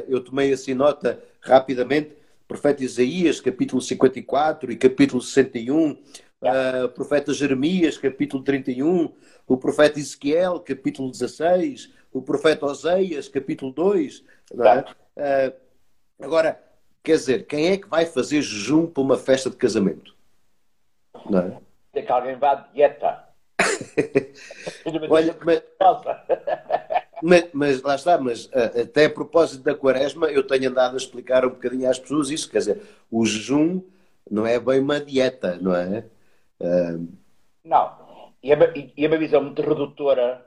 eu 0.07 0.21
tomei 0.21 0.53
assim 0.53 0.75
nota 0.75 1.19
rapidamente, 1.41 2.13
profeta 2.47 2.85
Isaías, 2.85 3.41
capítulo 3.41 3.81
54 3.81 4.71
e 4.71 4.77
capítulo 4.77 5.23
61, 5.23 5.97
yeah. 6.43 6.85
o 6.85 6.89
profeta 6.91 7.33
Jeremias, 7.33 7.97
capítulo 7.97 8.43
31, 8.43 9.11
o 9.47 9.57
profeta 9.57 9.99
Ezequiel, 9.99 10.61
capítulo 10.61 11.11
16, 11.11 11.91
o 12.13 12.23
profeta 12.23 12.67
Oseias, 12.67 13.29
capítulo 13.29 13.73
2. 13.73 14.25
É? 14.53 15.51
Uh, 15.51 15.55
agora, 16.23 16.61
quer 17.03 17.13
dizer, 17.13 17.47
quem 17.47 17.69
é 17.69 17.77
que 17.77 17.89
vai 17.89 18.07
fazer 18.07 18.43
jejum 18.43 18.87
para 18.87 19.03
uma 19.03 19.17
festa 19.17 19.51
de 19.51 19.57
casamento? 19.57 20.15
Não 21.29 21.39
é? 21.39 21.59
Tem 21.93 22.05
que 22.05 22.13
alguém 22.13 22.37
vá 22.37 22.55
de 22.55 22.73
dieta. 22.73 23.25
Olha, 25.11 25.37
mas, 25.45 25.63
mas, 27.23 27.49
mas, 27.53 27.83
lá 27.83 27.95
está, 27.97 28.19
mas 28.19 28.47
uh, 28.47 28.83
até 28.83 29.07
a 29.07 29.11
propósito 29.11 29.63
da 29.63 29.75
quaresma, 29.75 30.29
eu 30.29 30.47
tenho 30.47 30.71
andado 30.71 30.95
a 30.95 30.97
explicar 30.97 31.45
um 31.45 31.51
bocadinho 31.51 31.91
às 31.91 31.99
pessoas 31.99 32.31
isso, 32.31 32.51
quer 32.51 32.59
dizer, 32.59 32.83
o 33.11 33.25
jejum 33.27 33.83
não 34.31 34.47
é 34.47 34.59
bem 34.59 34.81
uma 34.81 35.01
dieta, 35.01 35.59
não 35.61 35.75
é? 35.75 36.05
Uh... 36.61 37.09
Não, 37.65 37.99
e 38.43 38.53
é, 38.53 38.93
e 38.97 39.05
é 39.05 39.09
uma 39.09 39.19
visão 39.19 39.43
muito 39.43 39.61
redutora 39.63 40.45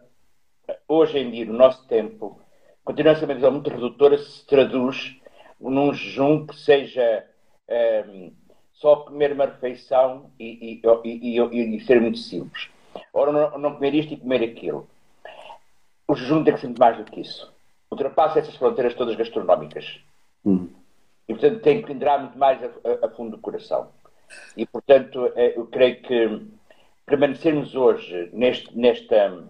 hoje 0.88 1.20
em 1.20 1.32
dia, 1.32 1.46
no 1.46 1.54
nosso 1.54 1.86
tempo, 1.88 2.40
continua 2.84 3.14
a 3.14 3.16
ser 3.16 3.26
uma 3.26 3.36
visão 3.36 3.52
muito 3.52 3.70
redutora 3.70 4.18
se 4.18 4.46
traduz 4.46 5.18
num 5.60 5.94
jejum 5.94 6.46
que 6.46 6.56
seja 6.56 7.26
um, 7.70 7.74
ehm, 7.74 8.34
só 8.74 8.96
comer 8.98 9.32
uma 9.34 9.46
refeição 9.46 10.32
e, 10.40 10.82
e, 11.06 11.40
e, 11.40 11.76
e, 11.76 11.82
ser 11.82 12.02
muito 12.02 12.18
simples. 12.18 12.70
Ora, 13.14 13.32
não, 13.32 13.58
não, 13.60 13.76
comer 13.76 13.94
isto 13.94 14.14
e 14.14 14.18
comer 14.18 14.44
aquilo. 14.44 14.88
O 16.08 16.16
jejum 16.16 16.44
tem 16.44 16.54
que 16.54 16.60
ser 16.60 16.68
muito 16.68 16.80
mais 16.80 16.98
do 16.98 17.04
que 17.04 17.22
isso. 17.22 17.54
Ultrapassa 17.92 18.40
essas 18.40 18.56
fronteiras 18.56 18.96
todas 18.96 19.16
gastronómicas. 19.16 20.00
Hum. 20.44 20.68
E, 21.28 21.34
portanto, 21.34 21.62
tem 21.62 21.82
que 21.82 21.92
entrar 21.94 22.20
muito 22.20 22.38
mais 22.38 22.62
a, 22.64 22.68
a, 22.68 23.06
a, 23.06 23.10
fundo 23.10 23.38
do 23.38 23.42
coração. 23.42 23.90
E, 24.58 24.66
portanto, 24.66 25.32
eh, 25.36 25.54
eu 25.56 25.68
creio 25.68 26.02
que 26.02 26.42
permanecermos 27.06 27.76
hoje 27.76 28.30
neste, 28.34 28.76
nesta 28.78 29.48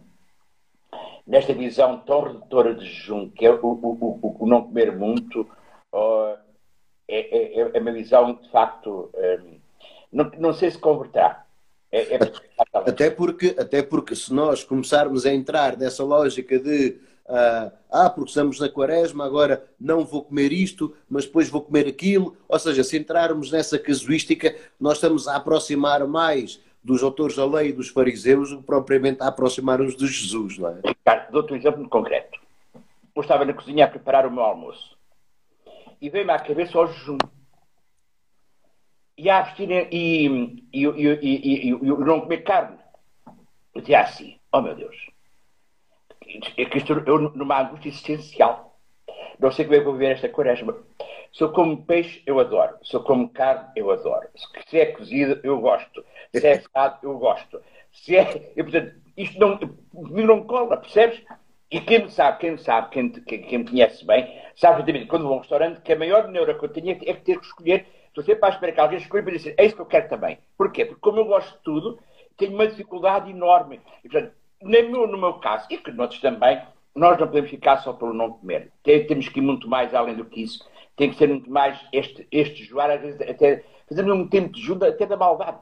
nesta 1.25 1.53
visão 1.53 1.97
tão 1.99 2.21
redutora 2.21 2.73
de 2.73 2.85
jejum, 2.85 3.29
que 3.29 3.45
é 3.45 3.51
o, 3.51 3.57
o, 3.63 4.19
o, 4.21 4.37
o 4.39 4.47
não 4.47 4.63
comer 4.63 4.95
muito, 4.95 5.41
uh, 5.93 6.37
é, 7.07 7.59
é, 7.59 7.71
é, 7.73 7.79
uma 7.79 7.91
visão 7.91 8.33
de 8.33 8.49
facto. 8.49 9.09
Um, 9.15 9.59
não, 10.11 10.31
não 10.37 10.53
sei 10.53 10.71
se 10.71 10.77
converterá. 10.77 11.45
É, 11.91 12.15
é 12.15 12.19
até, 12.73 13.09
porque, 13.09 13.55
até 13.57 13.83
porque 13.83 14.15
se 14.15 14.33
nós 14.33 14.63
começarmos 14.63 15.25
a 15.25 15.33
entrar 15.33 15.77
nessa 15.77 16.03
lógica 16.05 16.57
de 16.57 16.97
uh, 17.27 17.71
ah, 17.91 18.09
porque 18.09 18.29
estamos 18.29 18.59
na 18.59 18.69
quaresma, 18.69 19.25
agora 19.25 19.65
não 19.79 20.05
vou 20.05 20.23
comer 20.23 20.53
isto, 20.53 20.95
mas 21.09 21.25
depois 21.25 21.49
vou 21.49 21.61
comer 21.61 21.87
aquilo, 21.87 22.37
ou 22.47 22.57
seja, 22.57 22.83
se 22.83 22.97
entrarmos 22.97 23.51
nessa 23.51 23.77
casuística, 23.77 24.55
nós 24.79 24.93
estamos 24.93 25.27
a 25.27 25.35
aproximar 25.35 26.07
mais 26.07 26.61
dos 26.83 27.03
autores 27.03 27.35
da 27.35 27.45
lei 27.45 27.69
e 27.69 27.73
dos 27.73 27.89
fariseus 27.89 28.53
propriamente 28.65 29.21
a 29.21 29.27
aproximar-nos 29.27 29.95
de 29.95 30.07
Jesus, 30.07 30.57
não 30.57 30.69
é? 30.69 30.81
Ricardo, 30.85 31.31
dou-te 31.31 31.53
um 31.53 31.55
exemplo 31.55 31.87
concreto. 31.87 32.39
Eu 33.15 33.21
estava 33.21 33.45
na 33.45 33.53
cozinha 33.53 33.85
a 33.85 33.87
preparar 33.87 34.25
o 34.25 34.31
meu 34.31 34.43
almoço 34.43 34.97
e 36.01 36.09
veio-me 36.09 36.31
à 36.31 36.39
cabeça 36.39 36.79
o 36.79 36.87
jejum. 36.87 37.17
E 39.17 39.29
a 39.29 39.39
abstinência 39.39 39.89
e, 39.91 40.63
e, 40.73 40.85
e, 40.85 41.69
e, 41.69 41.71
não 41.71 42.21
comer 42.21 42.43
carne. 42.43 42.77
Eu 43.75 43.81
dizia 43.81 44.01
assim, 44.01 44.39
oh 44.51 44.61
meu 44.61 44.75
Deus, 44.75 44.95
é 46.57 46.77
estou 46.77 46.97
eu 47.05 47.19
numa 47.19 47.61
angústia 47.61 47.89
existencial. 47.89 48.75
Não 49.39 49.51
sei 49.51 49.65
como 49.65 49.75
é 49.75 49.79
que 49.79 49.85
vou 49.85 49.93
viver 49.93 50.13
esta 50.13 50.29
quaresma. 50.29 50.75
Se 51.31 51.43
eu 51.43 51.51
como 51.51 51.85
peixe, 51.85 52.21
eu 52.25 52.39
adoro. 52.39 52.75
Se 52.83 52.93
eu 52.93 53.01
como 53.01 53.29
carne, 53.29 53.69
eu 53.75 53.89
adoro. 53.89 54.27
Se 54.67 54.79
é 54.79 54.87
cozido, 54.87 55.39
eu 55.43 55.59
gosto. 55.59 56.03
Se 56.33 56.45
é 56.45 56.53
assado, 56.53 56.99
eu 57.03 57.17
gosto. 57.17 57.61
Se 57.91 58.17
é. 58.17 58.25
Portanto, 58.55 58.95
isto 59.15 59.39
não, 59.39 59.59
não 59.93 60.43
cola, 60.43 60.77
percebes? 60.77 61.21
E 61.69 61.79
quem 61.79 62.03
me 62.03 62.11
sabe, 62.11 62.39
quem 62.39 62.51
me 62.51 62.57
sabe, 62.57 62.89
quem, 62.89 63.09
quem, 63.09 63.41
quem 63.43 63.59
me 63.59 63.69
conhece 63.69 64.05
bem, 64.05 64.25
sabe 64.55 64.77
exatamente 64.77 65.05
quando 65.05 65.23
vou 65.23 65.33
a 65.33 65.35
um 65.37 65.39
restaurante 65.39 65.79
que 65.79 65.93
a 65.93 65.95
maior 65.95 66.27
neura 66.27 66.53
que 66.53 66.65
eu 66.65 66.69
tenho 66.69 66.91
é 66.91 66.95
que 66.95 67.21
ter 67.21 67.39
que 67.39 67.45
escolher. 67.45 67.85
Estou 68.09 68.25
sempre 68.25 68.45
à 68.45 68.49
espera 68.49 68.73
que 68.73 68.79
alguém 68.81 68.97
escolha 68.97 69.23
para 69.23 69.31
dizer 69.31 69.55
é 69.57 69.65
isso 69.65 69.75
que 69.75 69.81
eu 69.81 69.85
quero 69.85 70.09
também. 70.09 70.37
Porquê? 70.57 70.83
Porque 70.83 70.99
como 70.99 71.19
eu 71.19 71.25
gosto 71.25 71.55
de 71.55 71.63
tudo, 71.63 71.97
tenho 72.35 72.53
uma 72.53 72.67
dificuldade 72.67 73.31
enorme. 73.31 73.79
E, 74.03 74.09
portanto, 74.09 74.33
no 74.61 75.07
no 75.07 75.17
meu 75.17 75.35
caso, 75.35 75.65
e 75.69 75.77
que 75.77 75.91
noutros 75.91 76.19
também, 76.19 76.61
nós 76.93 77.17
não 77.17 77.27
podemos 77.27 77.49
ficar 77.49 77.77
só 77.77 77.93
pelo 77.93 78.13
não 78.13 78.33
comer. 78.33 78.69
Temos 78.83 79.29
que 79.29 79.39
ir 79.39 79.41
muito 79.41 79.69
mais 79.69 79.93
além 79.93 80.15
do 80.15 80.25
que 80.25 80.43
isso 80.43 80.69
tem 80.95 81.09
que 81.09 81.17
ser 81.17 81.27
muito 81.27 81.49
mais 81.49 81.79
este, 81.91 82.27
este 82.31 82.63
joar, 82.63 82.91
às 82.91 83.01
vezes 83.01 83.21
até 83.21 83.63
fazendo 83.87 84.13
um 84.13 84.27
tempo 84.27 84.53
de 84.53 84.61
junta 84.61 84.87
até 84.87 85.05
da 85.05 85.17
maldade. 85.17 85.57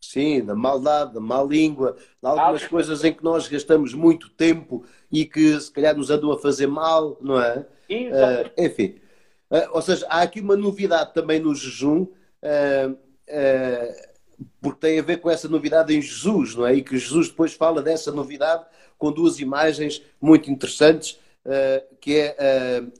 Sim, 0.00 0.44
da 0.44 0.54
maldade, 0.54 1.14
da 1.14 1.20
má 1.20 1.42
língua, 1.42 1.96
de 2.22 2.28
algumas 2.28 2.62
ah, 2.62 2.68
coisas 2.68 3.02
em 3.04 3.12
que 3.12 3.24
nós 3.24 3.48
gastamos 3.48 3.94
muito 3.94 4.28
tempo 4.28 4.84
e 5.10 5.24
que 5.24 5.58
se 5.58 5.72
calhar 5.72 5.96
nos 5.96 6.10
andam 6.10 6.30
a 6.30 6.38
fazer 6.38 6.66
mal, 6.66 7.16
não 7.20 7.40
é? 7.40 7.66
Uh, 7.90 8.62
enfim. 8.62 8.96
Uh, 9.50 9.68
ou 9.72 9.80
seja, 9.80 10.06
há 10.08 10.22
aqui 10.22 10.40
uma 10.40 10.56
novidade 10.56 11.14
também 11.14 11.40
no 11.40 11.54
jejum, 11.54 12.02
uh, 12.02 12.98
porque 14.60 14.80
tem 14.80 14.98
a 14.98 15.02
ver 15.02 15.18
com 15.18 15.30
essa 15.30 15.48
novidade 15.48 15.96
em 15.96 16.02
Jesus, 16.02 16.54
não 16.54 16.66
é? 16.66 16.74
E 16.74 16.82
que 16.82 16.98
Jesus 16.98 17.28
depois 17.28 17.54
fala 17.54 17.80
dessa 17.80 18.12
novidade 18.12 18.64
com 18.98 19.10
duas 19.10 19.40
imagens 19.40 20.02
muito 20.20 20.50
interessantes, 20.50 21.18
que 22.00 22.16
é 22.16 22.36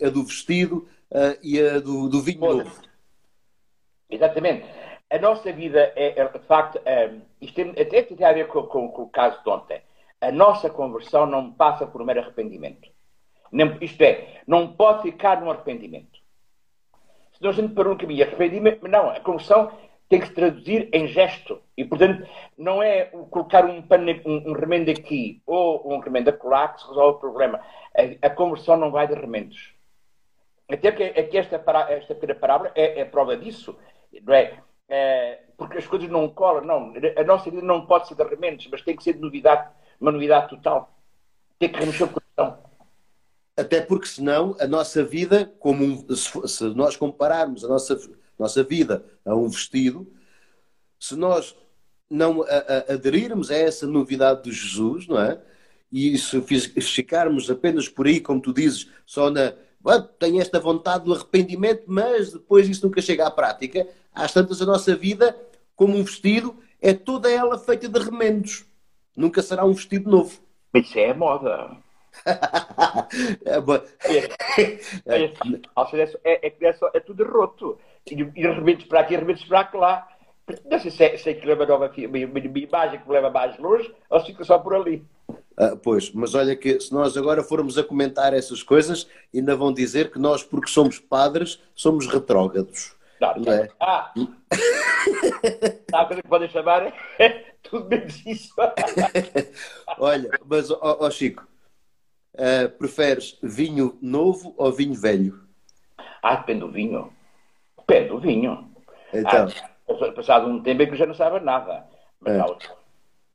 a 0.03 0.11
do 0.11 0.23
vestido 0.23 0.87
uh, 1.11 1.38
e 1.43 1.61
a 1.61 1.81
do, 1.81 2.09
do 2.09 2.21
vinho 2.23 2.40
novo. 2.40 2.83
Exatamente. 4.11 4.64
A 5.11 5.19
nossa 5.19 5.53
vida 5.53 5.93
é, 5.97 6.21
é 6.21 6.29
de 6.29 6.38
facto, 6.40 6.79
um, 6.79 7.21
isto 7.40 7.55
tem, 7.55 7.71
até 7.71 8.03
tem 8.03 8.27
a 8.27 8.33
ver 8.33 8.49
com, 8.49 8.62
com, 8.64 8.88
com, 8.88 9.03
o 9.03 9.09
caso 9.09 9.43
de 9.43 9.51
ontem. 9.51 9.81
A 10.21 10.33
nossa 10.33 10.71
conversão 10.71 11.27
não 11.27 11.53
passa 11.53 11.87
por 11.87 12.01
um 12.01 12.05
mero 12.05 12.21
arrependimento. 12.21 12.88
Nem, 13.53 13.77
isto 13.81 14.01
é, 14.03 14.43
não 14.47 14.73
pode 14.73 15.03
ficar 15.03 15.40
num 15.40 15.51
arrependimento. 15.51 16.19
Se 17.38 17.47
a 17.47 17.53
gente 17.53 17.75
para 17.75 17.90
um 17.90 17.97
caminho 17.97 18.25
arrependimento, 18.25 18.88
não, 18.88 19.11
a 19.11 19.21
conversão 19.21 19.71
tem 20.09 20.21
que 20.21 20.29
se 20.29 20.35
traduzir 20.35 20.88
em 20.93 21.09
gesto. 21.09 21.61
E, 21.77 21.85
portanto, 21.85 22.27
não 22.57 22.83
é 22.83 23.07
colocar 23.31 23.64
um, 23.64 23.79
um, 23.79 24.51
um 24.51 24.53
remendo 24.53 24.90
aqui 24.90 25.43
ou 25.47 25.93
um 25.93 25.99
remendo 25.99 26.31
acolá 26.31 26.69
que 26.69 26.81
se 26.81 26.88
resolve 26.88 27.17
o 27.17 27.21
problema. 27.21 27.61
A, 27.97 28.27
a 28.27 28.31
conversão 28.31 28.77
não 28.77 28.90
vai 28.90 29.07
de 29.07 29.14
remendos. 29.14 29.73
Até 30.68 30.92
que, 30.92 31.03
é 31.03 31.22
que 31.22 31.37
esta, 31.37 31.57
esta 31.90 32.14
pequena 32.14 32.35
parábola 32.35 32.72
é, 32.74 33.00
é 33.00 33.05
prova 33.05 33.37
disso, 33.37 33.77
não 34.22 34.35
é? 34.35 34.62
é? 34.88 35.40
Porque 35.57 35.79
as 35.79 35.87
coisas 35.87 36.09
não 36.09 36.29
colam, 36.29 36.64
não. 36.64 36.94
A 37.16 37.24
nossa 37.24 37.50
vida 37.50 37.62
não 37.62 37.87
pode 37.87 38.09
ser 38.09 38.14
de 38.14 38.24
remendos, 38.24 38.66
mas 38.70 38.83
tem 38.83 38.96
que 38.96 39.05
ser 39.05 39.14
de 39.14 39.20
novidade, 39.20 39.68
uma 40.00 40.11
novidade 40.11 40.48
total. 40.48 40.98
Tem 41.59 41.70
que 41.70 41.79
remexer 41.79 42.07
o 42.07 42.11
coração. 42.11 42.64
Até 43.57 43.81
porque 43.81 44.07
senão 44.07 44.57
a 44.59 44.66
nossa 44.66 45.05
vida, 45.05 45.53
como 45.61 45.85
um, 45.85 46.16
se, 46.16 46.48
se, 46.48 46.64
nós 46.74 46.96
compararmos 46.96 47.64
a 47.64 47.68
nossa, 47.68 47.96
nossa 48.38 48.64
vida 48.64 49.05
a 49.24 49.35
um 49.35 49.48
vestido, 49.48 50.11
se 50.98 51.14
nós 51.14 51.55
não 52.11 52.42
a, 52.42 52.46
a, 52.46 52.94
aderirmos 52.94 53.50
a 53.50 53.57
essa 53.57 53.87
novidade 53.87 54.44
de 54.44 54.53
Jesus, 54.53 55.07
não 55.07 55.20
é? 55.20 55.40
E 55.92 56.18
se 56.18 56.40
ficarmos 56.81 57.48
apenas 57.48 57.88
por 57.88 58.07
aí, 58.07 58.20
como 58.20 58.40
tu 58.40 58.53
dizes, 58.53 58.90
só 59.07 59.31
na, 59.31 59.55
tenho 60.18 60.40
esta 60.40 60.59
vontade 60.59 61.05
do 61.05 61.14
arrependimento, 61.14 61.85
mas 61.87 62.33
depois 62.33 62.68
isso 62.68 62.87
nunca 62.87 63.03
chega 63.03 63.27
à 63.27 63.31
prática. 63.31 63.87
Às 64.14 64.33
tantas, 64.33 64.62
a 64.62 64.66
nossa 64.66 64.94
vida, 64.94 65.37
como 65.77 65.97
um 65.97 66.05
vestido, 66.05 66.57
é 66.81 66.94
toda 66.94 67.31
ela 67.31 67.59
feita 67.59 67.88
de 67.88 67.99
remendos. 67.99 68.64
Nunca 69.16 69.42
será 69.42 69.64
um 69.64 69.73
vestido 69.73 70.11
novo. 70.11 70.40
Mas 70.73 70.87
isso 70.87 70.99
é 70.99 71.11
a 71.11 71.14
moda. 71.14 71.77
é, 73.44 73.59
é, 74.05 74.18
é, 75.07 75.25
é, 76.25 76.47
é, 76.47 76.77
é 76.94 77.01
tudo 77.01 77.25
roto. 77.25 77.79
E, 78.07 78.14
e 78.14 78.47
rebentos 78.47 78.87
para 78.87 79.01
aqui, 79.01 79.16
rebentos 79.16 79.44
para 79.44 79.68
lá. 79.75 80.09
Não 80.70 80.79
sei 80.79 80.90
se, 80.90 81.05
é, 81.05 81.16
se 81.16 81.31
é 81.31 81.35
que 81.35 81.47
leva 81.47 81.64
nova 81.64 81.90
uma, 81.97 82.18
uma 82.27 82.59
imagem 82.59 83.01
que 83.01 83.09
me 83.09 83.14
leva 83.14 83.31
mais 83.31 83.59
longe 83.59 83.92
ou 84.11 84.20
se 84.20 84.27
fica 84.27 84.44
só 84.44 84.59
por 84.59 84.75
ali. 84.75 85.03
Ah, 85.57 85.77
pois, 85.81 86.12
mas 86.12 86.35
olha 86.35 86.57
que 86.57 86.81
se 86.81 86.93
nós 86.93 87.17
agora 87.17 87.43
formos 87.43 87.79
a 87.79 87.85
comentar 87.85 88.35
essas 88.35 88.62
coisas, 88.62 89.07
ainda 89.33 89.55
vão 89.55 89.73
dizer 89.73 90.11
que 90.11 90.19
nós, 90.19 90.43
porque 90.43 90.69
somos 90.69 90.99
padres, 90.99 91.62
somos 91.75 92.07
retrógrados. 92.07 92.97
Não, 93.21 93.35
não 93.37 93.53
é? 93.53 93.69
Ah! 93.81 94.12
Há 95.93 96.05
coisa 96.07 96.23
que 96.23 96.29
podem 96.29 96.49
chamar 96.49 96.93
é 97.19 97.29
tudo 97.62 97.88
menos 97.88 98.27
isso. 98.27 98.53
olha, 99.99 100.31
mas, 100.45 100.71
ó, 100.71 100.99
ó 101.01 101.11
Chico, 101.11 101.47
uh, 102.35 102.69
preferes 102.77 103.38
vinho 103.40 103.97
novo 104.03 104.55
ou 104.57 104.73
vinho 104.73 104.95
velho? 104.95 105.40
Ah, 106.21 106.37
depende 106.37 106.61
do 106.61 106.71
vinho. 106.73 107.12
Depende 107.79 108.09
do 108.09 108.19
vinho. 108.19 108.71
Então. 109.12 109.49
Ah, 109.88 110.12
passado 110.12 110.49
um 110.49 110.62
tempo 110.62 110.83
é 110.83 110.87
que 110.87 110.97
já 110.97 111.07
não 111.07 111.14
sabe 111.14 111.38
nada. 111.40 111.87
Mas, 112.21 112.35
é. 112.35 112.47
Se 112.47 112.84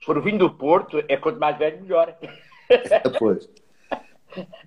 for 0.02 0.22
vinho 0.22 0.40
do 0.40 0.50
Porto, 0.50 1.04
é 1.08 1.18
quanto 1.18 1.40
mais 1.40 1.58
velho, 1.58 1.82
melhor. 1.82 2.18
Pois. 3.18 3.50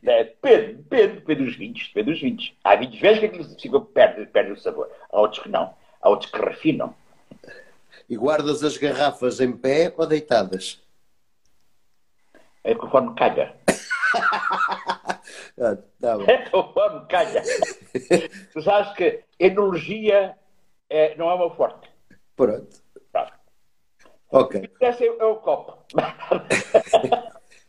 É, 0.04 0.24
depende, 0.24 0.74
depende, 0.74 1.14
depende 1.14 1.44
dos 1.44 1.56
vinhos, 1.56 1.86
depende 1.86 2.10
dos 2.10 2.20
vinhos. 2.20 2.52
Há 2.64 2.74
vinhos 2.74 2.98
velhos 2.98 3.20
que 3.20 3.26
aquilo 3.26 3.44
ficam, 3.60 3.84
perde, 3.84 4.26
perde 4.26 4.50
o 4.50 4.60
sabor. 4.60 4.90
Há 5.08 5.20
outros 5.20 5.40
que 5.40 5.48
não. 5.48 5.72
Há 6.00 6.08
outros 6.08 6.32
que 6.32 6.38
refinam. 6.40 6.92
E 8.08 8.16
guardas 8.16 8.64
as 8.64 8.76
garrafas 8.76 9.40
em 9.40 9.52
pé 9.52 9.94
ou 9.96 10.04
deitadas? 10.04 10.82
É 12.64 12.74
conforme 12.74 13.14
calha. 13.14 13.54
ah, 15.60 15.76
tá 16.00 16.18
é 16.26 16.50
conforme 16.50 17.06
calha. 17.06 17.42
tu 18.52 18.62
sabes 18.62 18.92
que 18.94 19.22
enologia 19.38 20.36
é, 20.90 21.14
não 21.16 21.30
é 21.30 21.34
uma 21.34 21.54
forte. 21.54 21.88
Pronto. 22.36 22.81
Ok. 24.32 24.70
Esse 24.80 25.06
é 25.06 25.24
o 25.24 25.36
copo. 25.36 25.78
uh, 25.94 26.02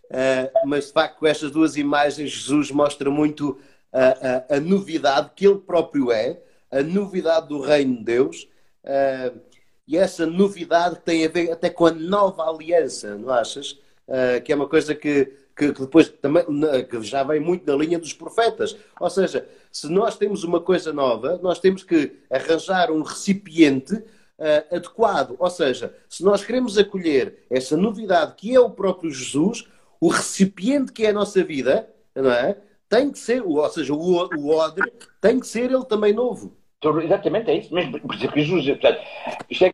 mas 0.66 0.88
de 0.88 0.94
facto, 0.94 1.20
com 1.20 1.28
estas 1.28 1.52
duas 1.52 1.76
imagens, 1.76 2.32
Jesus 2.32 2.72
mostra 2.72 3.12
muito 3.12 3.60
a, 3.92 4.54
a, 4.54 4.56
a, 4.56 4.60
novidade 4.62 5.32
que 5.36 5.46
ele 5.46 5.60
próprio 5.60 6.10
é, 6.10 6.42
a 6.72 6.82
novidade 6.82 7.50
do 7.50 7.60
reino 7.60 7.98
de 7.98 8.04
Deus, 8.06 8.48
uh, 8.86 9.38
e 9.86 9.98
essa 9.98 10.26
novidade 10.26 11.02
tem 11.02 11.26
a 11.26 11.30
ver 11.30 11.52
até 11.52 11.70
com 11.70 11.86
a 11.86 11.92
nova 11.92 12.50
aliança, 12.50 13.18
não 13.18 13.30
achas? 13.30 13.72
Uh, 14.08 14.42
que 14.44 14.54
é 14.54 14.56
uma 14.56 14.70
coisa 14.70 14.96
que, 14.96 15.34
que, 15.56 15.74
que, 15.74 15.82
depois 15.82 16.08
também 16.08 16.46
que 16.90 17.02
já 17.04 17.24
vem 17.24 17.42
muito 17.42 17.70
na 17.70 17.78
linha 17.78 18.00
dos 18.00 18.14
profetas. 18.14 18.78
Ou 19.00 19.10
seja, 19.10 19.46
se 19.70 19.90
nós 19.90 20.18
temos 20.18 20.46
uma 20.46 20.62
coisa 20.62 20.94
nova, 20.94 21.38
nós 21.44 21.60
temos 21.60 21.84
que 21.84 22.14
arranjar 22.30 22.90
um 22.90 23.02
recipiente 23.02 24.02
uh, 24.40 24.76
adequado. 24.76 25.36
Ou 25.40 25.50
seja, 25.50 25.96
se 26.10 26.24
nós 26.24 26.44
queremos 26.44 26.78
acolher 26.78 27.46
essa 27.50 27.78
novidade 27.78 28.36
que 28.36 28.56
é 28.56 28.60
o 28.60 28.70
próprio 28.70 29.12
Jesus, 29.12 29.68
o 30.00 30.08
recipiente 30.08 30.92
que 30.92 31.06
é 31.06 31.10
a 31.10 31.14
nossa 31.14 31.44
vida, 31.44 31.90
não 32.16 32.32
é? 32.32 32.58
Tem 32.90 33.12
que 33.12 33.18
ser, 33.18 33.42
ou 33.42 33.70
seja, 33.70 33.94
o, 33.94 33.98
o 33.98 34.50
odre 34.50 34.92
tem 35.20 35.40
que 35.40 35.48
ser 35.48 35.72
ele 35.72 35.86
também 35.86 36.14
novo. 36.14 36.56
Exatamente, 37.02 37.50
é 37.50 37.56
isso 37.56 37.74
mesmo. 37.74 38.00
Por 38.00 38.14
isso 38.14 38.28
que 38.30 38.42
Jesus, 38.44 38.66
portanto, 38.66 39.02
isto 39.50 39.64
é, 39.64 39.72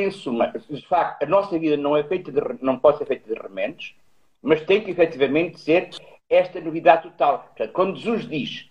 em 0.00 0.10
suma, 0.10 0.52
de 0.68 0.86
facto, 0.86 1.22
a 1.22 1.26
nossa 1.26 1.56
vida 1.58 1.76
não, 1.76 1.96
é 1.96 2.02
feita 2.02 2.32
de, 2.32 2.40
não 2.60 2.78
pode 2.78 2.98
ser 2.98 3.06
feita 3.06 3.32
de 3.32 3.40
remendos, 3.40 3.94
mas 4.42 4.60
tem 4.62 4.80
que 4.80 4.90
efetivamente 4.90 5.60
ser 5.60 5.90
esta 6.28 6.60
novidade 6.60 7.04
total. 7.04 7.44
Portanto, 7.56 7.72
quando 7.72 7.96
Jesus 7.96 8.28
diz 8.28 8.68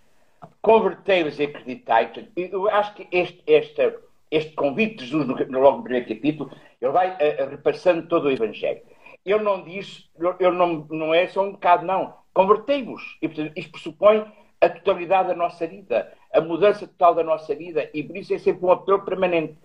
convertei-vos 0.62 1.40
e 1.40 1.44
acreditai, 1.44 2.12
eu 2.36 2.70
acho 2.70 2.94
que 2.94 3.08
este, 3.12 3.42
esta, 3.48 3.96
este 4.30 4.54
convite 4.54 4.98
de 4.98 5.06
Jesus, 5.06 5.28
no, 5.28 5.60
logo 5.60 5.78
no 5.78 5.84
primeiro 5.84 6.08
capítulo, 6.08 6.52
ele 6.82 6.92
vai 6.92 7.12
uh, 7.12 7.50
repassando 7.50 8.08
todo 8.08 8.26
o 8.26 8.32
Evangelho. 8.32 8.82
Ele 9.26 9.44
não 9.44 9.64
diz, 9.64 10.10
ele 10.40 10.52
não, 10.52 10.88
não 10.90 11.14
é 11.14 11.28
só 11.28 11.44
um 11.44 11.52
bocado, 11.52 11.86
não. 11.86 12.14
Convertei-vos. 12.34 13.18
Isto 13.56 13.72
pressupõe 13.72 14.26
a 14.62 14.70
totalidade 14.70 15.30
da 15.30 15.36
nossa 15.36 15.68
vida, 15.68 16.14
a 16.34 16.42
mudança 16.42 16.88
total 16.88 17.16
da 17.16 17.24
nossa 17.24 17.54
vida, 17.56 17.90
e 17.94 18.04
por 18.04 18.18
isso 18.18 18.34
é 18.34 18.38
sempre 18.38 18.66
um 18.66 18.72
apelo 18.72 19.04
permanente. 19.04 19.58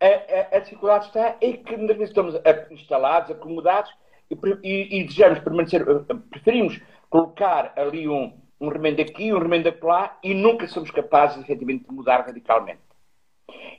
A, 0.00 0.06
a, 0.06 0.56
a 0.56 0.60
dificuldade 0.60 1.06
está 1.06 1.36
em 1.40 1.56
que 1.62 1.76
muitas 1.76 1.96
vezes 1.96 2.10
estamos 2.10 2.34
instalados, 2.70 3.30
acomodados, 3.30 3.92
e, 4.30 4.36
e, 4.62 5.00
e 5.00 5.04
desejamos 5.04 5.38
permanecer, 5.40 5.82
eh, 5.82 6.14
preferimos 6.30 6.80
colocar 7.08 7.72
ali 7.76 8.08
um, 8.08 8.32
um 8.60 8.68
remendo 8.68 9.00
aqui, 9.00 9.32
um 9.32 9.38
remendo 9.38 9.74
lá, 9.82 10.18
e 10.22 10.34
nunca 10.34 10.68
somos 10.68 10.90
capazes, 10.90 11.42
efetivamente, 11.42 11.88
de 11.88 11.94
mudar 11.94 12.26
radicalmente. 12.26 12.80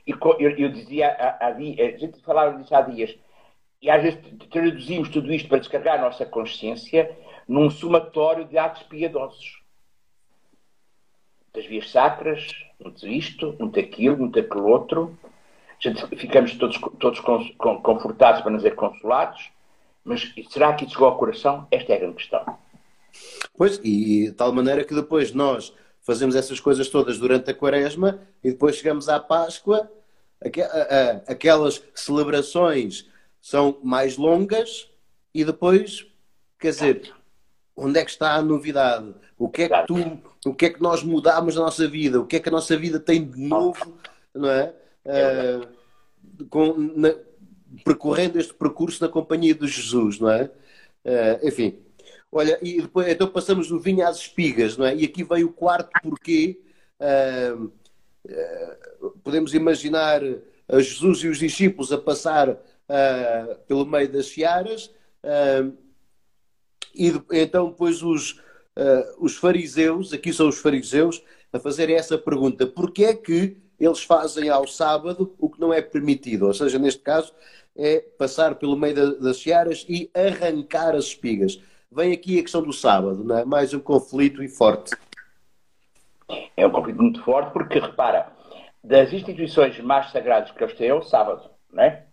E 0.06 0.12
eu, 0.12 0.50
eu 0.50 0.68
dizia 0.70 1.08
há, 1.40 1.50
dias, 1.52 1.94
a 1.94 1.98
gente 1.98 2.20
falava 2.20 2.58
disso 2.58 2.74
há 2.74 2.80
dias, 2.82 3.16
e 3.80 3.90
às 3.90 4.02
vezes 4.02 4.20
traduzimos 4.50 5.08
tudo 5.08 5.32
isto 5.32 5.48
para 5.48 5.58
descarregar 5.58 5.98
a 5.98 6.02
nossa 6.02 6.26
consciência 6.26 7.16
num 7.48 7.70
somatório 7.70 8.44
de 8.44 8.58
atos 8.58 8.82
piedosos. 8.84 9.60
Das 11.52 11.66
vias 11.66 11.90
sacras, 11.90 12.46
muito 12.82 13.06
isto, 13.06 13.56
muito 13.58 13.78
aquilo, 13.80 14.18
muito 14.18 14.38
aquele 14.38 14.60
outro. 14.60 15.18
Gente, 15.78 16.06
ficamos 16.16 16.54
todos, 16.56 16.78
todos 16.98 17.20
confortados, 17.20 18.42
para 18.42 18.50
não 18.50 18.58
dizer 18.58 18.74
consolados, 18.74 19.50
mas 20.04 20.32
será 20.50 20.74
que 20.74 20.84
isso 20.84 20.92
chegou 20.92 21.08
ao 21.08 21.16
coração? 21.16 21.66
Esta 21.70 21.92
é 21.92 21.96
a 21.96 22.00
grande 22.00 22.16
questão. 22.16 22.58
Pois, 23.56 23.80
e 23.82 24.26
de 24.26 24.32
tal 24.32 24.52
maneira 24.52 24.84
que 24.84 24.94
depois 24.94 25.32
nós 25.32 25.74
fazemos 26.02 26.34
essas 26.34 26.60
coisas 26.60 26.88
todas 26.88 27.18
durante 27.18 27.50
a 27.50 27.54
quaresma 27.54 28.20
e 28.42 28.50
depois 28.50 28.76
chegamos 28.76 29.08
à 29.08 29.18
Páscoa, 29.20 29.90
aquelas 31.26 31.82
celebrações 31.94 33.08
são 33.40 33.78
mais 33.82 34.16
longas 34.16 34.88
e 35.34 35.44
depois, 35.44 36.06
quer 36.58 36.70
dizer, 36.70 37.12
onde 37.76 37.98
é 37.98 38.04
que 38.04 38.10
está 38.10 38.34
a 38.34 38.42
novidade? 38.42 39.14
O 39.38 39.48
que 39.48 39.62
é 39.62 39.68
que 39.68 39.86
tu, 39.86 40.20
o 40.44 40.54
que 40.54 40.66
é 40.66 40.70
que 40.70 40.82
nós 40.82 41.02
mudamos 41.02 41.54
na 41.56 41.62
nossa 41.62 41.86
vida? 41.88 42.20
O 42.20 42.26
que 42.26 42.36
é 42.36 42.40
que 42.40 42.48
a 42.48 42.52
nossa 42.52 42.76
vida 42.76 42.98
tem 42.98 43.24
de 43.24 43.40
novo, 43.40 43.96
não 44.34 44.50
é? 44.50 44.74
Uh, 45.04 46.46
com, 46.46 46.74
na, 46.76 47.14
percorrendo 47.84 48.38
este 48.38 48.52
percurso 48.52 49.02
na 49.02 49.10
companhia 49.10 49.54
de 49.54 49.66
Jesus, 49.66 50.18
não 50.18 50.30
é? 50.30 50.50
Uh, 51.04 51.46
enfim, 51.48 51.78
Olha, 52.32 52.58
e 52.62 52.80
depois 52.80 53.08
então 53.08 53.26
passamos 53.26 53.68
do 53.68 53.80
vinho 53.80 54.06
às 54.06 54.18
espigas, 54.18 54.76
não 54.76 54.86
é? 54.86 54.94
E 54.94 55.04
aqui 55.04 55.24
veio 55.24 55.48
o 55.48 55.52
quarto 55.52 55.90
porquê. 56.00 56.60
Uh, 57.00 57.64
uh, 57.64 59.10
podemos 59.24 59.52
imaginar 59.52 60.20
Jesus 60.78 61.18
e 61.24 61.28
os 61.28 61.38
discípulos 61.38 61.92
a 61.92 61.98
passar 61.98 62.50
uh, 62.50 63.58
pelo 63.66 63.84
meio 63.84 64.10
das 64.12 64.26
searas, 64.26 64.92
e 66.94 67.12
então 67.32 67.70
depois 67.70 68.02
os, 68.02 68.40
os 69.18 69.36
fariseus, 69.36 70.12
aqui 70.12 70.32
são 70.32 70.48
os 70.48 70.58
fariseus, 70.58 71.22
a 71.52 71.58
fazerem 71.58 71.96
essa 71.96 72.16
pergunta: 72.16 72.66
porquê 72.66 73.04
é 73.06 73.14
que 73.14 73.56
eles 73.78 74.02
fazem 74.02 74.48
ao 74.48 74.66
sábado 74.68 75.34
o 75.38 75.50
que 75.50 75.60
não 75.60 75.74
é 75.74 75.82
permitido? 75.82 76.46
Ou 76.46 76.54
seja, 76.54 76.78
neste 76.78 77.00
caso, 77.00 77.34
é 77.76 78.00
passar 78.00 78.54
pelo 78.54 78.76
meio 78.76 79.18
das 79.18 79.38
searas 79.38 79.84
e 79.88 80.08
arrancar 80.14 80.94
as 80.94 81.06
espigas 81.06 81.60
vem 81.92 82.12
aqui 82.12 82.38
a 82.38 82.42
questão 82.42 82.62
do 82.62 82.72
sábado, 82.72 83.24
não 83.24 83.38
é? 83.38 83.44
mais 83.44 83.74
um 83.74 83.80
conflito 83.80 84.42
e 84.42 84.48
forte. 84.48 84.94
É 86.56 86.64
um 86.64 86.70
conflito 86.70 87.02
muito 87.02 87.22
forte 87.24 87.52
porque, 87.52 87.80
repara, 87.80 88.32
das 88.82 89.12
instituições 89.12 89.78
mais 89.80 90.10
sagradas 90.12 90.52
que 90.52 90.62
eles 90.62 90.76
têm 90.76 90.88
é 90.88 90.94
o 90.94 91.02
sábado, 91.02 91.50
não 91.72 91.82
é? 91.82 92.06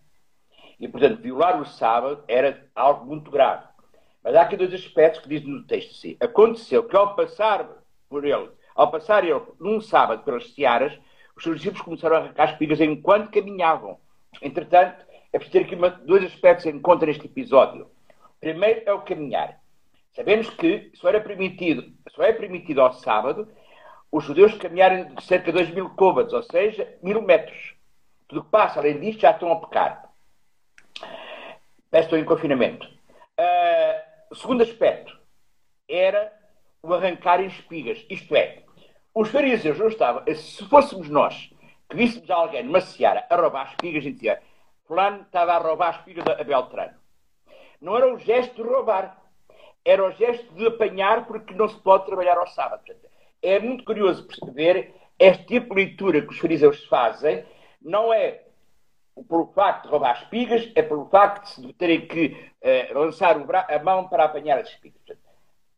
E, 0.80 0.88
portanto, 0.88 1.22
violar 1.22 1.60
o 1.60 1.64
sábado 1.64 2.24
era 2.26 2.66
algo 2.74 3.06
muito 3.06 3.30
grave. 3.30 3.64
Mas 4.22 4.34
há 4.34 4.42
aqui 4.42 4.56
dois 4.56 4.74
aspectos 4.74 5.22
que 5.22 5.28
dizem 5.28 5.48
no 5.48 5.64
texto 5.64 5.92
assim. 5.92 6.16
Aconteceu 6.20 6.82
que 6.82 6.96
ao 6.96 7.14
passar 7.14 7.68
por 8.08 8.24
ele, 8.24 8.50
ao 8.74 8.90
passar 8.90 9.24
ele 9.24 9.40
num 9.60 9.80
sábado 9.80 10.24
pelas 10.24 10.52
searas, 10.54 10.92
os 11.36 11.42
seus 11.42 11.56
discípulos 11.56 11.84
começaram 11.84 12.16
a 12.16 12.18
arrancar 12.18 12.50
espigas 12.50 12.80
enquanto 12.80 13.30
caminhavam. 13.30 13.98
Entretanto, 14.42 15.06
é 15.32 15.38
preciso 15.38 15.52
ter 15.52 15.64
aqui 15.64 15.74
uma, 15.76 15.90
dois 15.90 16.24
aspectos 16.24 16.66
em 16.66 16.80
conta 16.80 17.06
neste 17.06 17.26
episódio. 17.26 17.88
Primeiro 18.40 18.82
é 18.84 18.92
o 18.92 19.02
caminhar. 19.02 19.60
Sabemos 20.18 20.50
que 20.50 20.90
só 20.94 21.10
era 21.10 21.20
permitido, 21.20 21.92
só 22.10 22.24
é 22.24 22.32
permitido 22.32 22.80
ao 22.80 22.92
sábado 22.92 23.48
os 24.10 24.24
judeus 24.24 24.52
caminharem 24.54 25.14
de 25.14 25.22
cerca 25.22 25.52
de 25.52 25.58
2 25.58 25.70
mil 25.70 25.90
côvados, 25.90 26.32
ou 26.32 26.42
seja, 26.42 26.92
mil 27.00 27.22
metros. 27.22 27.76
Tudo 28.26 28.42
que 28.42 28.50
passa 28.50 28.80
além 28.80 28.98
disto 28.98 29.20
já 29.20 29.30
estão 29.30 29.52
a 29.52 29.60
pecar. 29.60 30.10
Peço 31.88 32.06
estou 32.06 32.18
em 32.18 32.24
confinamento. 32.24 32.84
Uh, 33.38 34.34
segundo 34.34 34.64
aspecto 34.64 35.16
era 35.88 36.32
o 36.82 36.92
arrancar 36.92 37.40
espigas. 37.40 38.04
Isto 38.10 38.34
é, 38.34 38.64
os 39.14 39.28
fariseus 39.28 39.78
não 39.78 39.86
estavam. 39.86 40.24
Se 40.34 40.64
fôssemos 40.64 41.08
nós 41.08 41.48
que 41.88 41.96
víssemos 41.96 42.28
alguém 42.28 42.64
numa 42.64 42.80
seara 42.80 43.24
a 43.30 43.36
roubar 43.36 43.70
espigas, 43.70 44.00
a 44.00 44.04
gente 44.04 44.14
dizia: 44.14 44.42
Fulano 44.84 45.22
estava 45.22 45.52
a 45.52 45.58
roubar 45.58 45.96
espigas 45.96 46.26
a 46.26 46.42
Beltrano. 46.42 46.98
Não 47.80 47.96
era 47.96 48.12
o 48.12 48.18
gesto 48.18 48.56
de 48.56 48.68
roubar, 48.68 49.17
era 49.84 50.04
o 50.04 50.12
gesto 50.12 50.52
de 50.54 50.66
apanhar 50.66 51.26
porque 51.26 51.54
não 51.54 51.68
se 51.68 51.76
pode 51.80 52.06
trabalhar 52.06 52.36
ao 52.36 52.46
sábado. 52.46 52.82
É 53.42 53.58
muito 53.58 53.84
curioso 53.84 54.26
perceber 54.26 54.94
este 55.18 55.44
tipo 55.46 55.74
de 55.74 55.84
leitura 55.84 56.22
que 56.22 56.28
os 56.28 56.38
fariseus 56.38 56.84
fazem, 56.86 57.44
não 57.80 58.12
é 58.12 58.42
pelo 59.28 59.46
facto 59.52 59.84
de 59.84 59.88
roubar 59.88 60.22
espigas, 60.22 60.70
é 60.74 60.82
pelo 60.82 61.06
facto 61.06 61.60
de 61.60 61.72
terem 61.72 62.06
que 62.06 62.52
uh, 62.62 62.98
lançar 62.98 63.36
a 63.36 63.78
mão 63.82 64.08
para 64.08 64.24
apanhar 64.24 64.58
as 64.58 64.68
espigas. 64.68 64.98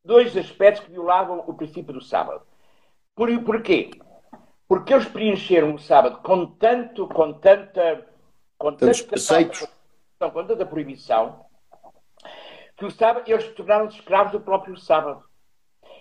Dois 0.04 0.36
aspectos 0.36 0.84
que 0.84 0.90
violavam 0.90 1.44
o 1.46 1.54
princípio 1.54 1.92
do 1.92 2.00
sábado. 2.00 2.42
Por, 3.14 3.28
porquê? 3.44 3.90
Porque 4.68 4.94
eles 4.94 5.08
preencheram 5.08 5.74
o 5.74 5.78
sábado 5.78 6.18
com 6.22 6.46
tanto, 6.46 7.06
com 7.08 7.32
tanta, 7.34 8.06
com 8.58 8.72
Tantos 8.72 9.02
preceitos. 9.02 9.66
com 10.18 10.46
tanta 10.46 10.64
proibição, 10.64 11.44
que 12.80 12.86
o 12.86 12.90
sábado, 12.90 13.30
eles 13.30 13.46
tornaram-se 13.52 13.98
escravos 13.98 14.32
do 14.32 14.40
próprio 14.40 14.74
sábado. 14.74 15.22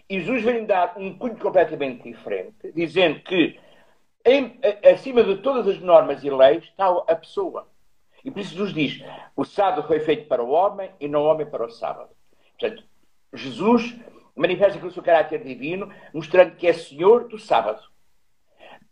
E 0.09 0.21
Jesus 0.21 0.43
vem 0.43 0.65
dar 0.65 0.93
um 0.95 1.13
cunho 1.13 1.36
completamente 1.36 2.03
diferente, 2.03 2.71
dizendo 2.73 3.19
que 3.19 3.59
em, 4.25 4.57
acima 4.89 5.21
de 5.21 5.39
todas 5.39 5.67
as 5.67 5.82
normas 5.82 6.23
e 6.23 6.30
leis 6.30 6.63
está 6.63 6.88
a 6.88 7.15
pessoa. 7.17 7.67
E 8.23 8.32
por 8.32 8.39
isso 8.39 8.51
Jesus 8.51 8.73
diz: 8.73 9.03
o 9.36 9.43
sábado 9.43 9.86
foi 9.88 9.99
feito 9.99 10.30
para 10.30 10.41
o 10.41 10.51
homem 10.51 10.89
e 11.01 11.09
não 11.09 11.23
o 11.23 11.25
homem 11.25 11.45
para 11.45 11.65
o 11.65 11.69
sábado. 11.69 12.11
Portanto, 12.57 12.82
Jesus 13.34 13.99
manifesta 14.34 14.84
o 14.86 14.89
seu 14.89 15.03
caráter 15.03 15.43
divino, 15.43 15.91
mostrando 16.13 16.55
que 16.55 16.65
é 16.65 16.71
Senhor 16.71 17.27
do 17.27 17.38
sábado. 17.38 17.82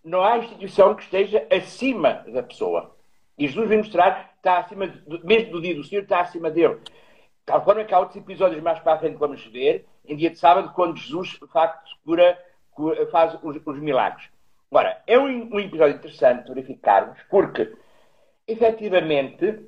Não 0.03 0.21
há 0.21 0.39
instituição 0.39 0.93
que 0.93 1.03
esteja 1.03 1.47
acima 1.49 2.25
da 2.27 2.43
pessoa. 2.43 2.97
E 3.37 3.47
Jesus 3.47 3.69
vem 3.69 3.77
mostrar 3.77 4.11
que 4.11 4.35
está 4.35 4.57
acima, 4.57 4.93
mesmo 5.23 5.51
do 5.53 5.61
dia 5.61 5.73
do 5.73 5.85
Senhor, 5.85 6.01
está 6.03 6.19
acima 6.19 6.51
dele. 6.51 6.81
Tal 7.47 7.63
forma 7.63 7.85
que 7.85 7.93
há 7.93 7.99
outros 7.99 8.17
episódios 8.17 8.61
mais 8.61 8.77
para 8.79 8.95
a 8.95 8.99
frente 8.99 9.13
que 9.13 9.19
vamos 9.21 9.41
ver, 9.47 9.87
em 10.05 10.17
dia 10.17 10.29
de 10.29 10.37
sábado, 10.37 10.73
quando 10.75 10.97
Jesus, 10.97 11.29
de 11.29 11.47
facto, 11.47 11.89
cura, 12.03 12.37
cura 12.71 13.07
faz 13.07 13.33
os, 13.41 13.55
os 13.65 13.79
milagres. 13.79 14.29
Ora, 14.69 15.01
é 15.07 15.17
um, 15.17 15.55
um 15.55 15.57
episódio 15.57 15.95
interessante 15.95 16.49
verificarmos, 16.49 17.17
porque, 17.29 17.73
efetivamente, 18.45 19.61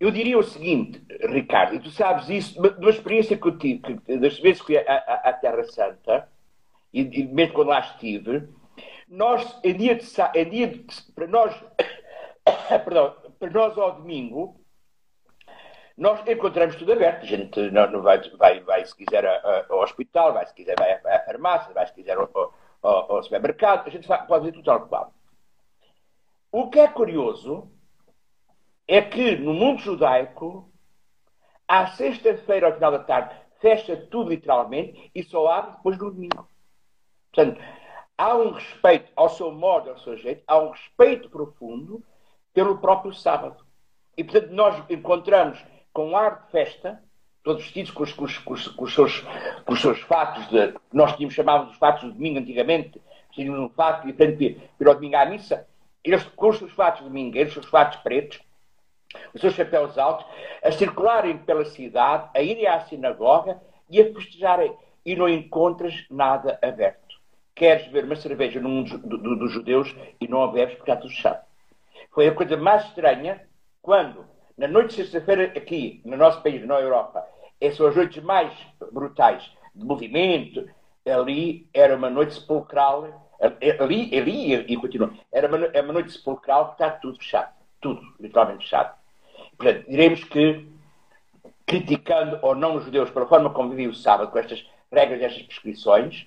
eu 0.00 0.10
diria 0.10 0.36
o 0.36 0.42
seguinte, 0.42 1.00
Ricardo, 1.28 1.76
e 1.76 1.78
tu 1.78 1.90
sabes 1.90 2.28
isso, 2.28 2.60
de 2.60 2.80
uma 2.80 2.90
experiência 2.90 3.38
que 3.38 3.46
eu 3.46 3.56
tive, 3.56 3.94
das 4.18 4.40
vezes 4.40 4.60
que 4.60 4.66
fui 4.66 4.78
à, 4.78 5.32
Terra 5.40 5.62
Santa, 5.62 6.28
e, 6.92 7.02
e, 7.02 7.24
mesmo 7.24 7.54
quando 7.54 7.68
lá 7.68 7.78
estive, 7.78 8.48
nós, 9.08 9.60
em 9.62 9.76
dia 9.76 9.94
de, 9.94 10.04
de 10.04 11.12
para 11.14 11.28
nós, 11.28 11.54
perdão, 12.84 13.14
para 13.38 13.50
nós 13.50 13.78
ao 13.78 13.94
domingo, 13.94 14.60
nós 15.96 16.26
encontramos 16.26 16.76
tudo 16.76 16.92
aberto. 16.92 17.22
A 17.22 17.26
gente 17.26 17.70
não, 17.70 18.02
vai, 18.02 18.20
vai, 18.30 18.60
vai, 18.60 18.84
se 18.84 18.94
quiser, 18.94 19.24
ao 19.68 19.80
hospital, 19.80 20.34
vai, 20.34 20.46
se 20.46 20.54
quiser, 20.54 20.76
vai 20.76 20.92
à 20.92 21.24
farmácia, 21.24 21.72
vai, 21.72 21.86
se 21.86 21.94
quiser, 21.94 22.18
ao, 22.18 22.28
ao, 22.82 23.12
ao 23.12 23.22
supermercado, 23.22 23.86
a 23.86 23.90
gente 23.90 24.06
pode 24.06 24.26
fazer 24.26 24.52
tudo 24.52 24.64
tal 24.64 24.86
qual. 24.86 25.14
O 26.52 26.68
que 26.68 26.80
é 26.80 26.88
curioso 26.88 27.70
é 28.86 29.00
que 29.02 29.36
no 29.36 29.52
mundo 29.54 29.80
judaico, 29.80 30.70
à 31.66 31.86
sexta-feira, 31.88 32.68
ao 32.68 32.74
final 32.74 32.92
da 32.92 33.00
tarde, 33.00 33.34
fecha 33.60 33.96
tudo 33.96 34.30
literalmente 34.30 35.10
e 35.14 35.22
só 35.22 35.48
abre 35.48 35.76
depois 35.76 35.98
do 35.98 36.10
domingo. 36.10 36.48
Portanto, 37.32 37.60
há 38.16 38.36
um 38.36 38.52
respeito 38.52 39.10
ao 39.16 39.28
seu 39.28 39.50
modo, 39.50 39.90
ao 39.90 39.98
seu 39.98 40.16
jeito, 40.16 40.42
há 40.46 40.58
um 40.58 40.70
respeito 40.70 41.28
profundo 41.28 42.02
pelo 42.54 42.78
próprio 42.78 43.12
sábado. 43.12 43.64
E, 44.16 44.24
portanto, 44.24 44.50
nós 44.52 44.82
encontramos 44.88 45.62
com 45.96 46.14
ar 46.14 46.42
de 46.44 46.50
festa 46.50 47.02
todos 47.42 47.62
vestidos 47.62 47.90
com 47.90 48.02
os, 48.02 48.12
com 48.12 48.24
os, 48.26 48.36
com 48.36 48.52
os, 48.52 48.68
com 48.68 48.84
os 48.84 48.92
seus, 48.92 49.24
com 49.64 49.72
os 49.72 49.80
seus 49.80 49.98
fatos, 50.02 50.46
de, 50.48 50.74
nós 50.92 51.16
tínhamos 51.16 51.34
chamado 51.34 51.70
os 51.70 51.76
fatos 51.78 52.02
do 52.02 52.12
domingo 52.12 52.38
antigamente, 52.38 53.00
tínhamos 53.32 53.60
um 53.60 53.68
fato 53.70 54.06
e 54.06 54.12
para 54.12 54.90
o 54.90 54.94
domingo 54.94 55.16
à 55.16 55.24
missa, 55.24 55.66
eles 56.04 56.22
com 56.22 56.50
os 56.50 56.58
seus 56.58 56.70
fatos 56.72 57.02
domingueiros, 57.02 57.56
os 57.56 57.62
seus 57.62 57.70
fatos 57.70 57.98
pretos, 58.00 58.40
os 59.32 59.40
seus 59.40 59.54
chapéus 59.54 59.96
altos, 59.96 60.26
a 60.62 60.70
circularem 60.70 61.38
pela 61.38 61.64
cidade, 61.64 62.28
a 62.34 62.42
irem 62.42 62.66
à 62.66 62.80
sinagoga 62.80 63.58
e 63.88 63.98
a 63.98 64.12
festejarem. 64.12 64.76
E 65.02 65.14
não 65.14 65.28
encontras 65.28 66.04
nada 66.10 66.58
aberto. 66.60 67.14
Queres 67.54 67.86
ver 67.86 68.04
uma 68.04 68.16
cerveja 68.16 68.60
no 68.60 68.68
mundo 68.68 68.98
do, 68.98 69.16
do, 69.16 69.36
dos 69.36 69.52
judeus 69.52 69.94
e 70.20 70.26
não 70.26 70.42
a 70.42 70.48
bebes 70.48 70.74
porque 70.74 70.90
está 70.90 71.00
tudo 71.00 71.14
fechado. 71.14 71.46
Foi 72.10 72.26
a 72.26 72.34
coisa 72.34 72.56
mais 72.56 72.84
estranha 72.86 73.40
quando, 73.80 74.26
na 74.56 74.66
noite 74.66 74.96
de 74.96 75.02
sexta-feira, 75.02 75.52
aqui, 75.56 76.00
no 76.04 76.16
nosso 76.16 76.42
país, 76.42 76.64
na 76.66 76.80
Europa, 76.80 77.26
essas 77.60 77.76
são 77.76 77.86
as 77.86 77.96
noites 77.96 78.22
mais 78.22 78.52
brutais 78.90 79.50
de 79.74 79.84
movimento. 79.84 80.68
Ali 81.06 81.68
era 81.74 81.96
uma 81.96 82.08
noite 82.08 82.34
sepulcral. 82.34 83.28
Ali, 83.80 84.18
ali 84.18 84.54
e 84.54 84.76
continua. 84.76 85.12
Era 85.30 85.46
uma, 85.48 85.66
é 85.66 85.82
uma 85.82 85.92
noite 85.92 86.12
sepulcral 86.12 86.68
que 86.68 86.72
está 86.72 86.90
tudo 86.90 87.18
fechado. 87.18 87.52
Tudo, 87.80 88.00
literalmente 88.18 88.64
fechado. 88.64 88.94
Portanto, 89.58 89.84
diremos 89.88 90.24
que, 90.24 90.66
criticando 91.66 92.38
ou 92.42 92.54
não 92.54 92.76
os 92.76 92.84
judeus 92.84 93.10
pela 93.10 93.26
forma 93.26 93.50
como 93.50 93.70
viviam 93.70 93.90
o 93.90 93.94
sábado, 93.94 94.30
com 94.30 94.38
estas 94.38 94.66
regras, 94.90 95.20
estas 95.20 95.42
prescrições, 95.42 96.26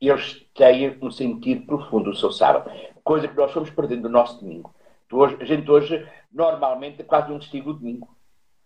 eles 0.00 0.46
têm 0.54 0.98
um 1.00 1.10
sentido 1.10 1.66
profundo 1.66 2.10
do 2.10 2.16
seu 2.16 2.30
sábado. 2.30 2.70
Coisa 3.02 3.26
que 3.26 3.36
nós 3.36 3.52
fomos 3.52 3.70
perdendo 3.70 4.02
no 4.02 4.10
nosso 4.10 4.40
domingo. 4.40 4.74
Hoje, 5.12 5.36
a 5.40 5.44
gente 5.44 5.68
hoje, 5.70 6.06
normalmente, 6.32 7.00
é 7.00 7.04
quase 7.04 7.32
um 7.32 7.38
testigo 7.38 7.72
do 7.72 7.78
domingo. 7.80 8.08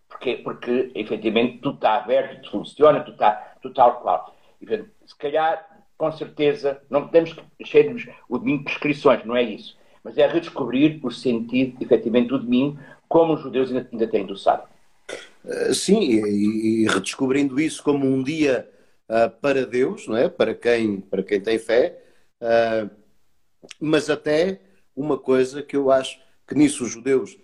Porquê? 0.09 0.41
Porque, 0.45 0.93
efetivamente, 0.95 1.59
tudo 1.59 1.77
está 1.77 1.97
aberto, 1.97 2.43
tudo 2.43 2.51
funciona, 2.51 3.01
tudo 3.01 3.15
está, 3.15 3.33
tudo 3.63 3.75
tal 3.75 4.01
qual. 4.01 4.37
Se 5.07 5.17
calhar, 5.17 5.67
com 5.97 6.13
certeza, 6.13 6.81
não 6.91 7.07
podemos 7.07 7.35
encher-nos 7.59 8.07
o 8.29 8.39
domingo 8.39 8.59
de 8.59 8.65
prescrições, 8.65 9.25
não 9.25 9.37
é 9.37 9.43
isso. 9.43 9.77
Mas 10.03 10.19
é 10.19 10.27
redescobrir 10.27 11.01
o 11.03 11.11
sentido, 11.11 11.83
efetivamente, 11.83 12.29
do 12.29 12.39
domingo, 12.39 12.79
como 13.09 13.35
os 13.35 13.41
judeus 13.41 13.71
ainda, 13.71 13.89
ainda 13.91 14.07
têm 14.07 14.27
do 14.27 14.37
sábado. 14.37 14.69
Uh, 15.45 15.75
sim, 15.75 16.01
e, 16.01 16.83
e, 16.83 16.87
redescobrindo 16.89 17.61
isso 17.61 17.83
como 17.83 18.07
um 18.07 18.23
dia 18.23 18.69
uh, 19.09 19.31
para 19.41 19.67
Deus, 19.67 20.07
não 20.07 20.17
é? 20.17 20.29
Para 20.29 20.55
quem, 20.55 21.01
para 21.01 21.23
quem 21.23 21.41
tem 21.41 21.59
fé, 21.59 22.03
uh, 22.41 22.91
mas 23.81 24.09
até 24.09 24.61
uma 24.97 25.19
coisa 25.19 25.63
que 25.63 25.77
eu 25.77 25.91
acho 25.91 26.19
que 26.47 26.55
nisso 26.55 26.85
os 26.85 26.91
judeus 26.91 27.37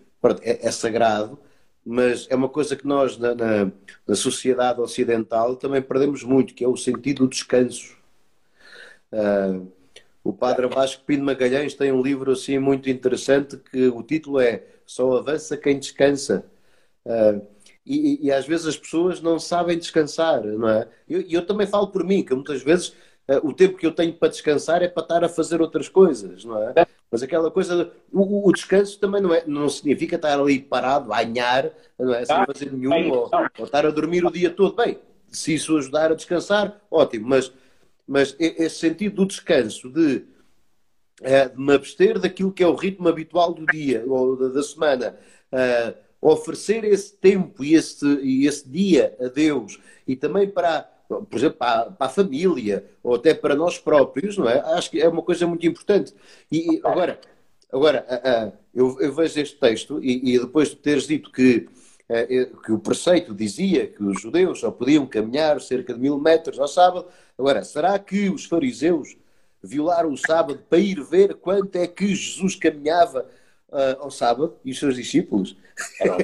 é, 0.42 0.66
é 0.66 0.70
sagrado, 0.70 1.38
mas 1.84 2.26
é 2.30 2.36
uma 2.36 2.48
coisa 2.48 2.76
que 2.76 2.86
nós, 2.86 3.16
na, 3.16 3.34
na, 3.34 3.72
na, 4.07 4.14
sociedade 4.14 4.80
ocidental, 4.80 5.57
também 5.57 5.80
perdemos 5.80 6.22
muito, 6.22 6.55
que 6.55 6.64
é 6.64 6.68
o 6.68 6.76
sentido 6.76 7.24
do 7.24 7.30
descanso. 7.30 7.96
Uh, 9.12 9.66
o 10.22 10.32
padre 10.32 10.66
Vasco 10.68 11.05
Pino 11.05 11.24
Magalhães 11.24 11.74
tem 11.74 11.90
um 11.90 12.03
livro 12.03 12.30
assim 12.32 12.59
muito 12.59 12.90
interessante 12.90 13.57
que 13.57 13.88
o 13.88 14.03
título 14.03 14.38
é 14.40 14.62
Só 14.84 15.16
avança 15.16 15.57
quem 15.57 15.78
descansa. 15.78 16.44
Uh, 17.05 17.44
e, 17.84 18.26
e, 18.26 18.32
às 18.32 18.46
vezes 18.46 18.66
as 18.66 18.76
pessoas 18.76 19.20
não 19.22 19.38
sabem 19.38 19.78
descansar, 19.78 20.44
não 20.44 20.68
é? 20.68 20.86
Eu, 21.09 21.22
eu, 21.22 21.46
também 21.46 21.66
falo 21.66 21.88
por 21.88 22.05
mim, 22.05 22.22
que 22.22 22.34
muitas 22.34 22.62
vezes 22.62 22.94
o 23.42 23.52
tempo 23.52 23.76
que 23.76 23.86
eu 23.86 23.92
tenho 23.92 24.12
para 24.12 24.28
descansar 24.28 24.82
é 24.82 24.88
para 24.88 25.02
estar 25.02 25.24
a 25.24 25.28
fazer 25.28 25.60
outras 25.60 25.88
coisas, 25.88 26.44
não 26.44 26.62
é? 26.62 26.86
Mas 27.10 27.22
aquela 27.22 27.50
coisa, 27.50 27.92
o, 28.12 28.48
o, 28.48 28.52
descanso 28.52 28.98
também 28.98 29.20
não, 29.20 29.34
é, 29.34 29.44
não 29.46 29.68
significa 29.68 30.16
estar 30.16 30.38
ali 30.38 30.58
parado, 30.58 31.12
a 31.12 31.20
anhar, 31.20 31.70
não 31.98 32.14
é? 32.14 32.24
sem 32.24 32.36
ah, 32.36 32.46
fazer 32.46 32.72
nenhum, 32.72 33.10
ou, 33.10 33.30
ou, 33.58 33.64
estar 33.64 33.84
a 33.86 33.90
dormir 33.90 34.24
o 34.24 34.30
dia 34.30 34.50
todo. 34.50 34.74
Bem, 34.74 34.98
se 35.28 35.54
isso 35.54 35.76
ajudar 35.76 36.10
a 36.10 36.14
descansar, 36.14 36.80
ótimo, 36.90 37.28
mas, 37.28 37.52
mas 38.06 38.34
esse 38.38 38.76
sentido 38.76 39.16
do 39.16 39.26
descanso, 39.26 39.90
de, 39.90 40.24
é, 41.22 41.48
de 41.48 41.60
me 41.60 41.74
abster 41.74 42.18
daquilo 42.18 42.52
que 42.52 42.62
é 42.62 42.66
o 42.66 42.74
ritmo 42.74 43.08
habitual 43.08 43.52
do 43.54 43.66
dia 43.66 44.04
ou 44.06 44.36
da, 44.36 44.48
da 44.48 44.62
semana, 44.62 45.16
uh, 45.52 45.94
oferecer 46.20 46.84
esse 46.84 47.16
tempo 47.16 47.64
e 47.64 47.74
esse, 47.74 48.06
e 48.22 48.46
esse 48.46 48.68
dia 48.68 49.16
a 49.20 49.28
Deus 49.28 49.78
e 50.06 50.16
também 50.16 50.48
para 50.48 50.89
por 51.11 51.36
exemplo, 51.36 51.58
para, 51.58 51.90
para, 51.90 52.06
a 52.06 52.11
família 52.11 52.84
ou 53.02 53.16
até 53.16 53.34
para 53.34 53.56
nós 53.56 53.78
próprios, 53.78 54.38
não 54.38 54.48
é? 54.48 54.61
Acho 54.61 54.90
que 54.90 55.00
é 55.00 55.08
uma 55.08 55.22
coisa 55.22 55.46
muito 55.46 55.66
importante. 55.66 56.14
E 56.50 56.80
agora, 56.84 57.20
agora 57.72 58.06
eu, 58.72 58.96
eu 59.00 59.12
vejo 59.12 59.40
este 59.40 59.58
texto 59.58 60.02
e, 60.02 60.34
e, 60.34 60.38
depois 60.38 60.68
de 60.68 60.76
teres 60.76 61.06
dito 61.06 61.32
que, 61.32 61.68
que 62.64 62.72
o 62.72 62.78
preceito 62.78 63.34
dizia 63.34 63.88
que 63.88 64.02
os 64.02 64.20
judeus 64.20 64.61
só 64.61 64.70
podiam 64.70 65.04
caminhar 65.04 65.61
cerca 65.61 65.92
de 65.92 66.00
mil 66.00 66.18
metros 66.18 66.61
ao 66.61 66.68
sábado, 66.68 67.06
agora, 67.36 67.64
será 67.64 67.98
que 67.98 68.30
os 68.30 68.44
fariseus 68.44 69.16
violaram 69.62 70.12
o 70.12 70.16
sábado 70.16 70.62
para 70.68 70.78
ir 70.78 71.02
ver 71.02 71.34
quanto 71.34 71.76
é 71.76 71.86
que 71.86 72.14
Jesus 72.14 72.54
caminhava 72.54 73.26
ao 73.98 74.11
sábado 74.11 74.56
e 74.64 74.70
os 74.70 74.78
seus 74.78 74.94
discípulos? 74.94 75.56
Era, 76.00 76.18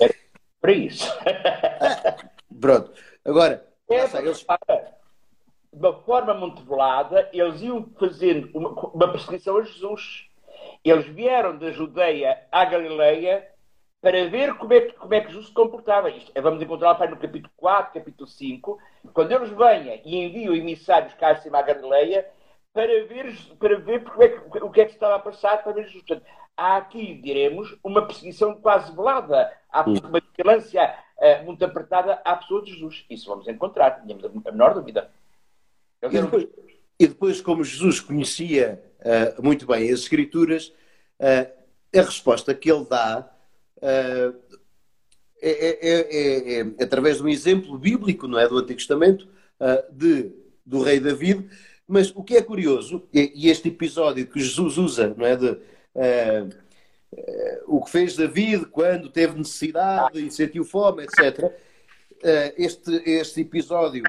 era 0.00 0.14
para 0.60 0.72
isso. 0.72 1.06
Pronto. 2.58 2.90
Agora, 3.24 3.69
é, 3.94 4.18
eles... 4.18 4.46
De 5.72 5.78
uma 5.78 5.92
forma 6.02 6.34
muito 6.34 6.64
velada, 6.64 7.28
eles 7.32 7.62
iam 7.62 7.88
fazendo 7.98 8.50
uma, 8.56 8.70
uma 8.70 9.12
perseguição 9.12 9.56
a 9.56 9.62
Jesus. 9.62 10.28
Eles 10.84 11.06
vieram 11.06 11.56
da 11.56 11.70
Judeia 11.70 12.42
à 12.50 12.64
Galileia 12.64 13.46
para 14.00 14.28
ver 14.28 14.56
como 14.56 14.72
é 14.72 14.80
que, 14.80 14.92
como 14.94 15.14
é 15.14 15.20
que 15.20 15.28
Jesus 15.28 15.46
se 15.46 15.52
comportava. 15.52 16.10
Isto, 16.10 16.32
é, 16.34 16.40
vamos 16.40 16.62
encontrar 16.62 16.98
no 17.08 17.16
capítulo 17.16 17.52
4, 17.56 17.94
capítulo 17.94 18.28
5, 18.28 18.78
quando 19.12 19.32
eles 19.32 19.50
venham 19.50 20.00
e 20.04 20.24
enviam 20.24 20.54
emissários 20.54 21.14
cá 21.14 21.30
acima 21.30 21.58
à 21.58 21.62
Galileia 21.62 22.26
para 22.72 23.04
ver, 23.04 23.34
para 23.58 23.78
ver 23.78 24.04
é 24.20 24.28
que, 24.28 24.58
o 24.64 24.70
que 24.70 24.80
é 24.80 24.84
que 24.84 24.90
se 24.90 24.96
estava 24.96 25.16
a 25.16 25.20
passar, 25.20 25.62
para 25.62 25.72
ver 25.72 25.84
Jesus. 25.84 26.02
Portanto, 26.02 26.26
há 26.56 26.76
aqui, 26.76 27.14
diremos, 27.14 27.76
uma 27.84 28.06
perseguição 28.06 28.54
quase 28.54 28.94
velada, 28.94 29.52
há 29.70 29.82
uma 29.82 30.20
vigilância 30.20 30.94
uh, 31.20 31.44
muito 31.44 31.64
apertada 31.64 32.14
à 32.24 32.34
pessoa 32.36 32.62
de 32.62 32.72
Jesus. 32.72 33.04
Isso 33.10 33.28
vamos 33.28 33.46
encontrar, 33.46 34.02
tínhamos 34.02 34.24
a 34.24 34.50
menor 34.50 34.74
dúvida. 34.74 35.10
E 36.02 36.08
depois, 36.08 36.48
e 36.98 37.06
depois, 37.06 37.40
como 37.40 37.62
Jesus 37.62 38.00
conhecia 38.00 38.82
uh, 39.00 39.42
muito 39.42 39.66
bem 39.66 39.90
as 39.92 40.00
Escrituras, 40.00 40.72
uh, 41.20 41.60
a 41.94 42.02
resposta 42.02 42.54
que 42.54 42.70
ele 42.70 42.84
dá 42.84 43.30
é, 43.82 44.32
é, 45.42 45.88
é, 45.88 46.60
é, 46.60 46.84
através 46.84 47.16
de 47.16 47.22
um 47.22 47.28
exemplo 47.28 47.78
bíblico, 47.78 48.28
não 48.28 48.38
é? 48.38 48.46
Do 48.46 48.58
Antigo 48.58 48.78
Testamento, 48.78 49.26
de, 49.90 50.30
do 50.66 50.82
rei 50.82 51.00
David. 51.00 51.48
Mas 51.88 52.12
o 52.14 52.22
que 52.22 52.36
é 52.36 52.42
curioso, 52.42 53.08
e 53.12 53.48
este 53.48 53.68
episódio 53.68 54.26
que 54.26 54.38
Jesus 54.38 54.76
usa, 54.76 55.14
não 55.16 55.24
é? 55.24 55.34
De, 55.34 55.58
o 57.66 57.84
que 57.84 57.90
fez 57.90 58.16
David 58.16 58.66
quando 58.66 59.08
teve 59.08 59.36
necessidade 59.36 60.24
e 60.24 60.30
sentiu 60.30 60.64
fome, 60.64 61.04
etc. 61.04 61.52
Este, 62.56 63.02
este 63.04 63.40
episódio, 63.40 64.02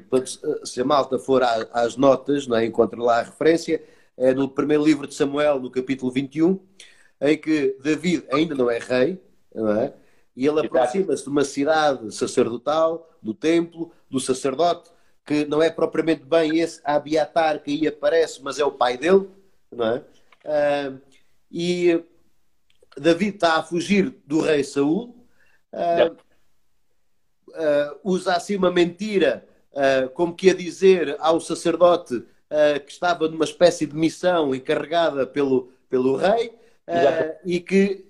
se 0.64 0.82
a 0.82 0.86
malta 0.86 1.18
for 1.18 1.42
às 1.44 1.96
notas, 1.96 2.46
não 2.46 2.58
é? 2.58 2.66
encontra 2.66 3.02
lá 3.02 3.20
a 3.20 3.24
referência, 3.24 3.82
é 4.18 4.34
no 4.34 4.50
primeiro 4.50 4.84
livro 4.84 5.08
de 5.08 5.16
Samuel, 5.16 5.60
no 5.60 5.72
capítulo 5.72 6.12
21, 6.12 6.60
em 7.22 7.38
que 7.38 7.78
David 7.82 8.26
ainda 8.32 8.54
não 8.54 8.70
é 8.70 8.78
rei, 8.78 9.20
não 9.54 9.72
é? 9.72 9.94
E 10.36 10.46
ele 10.48 10.66
aproxima-se 10.66 11.24
de 11.24 11.30
uma 11.30 11.44
cidade 11.44 12.14
sacerdotal, 12.14 13.10
do 13.22 13.34
templo, 13.34 13.92
do 14.10 14.20
sacerdote, 14.20 14.92
que 15.26 15.46
não 15.46 15.62
é 15.62 15.70
propriamente 15.70 16.24
bem 16.24 16.60
esse 16.60 16.82
Abiatar 16.84 17.62
que 17.62 17.72
aí 17.72 17.88
aparece, 17.88 18.42
mas 18.42 18.60
é 18.60 18.66
o 18.66 18.72
pai 18.72 18.98
dele, 18.98 19.30
não 19.72 19.86
é? 19.86 20.04
Uh, 20.44 21.02
e 21.52 22.04
David 23.02 23.36
está 23.36 23.58
a 23.58 23.64
fugir 23.64 24.16
do 24.26 24.40
rei 24.40 24.64
Saul, 24.64 25.16
uh, 25.74 26.12
uh, 27.50 28.00
usa 28.04 28.36
assim 28.36 28.56
uma 28.56 28.72
mentira, 28.72 29.48
como 30.16 30.36
que 30.36 30.50
a 30.50 30.54
dizer 30.54 31.16
ao 31.20 31.40
sacerdote 31.40 32.26
que 32.86 32.92
estava 32.92 33.30
numa 33.30 33.46
espécie 33.46 33.86
de 33.86 33.96
missão 33.96 34.54
encarregada 34.54 35.26
pelo, 35.26 35.72
pelo 35.90 36.18
rei 36.18 36.54
e 37.46 37.62
que 37.62 38.06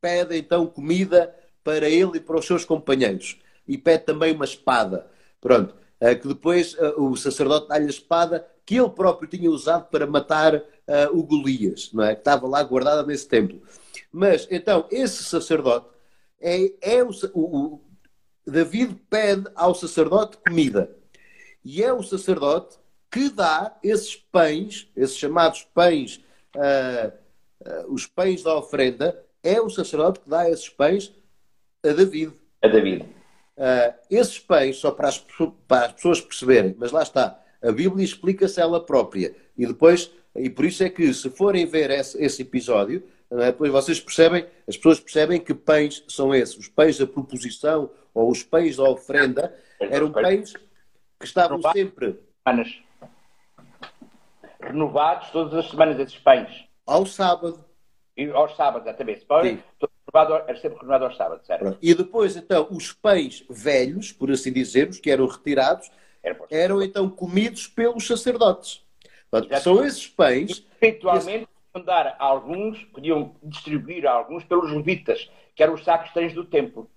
pede 0.00 0.38
então 0.38 0.66
comida 0.66 1.34
para 1.62 1.86
ele 1.86 2.16
e 2.16 2.20
para 2.20 2.38
os 2.38 2.46
seus 2.46 2.64
companheiros. 2.64 3.38
E 3.68 3.76
pede 3.76 4.04
também 4.04 4.34
uma 4.34 4.46
espada. 4.46 5.06
Pronto. 5.40 5.74
Uh, 6.00 6.18
que 6.18 6.26
depois 6.26 6.74
uh, 6.74 7.00
o 7.00 7.16
sacerdote 7.16 7.68
dá-lhe 7.68 7.86
a 7.86 7.90
espada 7.90 8.46
que 8.66 8.76
ele 8.76 8.88
próprio 8.90 9.28
tinha 9.28 9.50
usado 9.50 9.88
para 9.88 10.06
matar 10.06 10.56
uh, 10.56 10.62
o 11.12 11.22
Golias, 11.22 11.90
não 11.92 12.04
é? 12.04 12.14
Que 12.14 12.20
estava 12.20 12.48
lá 12.48 12.62
guardada 12.62 13.04
nesse 13.04 13.28
templo. 13.28 13.62
Mas, 14.12 14.46
então, 14.50 14.86
esse 14.90 15.24
sacerdote 15.24 15.88
é, 16.40 16.72
é 16.80 17.02
o, 17.02 17.10
o, 17.32 17.74
o 17.74 17.80
David 18.46 18.96
pede 19.08 19.44
ao 19.54 19.74
sacerdote 19.74 20.36
comida. 20.36 20.94
E 21.64 21.82
é 21.82 21.92
o 21.92 22.02
sacerdote 22.02 22.76
que 23.10 23.28
dá 23.28 23.78
esses 23.82 24.16
pães, 24.16 24.90
esses 24.96 25.16
chamados 25.16 25.62
pães, 25.74 26.24
uh, 26.56 27.12
uh, 27.66 27.92
os 27.92 28.06
pães 28.06 28.42
da 28.42 28.56
ofrenda, 28.56 29.24
é 29.42 29.60
o 29.60 29.70
sacerdote 29.70 30.20
que 30.20 30.28
dá 30.28 30.48
esses 30.48 30.68
pães 30.68 31.12
a 31.84 31.92
David. 31.92 32.32
A 32.62 32.68
David. 32.68 33.02
Uh, 33.56 33.94
esses 34.10 34.38
pães, 34.38 34.76
só 34.76 34.90
para 34.90 35.08
as, 35.08 35.18
para 35.68 35.86
as, 35.86 35.92
pessoas 35.92 36.20
perceberem, 36.20 36.74
mas 36.78 36.90
lá 36.90 37.02
está, 37.02 37.40
a 37.62 37.70
Bíblia 37.70 38.04
explica-se 38.04 38.60
ela 38.60 38.84
própria. 38.84 39.34
E 39.56 39.66
depois, 39.66 40.10
e 40.34 40.48
por 40.48 40.64
isso 40.64 40.82
é 40.82 40.88
que 40.88 41.12
se 41.12 41.28
forem 41.30 41.66
ver 41.66 41.90
esse, 41.90 42.20
esse 42.22 42.42
episódio, 42.42 43.02
é? 43.40 43.46
depois 43.46 43.70
vocês 43.70 44.00
percebem, 44.00 44.46
as 44.68 44.76
pessoas 44.76 45.00
percebem 45.00 45.40
que 45.40 45.54
pães 45.54 46.04
são 46.08 46.34
esses. 46.34 46.56
Os 46.56 46.68
pães 46.68 46.98
da 46.98 47.06
proposição 47.06 47.90
ou 48.12 48.30
os 48.30 48.42
pães 48.42 48.76
da 48.76 48.84
ofrenda 48.84 49.54
eram 49.80 50.12
pães 50.12 50.52
que 50.52 51.26
estavam 51.26 51.60
sempre. 51.72 52.18
Renovados 54.60 55.30
todas 55.30 55.54
as 55.54 55.70
semanas, 55.70 55.98
esses 55.98 56.18
pães. 56.18 56.64
Ao 56.86 57.06
sábado. 57.06 57.64
E 58.16 58.28
aos 58.30 58.54
sábados, 58.56 58.86
exatamente. 58.86 59.24
Pão, 59.24 59.40
era 59.42 60.56
sempre 60.60 60.78
renovado 60.78 61.06
aos 61.06 61.16
sábados, 61.16 61.46
certo? 61.46 61.78
E 61.80 61.94
depois, 61.94 62.36
então, 62.36 62.68
os 62.70 62.92
pães 62.92 63.44
velhos, 63.48 64.12
por 64.12 64.30
assim 64.30 64.52
dizermos, 64.52 65.00
que 65.00 65.10
eram 65.10 65.26
retirados, 65.26 65.90
eram 66.50 66.82
então 66.82 67.08
comidos 67.08 67.66
pelos 67.66 68.06
sacerdotes. 68.06 68.84
Portanto, 69.30 69.62
são 69.62 69.84
esses 69.84 70.06
pães. 70.06 70.66
Eventualmente, 70.80 71.48
dar 71.80 72.16
alguns, 72.18 72.82
podiam 72.84 73.34
distribuir 73.42 74.06
alguns 74.06 74.44
pelos 74.44 74.70
levitas, 74.70 75.30
que 75.54 75.62
eram 75.62 75.74
os 75.74 75.84
sacristães 75.84 76.34
do 76.34 76.44
templo. 76.44 76.90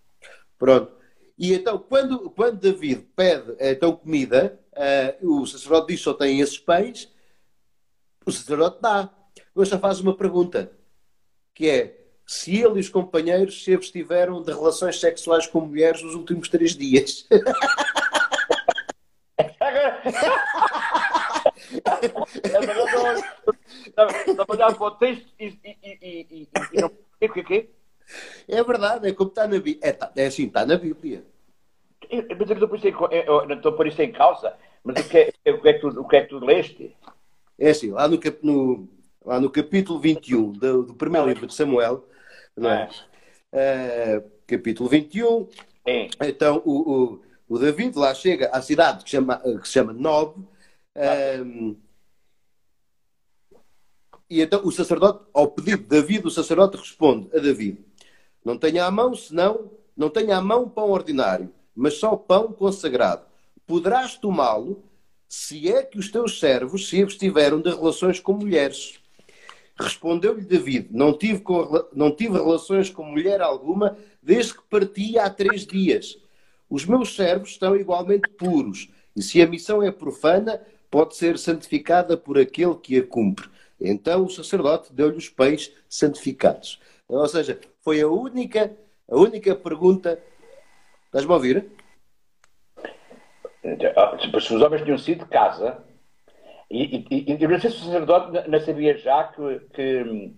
Pronto. 0.58 0.92
E 1.38 1.54
então, 1.54 1.78
quando, 1.78 2.30
quando 2.30 2.60
David 2.60 3.08
pede 3.16 3.56
então 3.60 3.96
comida, 3.96 4.60
uh, 5.22 5.42
o 5.42 5.46
sacerdote 5.46 5.94
diz 5.94 6.02
só 6.02 6.14
tem 6.14 6.40
esses 6.40 6.58
pães, 6.58 7.12
o 8.26 8.32
sacerdote 8.32 8.82
dá. 8.82 9.10
Agora 9.54 9.70
já 9.70 9.80
faz 9.80 10.00
uma 10.00 10.16
pergunta 10.16 10.72
que 11.54 11.70
é 11.70 12.06
se 12.28 12.58
ele 12.58 12.78
e 12.78 12.80
os 12.80 12.90
companheiros 12.90 13.64
se 13.64 13.74
abstiveram 13.74 14.42
de 14.42 14.52
relações 14.52 15.00
sexuais 15.00 15.46
com 15.46 15.62
mulheres 15.62 16.02
nos 16.02 16.16
últimos 16.16 16.50
três 16.50 16.76
dias. 16.76 17.28
Estava 23.96 24.46
a 24.48 24.54
olhar 24.54 24.76
para 24.76 24.88
o 24.88 24.92
texto 24.92 25.28
e, 25.40 25.58
e, 25.64 26.28
e, 26.32 26.48
não. 26.82 26.88
O 26.88 27.30
que 27.30 27.70
é 28.48 28.64
verdade, 28.64 29.08
é 29.08 29.14
como 29.14 29.30
está 29.30 29.48
na 29.48 29.60
Bíblia. 29.60 29.80
É, 29.82 29.92
tá, 29.92 30.12
é 30.16 30.26
assim, 30.28 30.46
está 30.46 30.66
na 30.66 30.78
Bíblia. 30.78 31.24
Mas 32.38 32.50
eu 32.50 33.48
não 33.48 33.56
estou 33.56 33.72
a 33.72 33.76
pôr 33.76 33.88
isso 33.88 34.02
em 34.02 34.12
causa, 34.12 34.56
mas 34.84 35.04
o 35.04 35.10
que, 35.10 35.18
é, 35.18 35.52
o, 35.52 35.62
que 35.62 35.70
é 35.70 35.74
que 35.74 35.80
tu, 35.80 35.88
o 35.88 36.08
que 36.08 36.16
é 36.16 36.22
que 36.22 36.30
tu 36.30 36.40
leste? 36.40 36.96
É 37.58 37.70
assim, 37.70 37.92
lá 37.92 38.08
no, 38.08 38.20
no, 38.44 38.90
lá 39.26 39.40
no 39.40 39.50
capítulo 39.50 40.00
21 40.00 40.52
do, 40.52 40.84
do 40.84 40.94
primeiro 40.94 41.28
livro 41.28 41.48
de 41.48 41.54
Samuel, 41.56 42.08
não 42.56 42.70
é? 42.70 42.90
Uh, 43.52 44.30
capítulo 44.46 44.88
21. 44.88 45.48
Sim. 45.88 46.10
Então, 46.22 46.62
o, 46.64 46.92
o, 46.92 47.22
o, 47.48 47.58
David 47.58 47.98
lá 47.98 48.14
chega 48.14 48.50
à 48.50 48.62
cidade 48.62 49.04
que, 49.04 49.10
chama, 49.10 49.38
que 49.38 49.68
se 49.68 49.74
chama 49.74 49.94
Nob. 49.94 50.46
Um, 51.44 51.76
e 54.30 54.42
então 54.42 54.66
o 54.66 54.72
sacerdote, 54.72 55.24
ao 55.34 55.48
pedido 55.50 55.84
de 55.84 55.90
David, 55.90 56.26
o 56.26 56.32
sacerdote 56.32 56.78
responde 56.78 57.30
a 57.36 57.40
David: 57.40 57.78
Não 58.44 58.58
tenha 58.58 58.86
à 58.86 58.92
mão, 58.92 59.14
senão, 59.14 59.72
não 59.96 60.10
tenha 60.10 60.38
à 60.38 60.42
mão 60.42 60.68
pão 60.68 60.90
ordinário, 60.90 61.52
mas 61.76 61.96
só 61.96 62.16
pão 62.16 62.52
consagrado. 62.52 63.24
Poderás 63.68 64.16
tomá-lo 64.18 64.84
se 65.28 65.70
é 65.70 65.84
que 65.84 66.00
os 66.00 66.12
teus 66.12 66.40
servos 66.40 66.88
se 66.90 67.02
abstiveram 67.02 67.62
de 67.62 67.70
relações 67.70 68.20
com 68.20 68.34
mulheres. 68.34 69.00
Respondeu-lhe 69.78 70.42
David: 70.42 70.88
não 70.92 71.16
tive, 71.16 71.42
com, 71.42 71.86
não 71.94 72.16
tive 72.16 72.34
relações 72.34 72.90
com 72.90 73.04
mulher 73.04 73.42
alguma 73.42 73.98
desde 74.22 74.56
que 74.56 74.64
parti 74.70 75.20
há 75.20 75.30
três 75.30 75.68
dias. 75.68 76.18
Os 76.68 76.86
meus 76.86 77.16
servos 77.16 77.52
estão 77.52 77.76
igualmente 77.76 78.28
puros, 78.30 78.90
e 79.16 79.22
se 79.22 79.40
a 79.42 79.48
missão 79.48 79.84
é 79.84 79.92
profana, 79.92 80.60
pode 80.90 81.16
ser 81.16 81.38
santificada 81.38 82.18
por 82.18 82.40
aquele 82.40 82.76
que 82.76 82.98
a 82.98 83.06
cumpre. 83.06 83.50
Então 83.80 84.24
o 84.24 84.30
sacerdote 84.30 84.94
deu-lhe 84.94 85.18
os 85.18 85.30
pães 85.30 85.74
santificados. 85.90 86.80
Ou 87.08 87.28
seja, 87.28 87.60
foi 87.82 88.02
a 88.02 88.08
única, 88.08 88.76
a 89.10 89.16
única 89.16 89.56
pergunta. 89.56 90.22
Estás-me 91.06 91.32
a 91.32 91.36
ouvir? 91.36 91.72
Se 94.42 94.54
os 94.54 94.62
homens 94.62 94.84
tinham 94.84 94.98
sido 94.98 95.26
de 95.26 95.30
casa, 95.30 95.84
e, 96.70 97.06
e, 97.10 97.32
e 97.34 97.48
não 97.48 97.60
sei 97.60 97.70
se 97.70 97.78
o 97.78 97.86
sacerdote 97.86 98.50
não 98.50 98.60
sabia 98.60 98.98
já 98.98 99.24
que, 99.26 99.60
que 99.74 100.34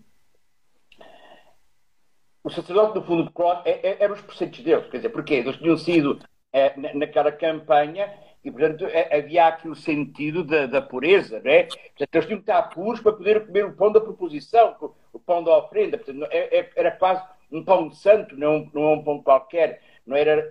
o 2.43 2.49
sacerdote, 2.49 2.97
no 2.97 3.03
fundo, 3.03 3.31
é, 3.65 3.71
é, 3.71 4.03
eram 4.03 4.13
os 4.13 4.21
preceitos 4.21 4.61
deles. 4.61 4.89
Quer 4.89 4.97
dizer, 4.97 5.09
porquê? 5.09 5.35
Eles 5.35 5.57
tinham 5.57 5.77
sido 5.77 6.19
é, 6.53 6.73
naquela 6.93 7.31
campanha 7.31 8.09
e, 8.47 8.51
portanto, 8.51 8.85
é, 8.85 9.17
havia 9.17 9.45
aqui 9.47 9.67
o 9.67 9.75
sentido 9.75 10.41
da, 10.41 10.65
da, 10.65 10.81
pureza, 10.81 11.41
não 11.43 11.51
é? 11.51 11.63
Portanto, 11.63 12.15
eles 12.15 12.25
tinham 12.27 12.39
que 12.39 12.49
estar 12.49 12.61
puros 12.63 13.01
para 13.01 13.11
poder 13.11 13.45
comer 13.45 13.65
o 13.65 13.73
pão 13.73 13.91
da 13.91 13.99
proposição, 13.99 14.73
o 15.11 15.19
pão 15.19 15.43
da 15.43 15.57
ofrenda. 15.57 15.97
Portanto, 15.97 16.25
é, 16.31 16.69
era 16.73 16.91
quase 16.91 17.21
um 17.51 17.61
pão 17.61 17.91
santo, 17.91 18.37
não, 18.37 18.69
não 18.73 18.83
é 18.83 18.95
um 18.95 19.03
pão 19.03 19.21
qualquer. 19.21 19.81
Não 20.05 20.15
era, 20.15 20.49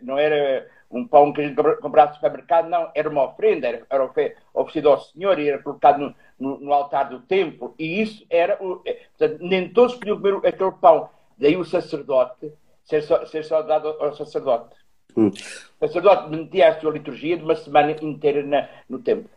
não 0.00 0.16
era 0.16 0.70
um 0.88 1.04
pão 1.04 1.32
que 1.32 1.40
a 1.40 1.48
gente 1.48 1.56
comprava 1.80 2.10
no 2.10 2.14
supermercado, 2.14 2.68
não, 2.68 2.88
era 2.94 3.08
uma 3.08 3.24
ofrenda, 3.24 3.66
era, 3.66 3.84
era 3.90 4.10
ao 4.54 5.00
Senhor 5.00 5.40
e 5.40 5.48
era 5.48 5.60
colocado 5.60 5.98
no, 5.98 6.14
no, 6.38 6.60
no, 6.60 6.72
altar 6.72 7.08
do 7.08 7.18
templo, 7.18 7.74
e 7.76 8.00
isso 8.00 8.24
era, 8.30 8.52
é, 8.86 8.92
portanto, 9.18 9.38
nem 9.40 9.68
todos 9.68 9.96
podiam 9.96 10.20
comer 10.20 10.46
aquele 10.46 10.70
pão 10.72 11.10
Daí 11.36 11.56
o 11.56 11.64
sacerdote 11.64 12.52
ser 12.84 13.02
só, 13.02 13.24
ser 13.26 13.44
só 13.44 13.62
dado 13.62 13.88
ao 13.88 14.12
sacerdote. 14.14 14.74
Hum. 15.18 15.32
O 15.80 15.86
sacerdote 15.86 16.30
metia 16.30 16.68
a 16.68 16.80
sua 16.80 16.92
liturgia 16.92 17.36
de 17.36 17.42
uma 17.42 17.56
semana 17.56 17.90
inteira 18.00 18.44
na, 18.46 18.68
no 18.88 19.00
templo. 19.00 19.28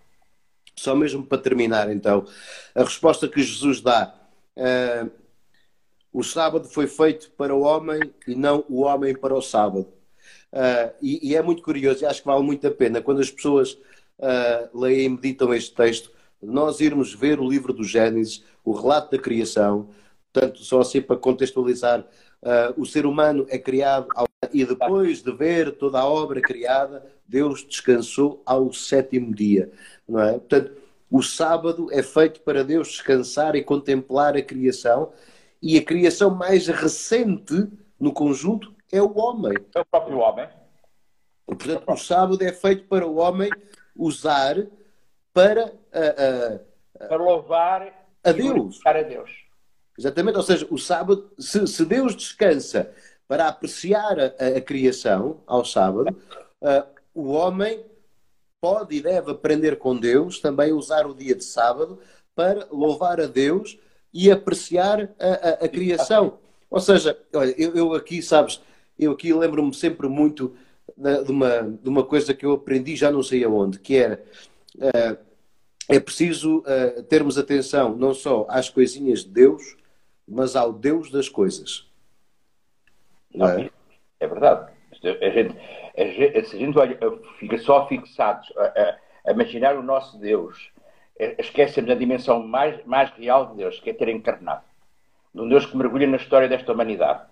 Só 0.76 0.96
mesmo 0.96 1.26
para 1.26 1.42
terminar, 1.42 1.92
então, 1.92 2.26
a 2.76 2.84
resposta 2.84 3.28
que 3.28 3.42
Jesus 3.42 3.82
dá. 3.82 4.14
Uh, 4.56 5.10
o 6.14 6.24
sábado 6.24 6.68
foi 6.68 6.88
feito 6.88 7.32
para 7.32 7.56
o 7.56 7.62
homem 7.62 8.00
e 8.28 8.36
não 8.36 8.64
o 8.70 8.82
homem 8.82 9.16
para 9.16 9.34
o 9.34 9.42
sábado. 9.42 9.88
Uh, 10.52 10.94
e, 11.02 11.32
e, 11.32 11.36
é 11.36 11.42
muito 11.42 11.64
curioso, 11.64 12.04
e 12.04 12.06
acho 12.06 12.22
que 12.22 12.28
vale 12.28 12.44
muito 12.44 12.68
a 12.68 12.72
pena, 12.72 13.02
quando 13.02 13.22
as 13.22 13.32
pessoas 13.32 13.74
uh, 14.20 14.80
leem 14.80 15.06
e 15.06 15.10
meditam 15.10 15.54
este 15.54 15.74
texto, 15.74 16.12
nós 16.42 16.80
irmos 16.80 17.14
ver 17.14 17.40
o 17.40 17.48
livro 17.48 17.74
do 17.74 17.84
Gênesis, 17.84 18.44
o 18.64 18.72
relato 18.74 19.16
da 19.16 19.22
criação, 19.22 19.90
portanto, 20.32 20.60
só 20.60 20.82
assim 20.82 21.02
para 21.02 21.16
contextualizar, 21.16 22.02
uh, 22.02 22.74
o 22.82 22.86
ser 22.86 23.06
humano 23.06 23.46
é 23.50 23.58
criado 23.58 24.08
ao... 24.16 24.31
e 24.52 24.66
depois 24.66 25.22
de 25.22 25.32
ver 25.32 25.74
toda 25.74 26.00
a 26.00 26.06
obra 26.06 26.42
criada, 26.42 27.06
Deus 27.28 27.64
descansou 27.64 28.42
ao 28.44 28.74
sétimo 28.74 29.36
dia, 29.36 29.72
não 30.08 30.20
é? 30.20 30.32
Portanto, 30.32 30.82
o 31.10 31.22
sábado 31.22 31.90
é 31.92 32.02
feito 32.02 32.42
para 32.42 32.64
Deus 32.64 32.88
descansar 32.88 33.56
e 33.56 33.64
contemplar 33.64 34.36
a 34.36 34.42
criação, 34.42 35.12
e 35.62 35.78
a 35.78 35.86
criação 35.86 36.32
mais 36.32 36.68
recente 36.68 37.68
no 38.00 38.12
conjunto 38.12 38.74
é 38.92 39.00
o 39.00 39.16
homem. 39.16 39.54
É 39.76 39.80
o 39.80 39.86
próprio 39.86 40.18
homem. 40.18 40.50
Portanto, 41.46 41.84
o 41.88 41.98
sábado 41.98 42.44
é 42.44 42.52
feito 42.52 42.86
para 42.88 43.06
o 43.06 43.18
homem 43.18 43.52
usar 43.96 44.56
para, 45.32 45.68
uh, 45.68 46.56
uh, 46.56 47.08
para 47.08 47.18
louvar 47.18 48.08
a 48.24 48.32
Deus. 48.32 48.80
a 48.84 48.94
Deus. 49.04 49.30
Exatamente, 49.98 50.38
ou 50.38 50.44
seja, 50.44 50.68
o 50.72 50.80
sábado, 50.80 51.32
se, 51.38 51.68
se 51.68 51.86
Deus 51.86 52.16
descansa 52.16 52.92
para 53.32 53.48
apreciar 53.48 54.20
a, 54.20 54.58
a 54.58 54.60
criação 54.60 55.40
ao 55.48 55.64
sábado, 55.64 56.14
uh, 56.62 56.84
o 57.14 57.30
homem 57.30 57.82
pode 58.60 58.98
e 58.98 59.02
deve 59.02 59.32
aprender 59.32 59.78
com 59.78 59.96
Deus 59.96 60.42
também 60.42 60.74
usar 60.74 61.08
o 61.08 61.16
dia 61.16 61.34
de 61.34 61.46
sábado 61.46 61.98
para 62.36 62.68
louvar 62.70 63.22
a 63.22 63.28
Deus 63.28 63.80
e 64.14 64.30
apreciar 64.30 65.14
a, 65.18 65.28
a, 65.28 65.50
a 65.64 65.70
criação. 65.70 66.40
Ou 66.70 66.82
seja, 66.82 67.18
olha, 67.34 67.56
eu, 67.58 67.74
eu 67.74 67.94
aqui, 67.94 68.22
sabes, 68.22 68.60
eu 69.00 69.14
aqui 69.14 69.34
lembro-me 69.34 69.74
sempre 69.74 70.10
muito 70.10 70.54
de 70.98 71.32
uma, 71.32 71.62
de 71.62 71.88
uma 71.88 72.04
coisa 72.04 72.34
que 72.34 72.46
eu 72.46 72.52
aprendi, 72.52 72.98
já 72.98 73.10
não 73.10 73.24
sei 73.24 73.46
aonde, 73.46 73.80
que 73.80 73.96
era 73.96 74.22
uh, 74.76 75.18
é 75.88 76.02
preciso 76.02 76.58
uh, 76.58 77.02
termos 77.04 77.38
atenção 77.38 77.96
não 77.96 78.14
só 78.14 78.46
às 78.50 78.70
coisinhas 78.70 79.24
de 79.24 79.30
Deus, 79.30 79.78
mas 80.28 80.54
ao 80.58 80.74
Deus 80.74 81.10
das 81.10 81.30
coisas. 81.30 81.90
É? 83.36 83.70
é 84.20 84.28
verdade. 84.28 84.72
A 84.92 85.30
gente, 85.30 85.58
a 85.98 86.06
gente, 86.06 86.46
se 86.46 86.56
a 86.56 86.60
gente 86.60 86.78
olha, 86.78 86.98
fica 87.40 87.58
só 87.58 87.88
fixados 87.88 88.52
a, 88.58 88.98
a, 89.28 89.32
imaginar 89.32 89.76
o 89.76 89.84
nosso 89.84 90.20
Deus, 90.20 90.72
esquecemos 91.38 91.90
a 91.90 91.96
dimensão 91.96 92.46
mais, 92.46 92.84
mais 92.86 93.10
real 93.12 93.48
de 93.48 93.58
Deus, 93.58 93.80
que 93.80 93.90
é 93.90 93.94
ter 93.94 94.10
encarnado. 94.10 94.64
De 95.34 95.42
um 95.42 95.48
Deus 95.48 95.66
que 95.66 95.78
mergulha 95.78 96.08
na 96.08 96.18
história 96.18 96.48
desta 96.48 96.74
humanidade 96.74 97.32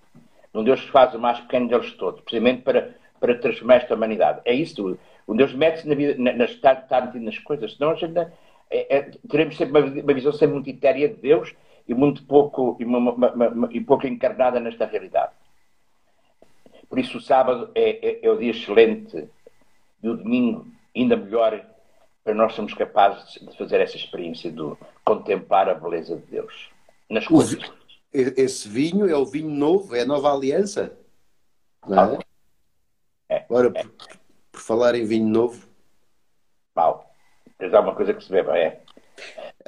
um 0.54 0.64
Deus 0.64 0.82
que 0.82 0.92
faz 0.92 1.14
o 1.14 1.20
mais 1.20 1.40
pequeno 1.42 1.68
deles 1.68 1.94
todos, 1.94 2.22
precisamente 2.22 2.62
para, 2.64 2.96
para 3.20 3.36
transformar 3.36 3.76
esta 3.76 3.96
humanidade. 3.96 4.42
É 4.46 4.54
isso. 4.54 4.98
Um 5.28 5.36
Deus 5.36 5.54
mete-se 5.54 5.88
na 5.88 5.96
vida, 5.96 6.16
na, 6.18 6.34
na, 6.34 6.46
está, 6.46 6.74
está 6.74 7.02
metido 7.02 7.24
nas 7.26 7.38
coisas, 7.40 7.76
senão 7.76 7.92
a 7.92 7.96
gente 7.96 8.18
é, 8.18 8.98
é, 8.98 9.12
teremos 9.30 9.58
sempre 9.58 9.80
uma, 9.80 10.02
uma, 10.02 10.14
visão 10.14 10.32
sempre 10.32 10.56
muito 10.56 10.70
etérea 10.70 11.08
de 11.08 11.16
Deus 11.16 11.54
e 11.88 11.94
muito 11.94 12.24
pouco, 12.24 12.78
e, 12.80 12.86
uma, 12.86 13.12
uma, 13.12 13.70
e 13.72 13.80
pouco 13.80 14.08
encarnada 14.08 14.60
nesta 14.60 14.86
realidade. 14.86 15.32
Por 16.90 16.98
isso 16.98 17.20
o 17.20 17.22
sábado 17.22 17.70
é, 17.76 18.08
é, 18.08 18.26
é 18.26 18.32
o 18.32 18.38
dia 18.38 18.52
excelente 18.52 19.30
e 20.02 20.10
o 20.10 20.18
domingo 20.18 20.66
ainda 20.96 21.16
melhor 21.16 21.64
para 22.24 22.34
nós 22.34 22.56
sermos 22.56 22.74
capazes 22.74 23.34
de 23.34 23.58
fazer 23.58 23.80
essa 23.80 23.96
experiência 23.96 24.52
de 24.52 24.76
contemplar 25.04 25.70
a 25.70 25.76
beleza 25.76 26.16
de 26.16 26.24
Deus 26.24 26.70
nas 27.10 27.28
coisas 27.28 27.60
esse 28.12 28.68
vinho 28.68 29.08
é 29.08 29.16
o 29.16 29.26
vinho 29.26 29.50
novo, 29.50 29.96
é 29.96 30.02
a 30.02 30.06
nova 30.06 30.34
aliança. 30.34 30.98
Não 31.88 32.16
é? 32.16 32.20
é 33.30 33.46
Agora, 33.46 33.68
é. 33.68 33.84
Por, 33.84 33.92
por, 34.52 34.62
falar 34.62 34.96
em 34.96 35.06
vinho 35.06 35.28
novo. 35.28 35.68
Paulo, 36.74 37.04
tens 37.58 37.74
alguma 37.74 37.96
coisa 37.96 38.14
que 38.14 38.24
se 38.24 38.32
beba? 38.32 38.58
É. 38.58 38.82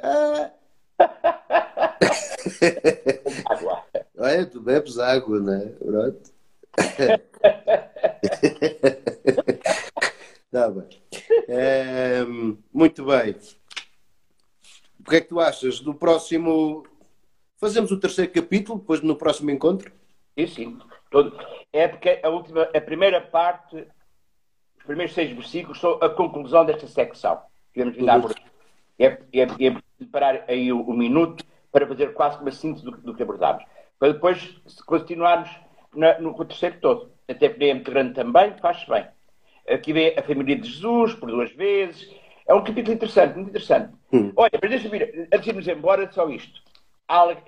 Ah. 0.02 0.50
água. 3.46 3.84
Olha, 4.18 4.46
tu 4.46 4.60
bebes 4.60 4.98
água, 4.98 5.40
não 5.40 5.54
é? 5.54 5.66
Pronto. 5.66 6.31
Tá 10.50 10.68
bem. 10.68 10.86
É, 11.48 12.20
muito 12.70 13.06
bem. 13.06 13.34
O 15.00 15.04
que 15.08 15.16
é 15.16 15.20
que 15.22 15.28
tu 15.28 15.40
achas 15.40 15.80
do 15.80 15.94
próximo 15.94 16.84
Fazemos 17.62 17.92
o 17.92 18.00
terceiro 18.00 18.32
capítulo, 18.32 18.80
depois 18.80 19.00
no 19.02 19.14
próximo 19.14 19.48
encontro? 19.48 19.92
Sim. 20.48 20.80
Todo. 21.12 21.38
É 21.72 21.86
porque 21.86 22.18
a, 22.20 22.28
última, 22.28 22.62
a 22.62 22.80
primeira 22.80 23.20
parte, 23.20 23.86
os 24.76 24.84
primeiros 24.84 25.14
seis 25.14 25.30
versículos, 25.30 25.78
são 25.78 25.92
a 26.02 26.08
conclusão 26.08 26.64
desta 26.64 26.88
secção. 26.88 27.40
Tivemos 27.72 27.94
vindo 27.94 28.10
uhum. 28.10 28.34
É, 28.98 29.06
é, 29.06 29.42
é 29.42 29.76
preparar 29.96 30.44
aí 30.48 30.72
o, 30.72 30.80
o, 30.80 30.92
minuto 30.92 31.44
para 31.70 31.86
fazer 31.86 32.12
quase 32.14 32.40
uma 32.40 32.50
síntese 32.50 32.84
do, 32.84 32.90
do 32.96 33.14
que 33.14 33.22
abordámos. 33.22 33.62
Para 33.96 34.12
depois 34.12 34.60
continuarmos 34.84 35.48
na, 35.94 36.18
no, 36.18 36.32
terceiro 36.44 36.76
todo. 36.80 37.12
Até 37.28 37.48
porque 37.48 37.64
é 37.64 37.74
muito 37.74 37.90
grande 37.90 38.14
também, 38.14 38.54
faz-se 38.60 38.88
bem. 38.88 39.06
Aqui 39.68 39.92
vê 39.92 40.14
a 40.18 40.22
família 40.22 40.56
de 40.56 40.68
Jesus 40.68 41.14
por 41.14 41.30
duas 41.30 41.52
vezes. 41.52 42.10
É 42.46 42.54
um 42.54 42.64
capítulo 42.64 42.94
interessante, 42.94 43.34
muito 43.34 43.50
interessante. 43.50 43.94
Hum. 44.12 44.32
Olha, 44.36 44.50
mas 44.60 44.70
deixa-me 44.70 44.98
vir, 44.98 45.28
antes 45.32 45.44
de 45.44 45.50
irmos 45.50 45.68
embora, 45.68 46.10
só 46.12 46.28
isto. 46.28 46.60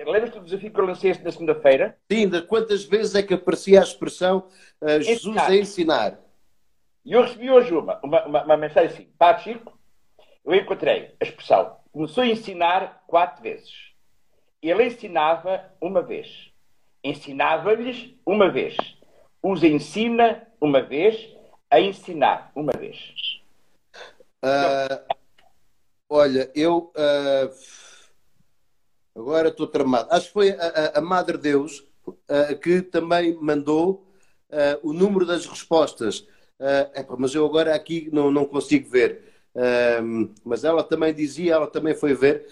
Lembras-te 0.07 0.38
do 0.38 0.45
desafio 0.45 0.72
que 0.72 0.80
eu 0.80 0.86
lancei 0.86 1.14
na 1.22 1.32
segunda-feira? 1.32 1.97
Sim, 2.11 2.28
de 2.28 2.42
quantas 2.42 2.84
vezes 2.84 3.14
é 3.14 3.22
que 3.22 3.34
aparecia 3.34 3.80
a 3.80 3.82
expressão 3.82 4.49
uh, 4.80 5.01
Jesus 5.01 5.24
ensinar. 5.24 5.47
a 5.47 5.57
ensinar? 5.57 6.20
E 7.05 7.12
eu 7.12 7.22
recebi 7.22 7.51
hoje 7.51 7.72
uma, 7.74 7.99
uma, 8.03 8.24
uma, 8.26 8.45
uma 8.45 8.57
mensagem 8.57 8.90
assim: 8.90 9.09
Padre 9.18 9.42
Chico, 9.42 9.78
eu 10.45 10.55
encontrei 10.55 11.14
a 11.20 11.24
expressão 11.24 11.76
começou 11.95 12.24
a 12.24 12.26
ensinar 12.26 13.05
quatro 13.07 13.40
vezes. 13.40 13.92
Ele 14.61 14.84
ensinava 14.84 15.72
uma 15.80 16.03
vez. 16.03 16.53
Ensinava-lhes 17.05 18.15
uma 18.25 18.51
vez. 18.51 18.77
Os 19.43 19.63
ensina 19.63 20.49
uma 20.61 20.81
vez 20.81 21.29
a 21.71 21.79
ensinar 21.79 22.51
uma 22.57 22.73
vez. 22.73 22.97
Uh, 24.43 25.15
olha, 26.09 26.51
eu. 26.55 26.91
Uh 26.97 27.85
Agora 29.15 29.49
estou 29.49 29.67
tramado. 29.69 30.09
Acho 30.11 30.27
que 30.27 30.33
foi 30.33 30.51
a, 30.51 30.67
a, 30.67 30.99
a 30.99 31.01
Madre 31.01 31.39
Deus 31.39 31.85
uh, 32.07 32.59
que 32.61 32.83
também 32.83 33.35
mandou 33.41 34.05
o 34.85 34.93
número 34.93 35.27
das 35.27 35.47
respostas. 35.47 36.25
Epa, 36.95 37.17
mas 37.19 37.35
eu 37.35 37.45
agora 37.45 37.75
aqui 37.75 38.09
não, 38.13 38.31
não 38.31 38.45
consigo 38.45 38.89
ver. 38.89 39.25
Mas 40.45 40.63
ela 40.63 40.85
também 40.85 41.13
dizia, 41.13 41.55
ela 41.55 41.67
também 41.67 41.93
foi 41.93 42.15
ver 42.15 42.47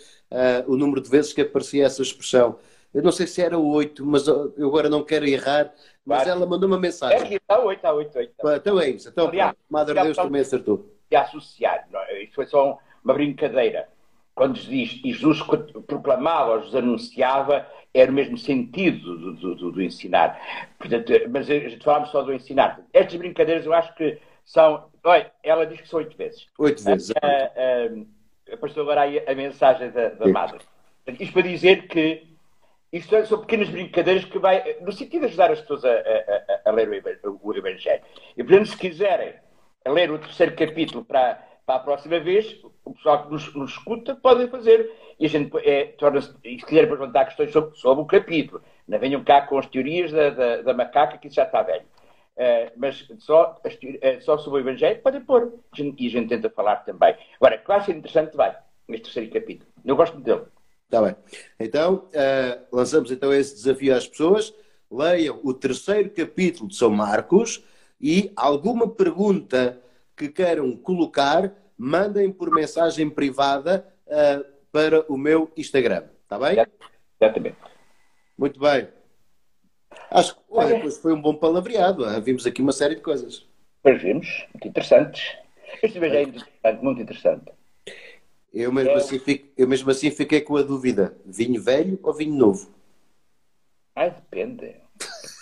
o 0.66 0.76
número 0.76 1.00
de 1.00 1.08
vezes 1.08 1.32
que 1.32 1.42
aparecia 1.42 1.86
essa 1.86 2.02
expressão. 2.02 2.58
Eu 2.94 3.02
não 3.02 3.12
sei 3.12 3.26
se 3.26 3.40
era 3.40 3.58
oito, 3.58 4.04
mas 4.04 4.26
eu 4.28 4.52
agora 4.58 4.88
não 4.88 5.02
quero 5.02 5.26
errar. 5.26 5.72
Mas 6.04 6.26
ela 6.26 6.44
mandou 6.44 6.68
uma 6.68 6.78
mensagem. 6.78 7.16
É 7.16 7.24
que 7.24 7.34
está 7.36 7.58
oito, 7.60 7.78
está 7.78 7.92
oito, 7.92 8.18
oito. 8.18 8.34
Então 8.56 8.80
é 8.80 8.90
isso. 8.90 9.08
Então, 9.08 9.28
Aliás, 9.28 9.54
Madre 9.70 9.94
Deus 9.94 10.16
também 10.16 10.40
acertou. 10.40 10.90
E 11.10 11.16
associar. 11.16 11.86
É? 12.08 12.22
isso 12.22 12.34
foi 12.34 12.46
só 12.46 12.78
uma 13.04 13.14
brincadeira 13.14 13.88
quando 14.34 14.58
diz 14.58 14.90
Jesus 15.04 15.42
proclamava, 15.86 16.58
Jesus 16.58 16.74
anunciava, 16.74 17.66
era 17.92 18.10
o 18.10 18.14
mesmo 18.14 18.38
sentido 18.38 19.16
do, 19.16 19.32
do, 19.34 19.54
do, 19.54 19.72
do 19.72 19.82
ensinar. 19.82 20.40
Portanto, 20.78 21.12
mas 21.30 21.50
a 21.50 21.54
gente 21.54 21.84
falamos 21.84 22.10
só 22.10 22.22
do 22.22 22.32
ensinar. 22.32 22.80
Estas 22.92 23.18
brincadeiras 23.18 23.66
eu 23.66 23.74
acho 23.74 23.94
que 23.94 24.18
são. 24.44 24.86
Olha, 25.04 25.30
ela 25.42 25.66
diz 25.66 25.80
que 25.80 25.88
são 25.88 25.98
oito 25.98 26.16
vezes. 26.16 26.46
Oito 26.58 26.82
vezes. 26.82 27.10
Uh, 27.10 28.00
uh, 28.00 28.06
apareceu 28.52 28.82
agora 28.82 29.02
aí 29.02 29.22
a 29.26 29.34
mensagem 29.34 29.90
da, 29.90 30.08
da 30.10 30.28
madre. 30.28 30.60
Isto 31.06 31.32
para 31.32 31.42
dizer 31.42 31.88
que 31.88 32.31
isto 32.92 33.26
são 33.26 33.40
pequenas 33.40 33.68
brincadeiras 33.68 34.24
que 34.24 34.38
vai, 34.38 34.76
no 34.80 34.92
sentido 34.92 35.20
de 35.22 35.26
ajudar 35.26 35.50
as 35.50 35.60
pessoas 35.60 35.84
a, 35.84 35.90
a, 35.90 36.70
a, 36.70 36.72
ler 36.72 36.88
o 37.24 37.54
Evangelho. 37.54 38.02
E, 38.36 38.44
portanto, 38.44 38.68
se 38.68 38.76
quiserem 38.76 39.34
ler 39.86 40.10
o 40.10 40.18
terceiro 40.18 40.54
capítulo 40.54 41.04
para 41.04 41.42
para 41.64 41.76
a 41.76 41.80
próxima 41.80 42.18
vez, 42.18 42.60
o 42.84 42.92
pessoal 42.92 43.24
que 43.24 43.32
nos, 43.32 43.54
nos 43.54 43.70
escuta 43.72 44.16
pode 44.16 44.48
fazer. 44.48 44.90
E 45.18 45.26
a 45.26 45.28
gente 45.28 45.56
é, 45.58 45.84
torna-se, 45.98 46.32
se 46.42 46.66
quiser 46.66 46.88
perguntar 46.88 47.26
questões 47.26 47.52
sobre, 47.52 47.76
sobre 47.76 48.02
o 48.02 48.06
capítulo, 48.06 48.62
não 48.88 48.98
venham 48.98 49.22
cá 49.22 49.42
com 49.42 49.58
as 49.58 49.66
teorias 49.66 50.10
da, 50.10 50.30
da, 50.30 50.62
da 50.62 50.74
macaca, 50.74 51.18
que 51.18 51.28
isso 51.28 51.36
já 51.36 51.44
está 51.44 51.62
velho. 51.62 51.84
Uh, 52.34 52.72
mas 52.76 53.06
só, 53.18 53.60
uh, 53.64 54.22
só 54.22 54.38
sobre 54.38 54.60
o 54.60 54.62
Evangelho 54.62 55.00
podem 55.02 55.20
pôr. 55.20 55.52
E 55.78 56.06
a 56.06 56.10
gente 56.10 56.28
tenta 56.28 56.50
falar 56.50 56.76
também. 56.76 57.14
Agora, 57.36 57.58
que 57.58 57.68
vai 57.68 57.80
ser 57.82 57.92
interessante, 57.92 58.36
vai, 58.36 58.56
neste 58.88 59.04
terceiro 59.04 59.30
capítulo. 59.30 59.70
Eu 59.84 59.96
gosto 59.96 60.18
dele. 60.18 60.42
Está 60.92 61.00
bem. 61.00 61.16
Então, 61.58 62.06
uh, 62.08 62.66
lançamos 62.70 63.10
então 63.10 63.32
esse 63.32 63.54
desafio 63.54 63.96
às 63.96 64.06
pessoas. 64.06 64.52
leiam 64.90 65.40
o 65.42 65.54
terceiro 65.54 66.10
capítulo 66.10 66.68
de 66.68 66.76
São 66.76 66.90
Marcos 66.90 67.64
e 67.98 68.30
alguma 68.36 68.86
pergunta 68.86 69.80
que 70.14 70.28
queiram 70.28 70.76
colocar, 70.76 71.50
mandem 71.78 72.30
por 72.30 72.50
mensagem 72.50 73.08
privada 73.08 73.88
uh, 74.06 74.44
para 74.70 75.10
o 75.10 75.16
meu 75.16 75.50
Instagram. 75.56 76.04
Está 76.24 76.38
bem? 76.38 76.62
Exatamente. 77.18 77.56
Muito 78.36 78.60
bem. 78.60 78.88
Acho 80.10 80.34
que 80.34 80.42
olha, 80.50 80.78
pois 80.78 80.98
foi 80.98 81.14
um 81.14 81.22
bom 81.22 81.34
palavreado. 81.34 82.04
Hein? 82.06 82.20
Vimos 82.20 82.46
aqui 82.46 82.60
uma 82.60 82.72
série 82.72 82.96
de 82.96 83.00
coisas. 83.00 83.48
Pois 83.82 84.02
vimos, 84.02 84.46
muito 84.52 84.68
interessantes. 84.68 85.38
Este 85.82 85.98
vejo 85.98 86.16
é 86.16 86.22
interessante, 86.24 86.84
muito 86.84 87.00
interessante. 87.00 87.50
Eu 88.52 88.70
mesmo, 88.70 88.90
é... 88.90 88.96
assim 88.96 89.18
fico, 89.18 89.48
eu 89.56 89.66
mesmo 89.66 89.90
assim 89.90 90.10
fiquei 90.10 90.42
com 90.42 90.56
a 90.56 90.62
dúvida: 90.62 91.16
vinho 91.24 91.62
velho 91.62 91.98
ou 92.02 92.12
vinho 92.12 92.34
novo? 92.34 92.68
Ah, 93.96 94.08
depende. 94.08 94.76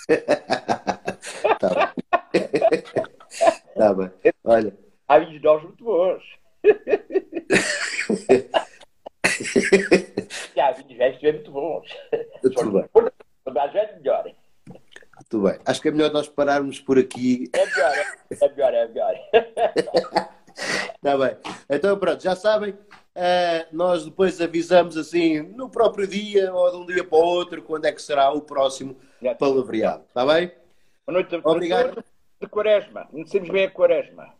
tá 1.58 1.70
bem. 1.74 1.88
tá 3.76 3.92
bem. 3.94 4.10
Olha. 4.44 4.78
Há 5.08 5.18
vinhos 5.18 5.42
novos 5.42 5.64
muito 5.64 5.82
bons. 5.84 6.22
e 10.54 10.60
há 10.60 10.70
vinhos 10.72 10.96
velhos 10.96 11.16
também 11.16 11.32
muito 11.34 11.50
bons. 11.50 11.88
Tudo 12.42 12.72
bem. 12.72 12.84
Mais 13.52 13.72
velho, 13.72 13.96
melhor. 13.96 14.32
Tudo 15.28 15.48
bem. 15.48 15.58
Acho 15.64 15.80
que 15.80 15.88
é 15.88 15.90
melhor 15.90 16.12
nós 16.12 16.28
pararmos 16.28 16.78
por 16.80 16.96
aqui. 16.98 17.50
É 17.52 17.66
melhor, 17.66 17.92
é 18.30 18.48
melhor, 18.48 18.74
é 18.74 18.88
melhor. 18.88 19.16
Está 20.94 21.16
bem. 21.16 21.36
Então 21.68 21.98
pronto, 21.98 22.22
já 22.22 22.36
sabem, 22.36 22.76
Uh, 23.10 23.66
nós 23.72 24.04
depois 24.04 24.40
avisamos 24.40 24.96
assim 24.96 25.42
no 25.42 25.68
próprio 25.68 26.06
dia 26.06 26.54
ou 26.54 26.70
de 26.70 26.76
um 26.76 26.86
dia 26.86 27.04
para 27.04 27.18
o 27.18 27.22
outro 27.22 27.60
quando 27.60 27.84
é 27.84 27.92
que 27.92 28.00
será 28.00 28.30
o 28.30 28.40
próximo 28.40 28.96
palavreado. 29.38 30.04
Está 30.06 30.24
bem? 30.24 30.52
Boa 31.04 31.20
noite. 31.20 31.40
Obrigado. 31.42 32.04
De 32.40 32.46
quaresma. 32.46 33.06
Conhecemos 33.10 33.50
bem 33.50 33.64
a 33.64 33.70
quaresma. 33.70 34.32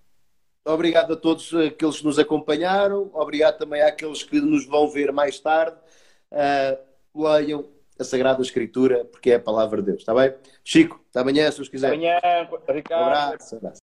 Obrigado 0.64 1.14
a 1.14 1.16
todos 1.16 1.52
aqueles 1.52 1.98
que 1.98 2.04
nos 2.04 2.18
acompanharam. 2.18 3.10
Obrigado 3.12 3.58
também 3.58 3.82
àqueles 3.82 4.22
que 4.22 4.40
nos 4.40 4.66
vão 4.66 4.88
ver 4.88 5.12
mais 5.12 5.40
tarde. 5.40 5.76
Uh, 6.30 7.22
leiam 7.22 7.68
a 7.98 8.04
Sagrada 8.04 8.40
Escritura, 8.40 9.04
porque 9.04 9.32
é 9.32 9.34
a 9.34 9.40
palavra 9.40 9.82
de 9.82 9.88
Deus. 9.88 10.00
Está 10.00 10.14
bem? 10.14 10.32
Chico, 10.64 11.04
até 11.10 11.20
amanhã, 11.20 11.50
se 11.50 11.60
os 11.60 11.68
quiserem. 11.68 12.08
Até 12.08 12.40
amanhã, 12.40 12.58
Ricardo. 12.68 13.02
Um 13.02 13.06
abraço. 13.06 13.54
Um 13.56 13.58
abraço. 13.58 13.78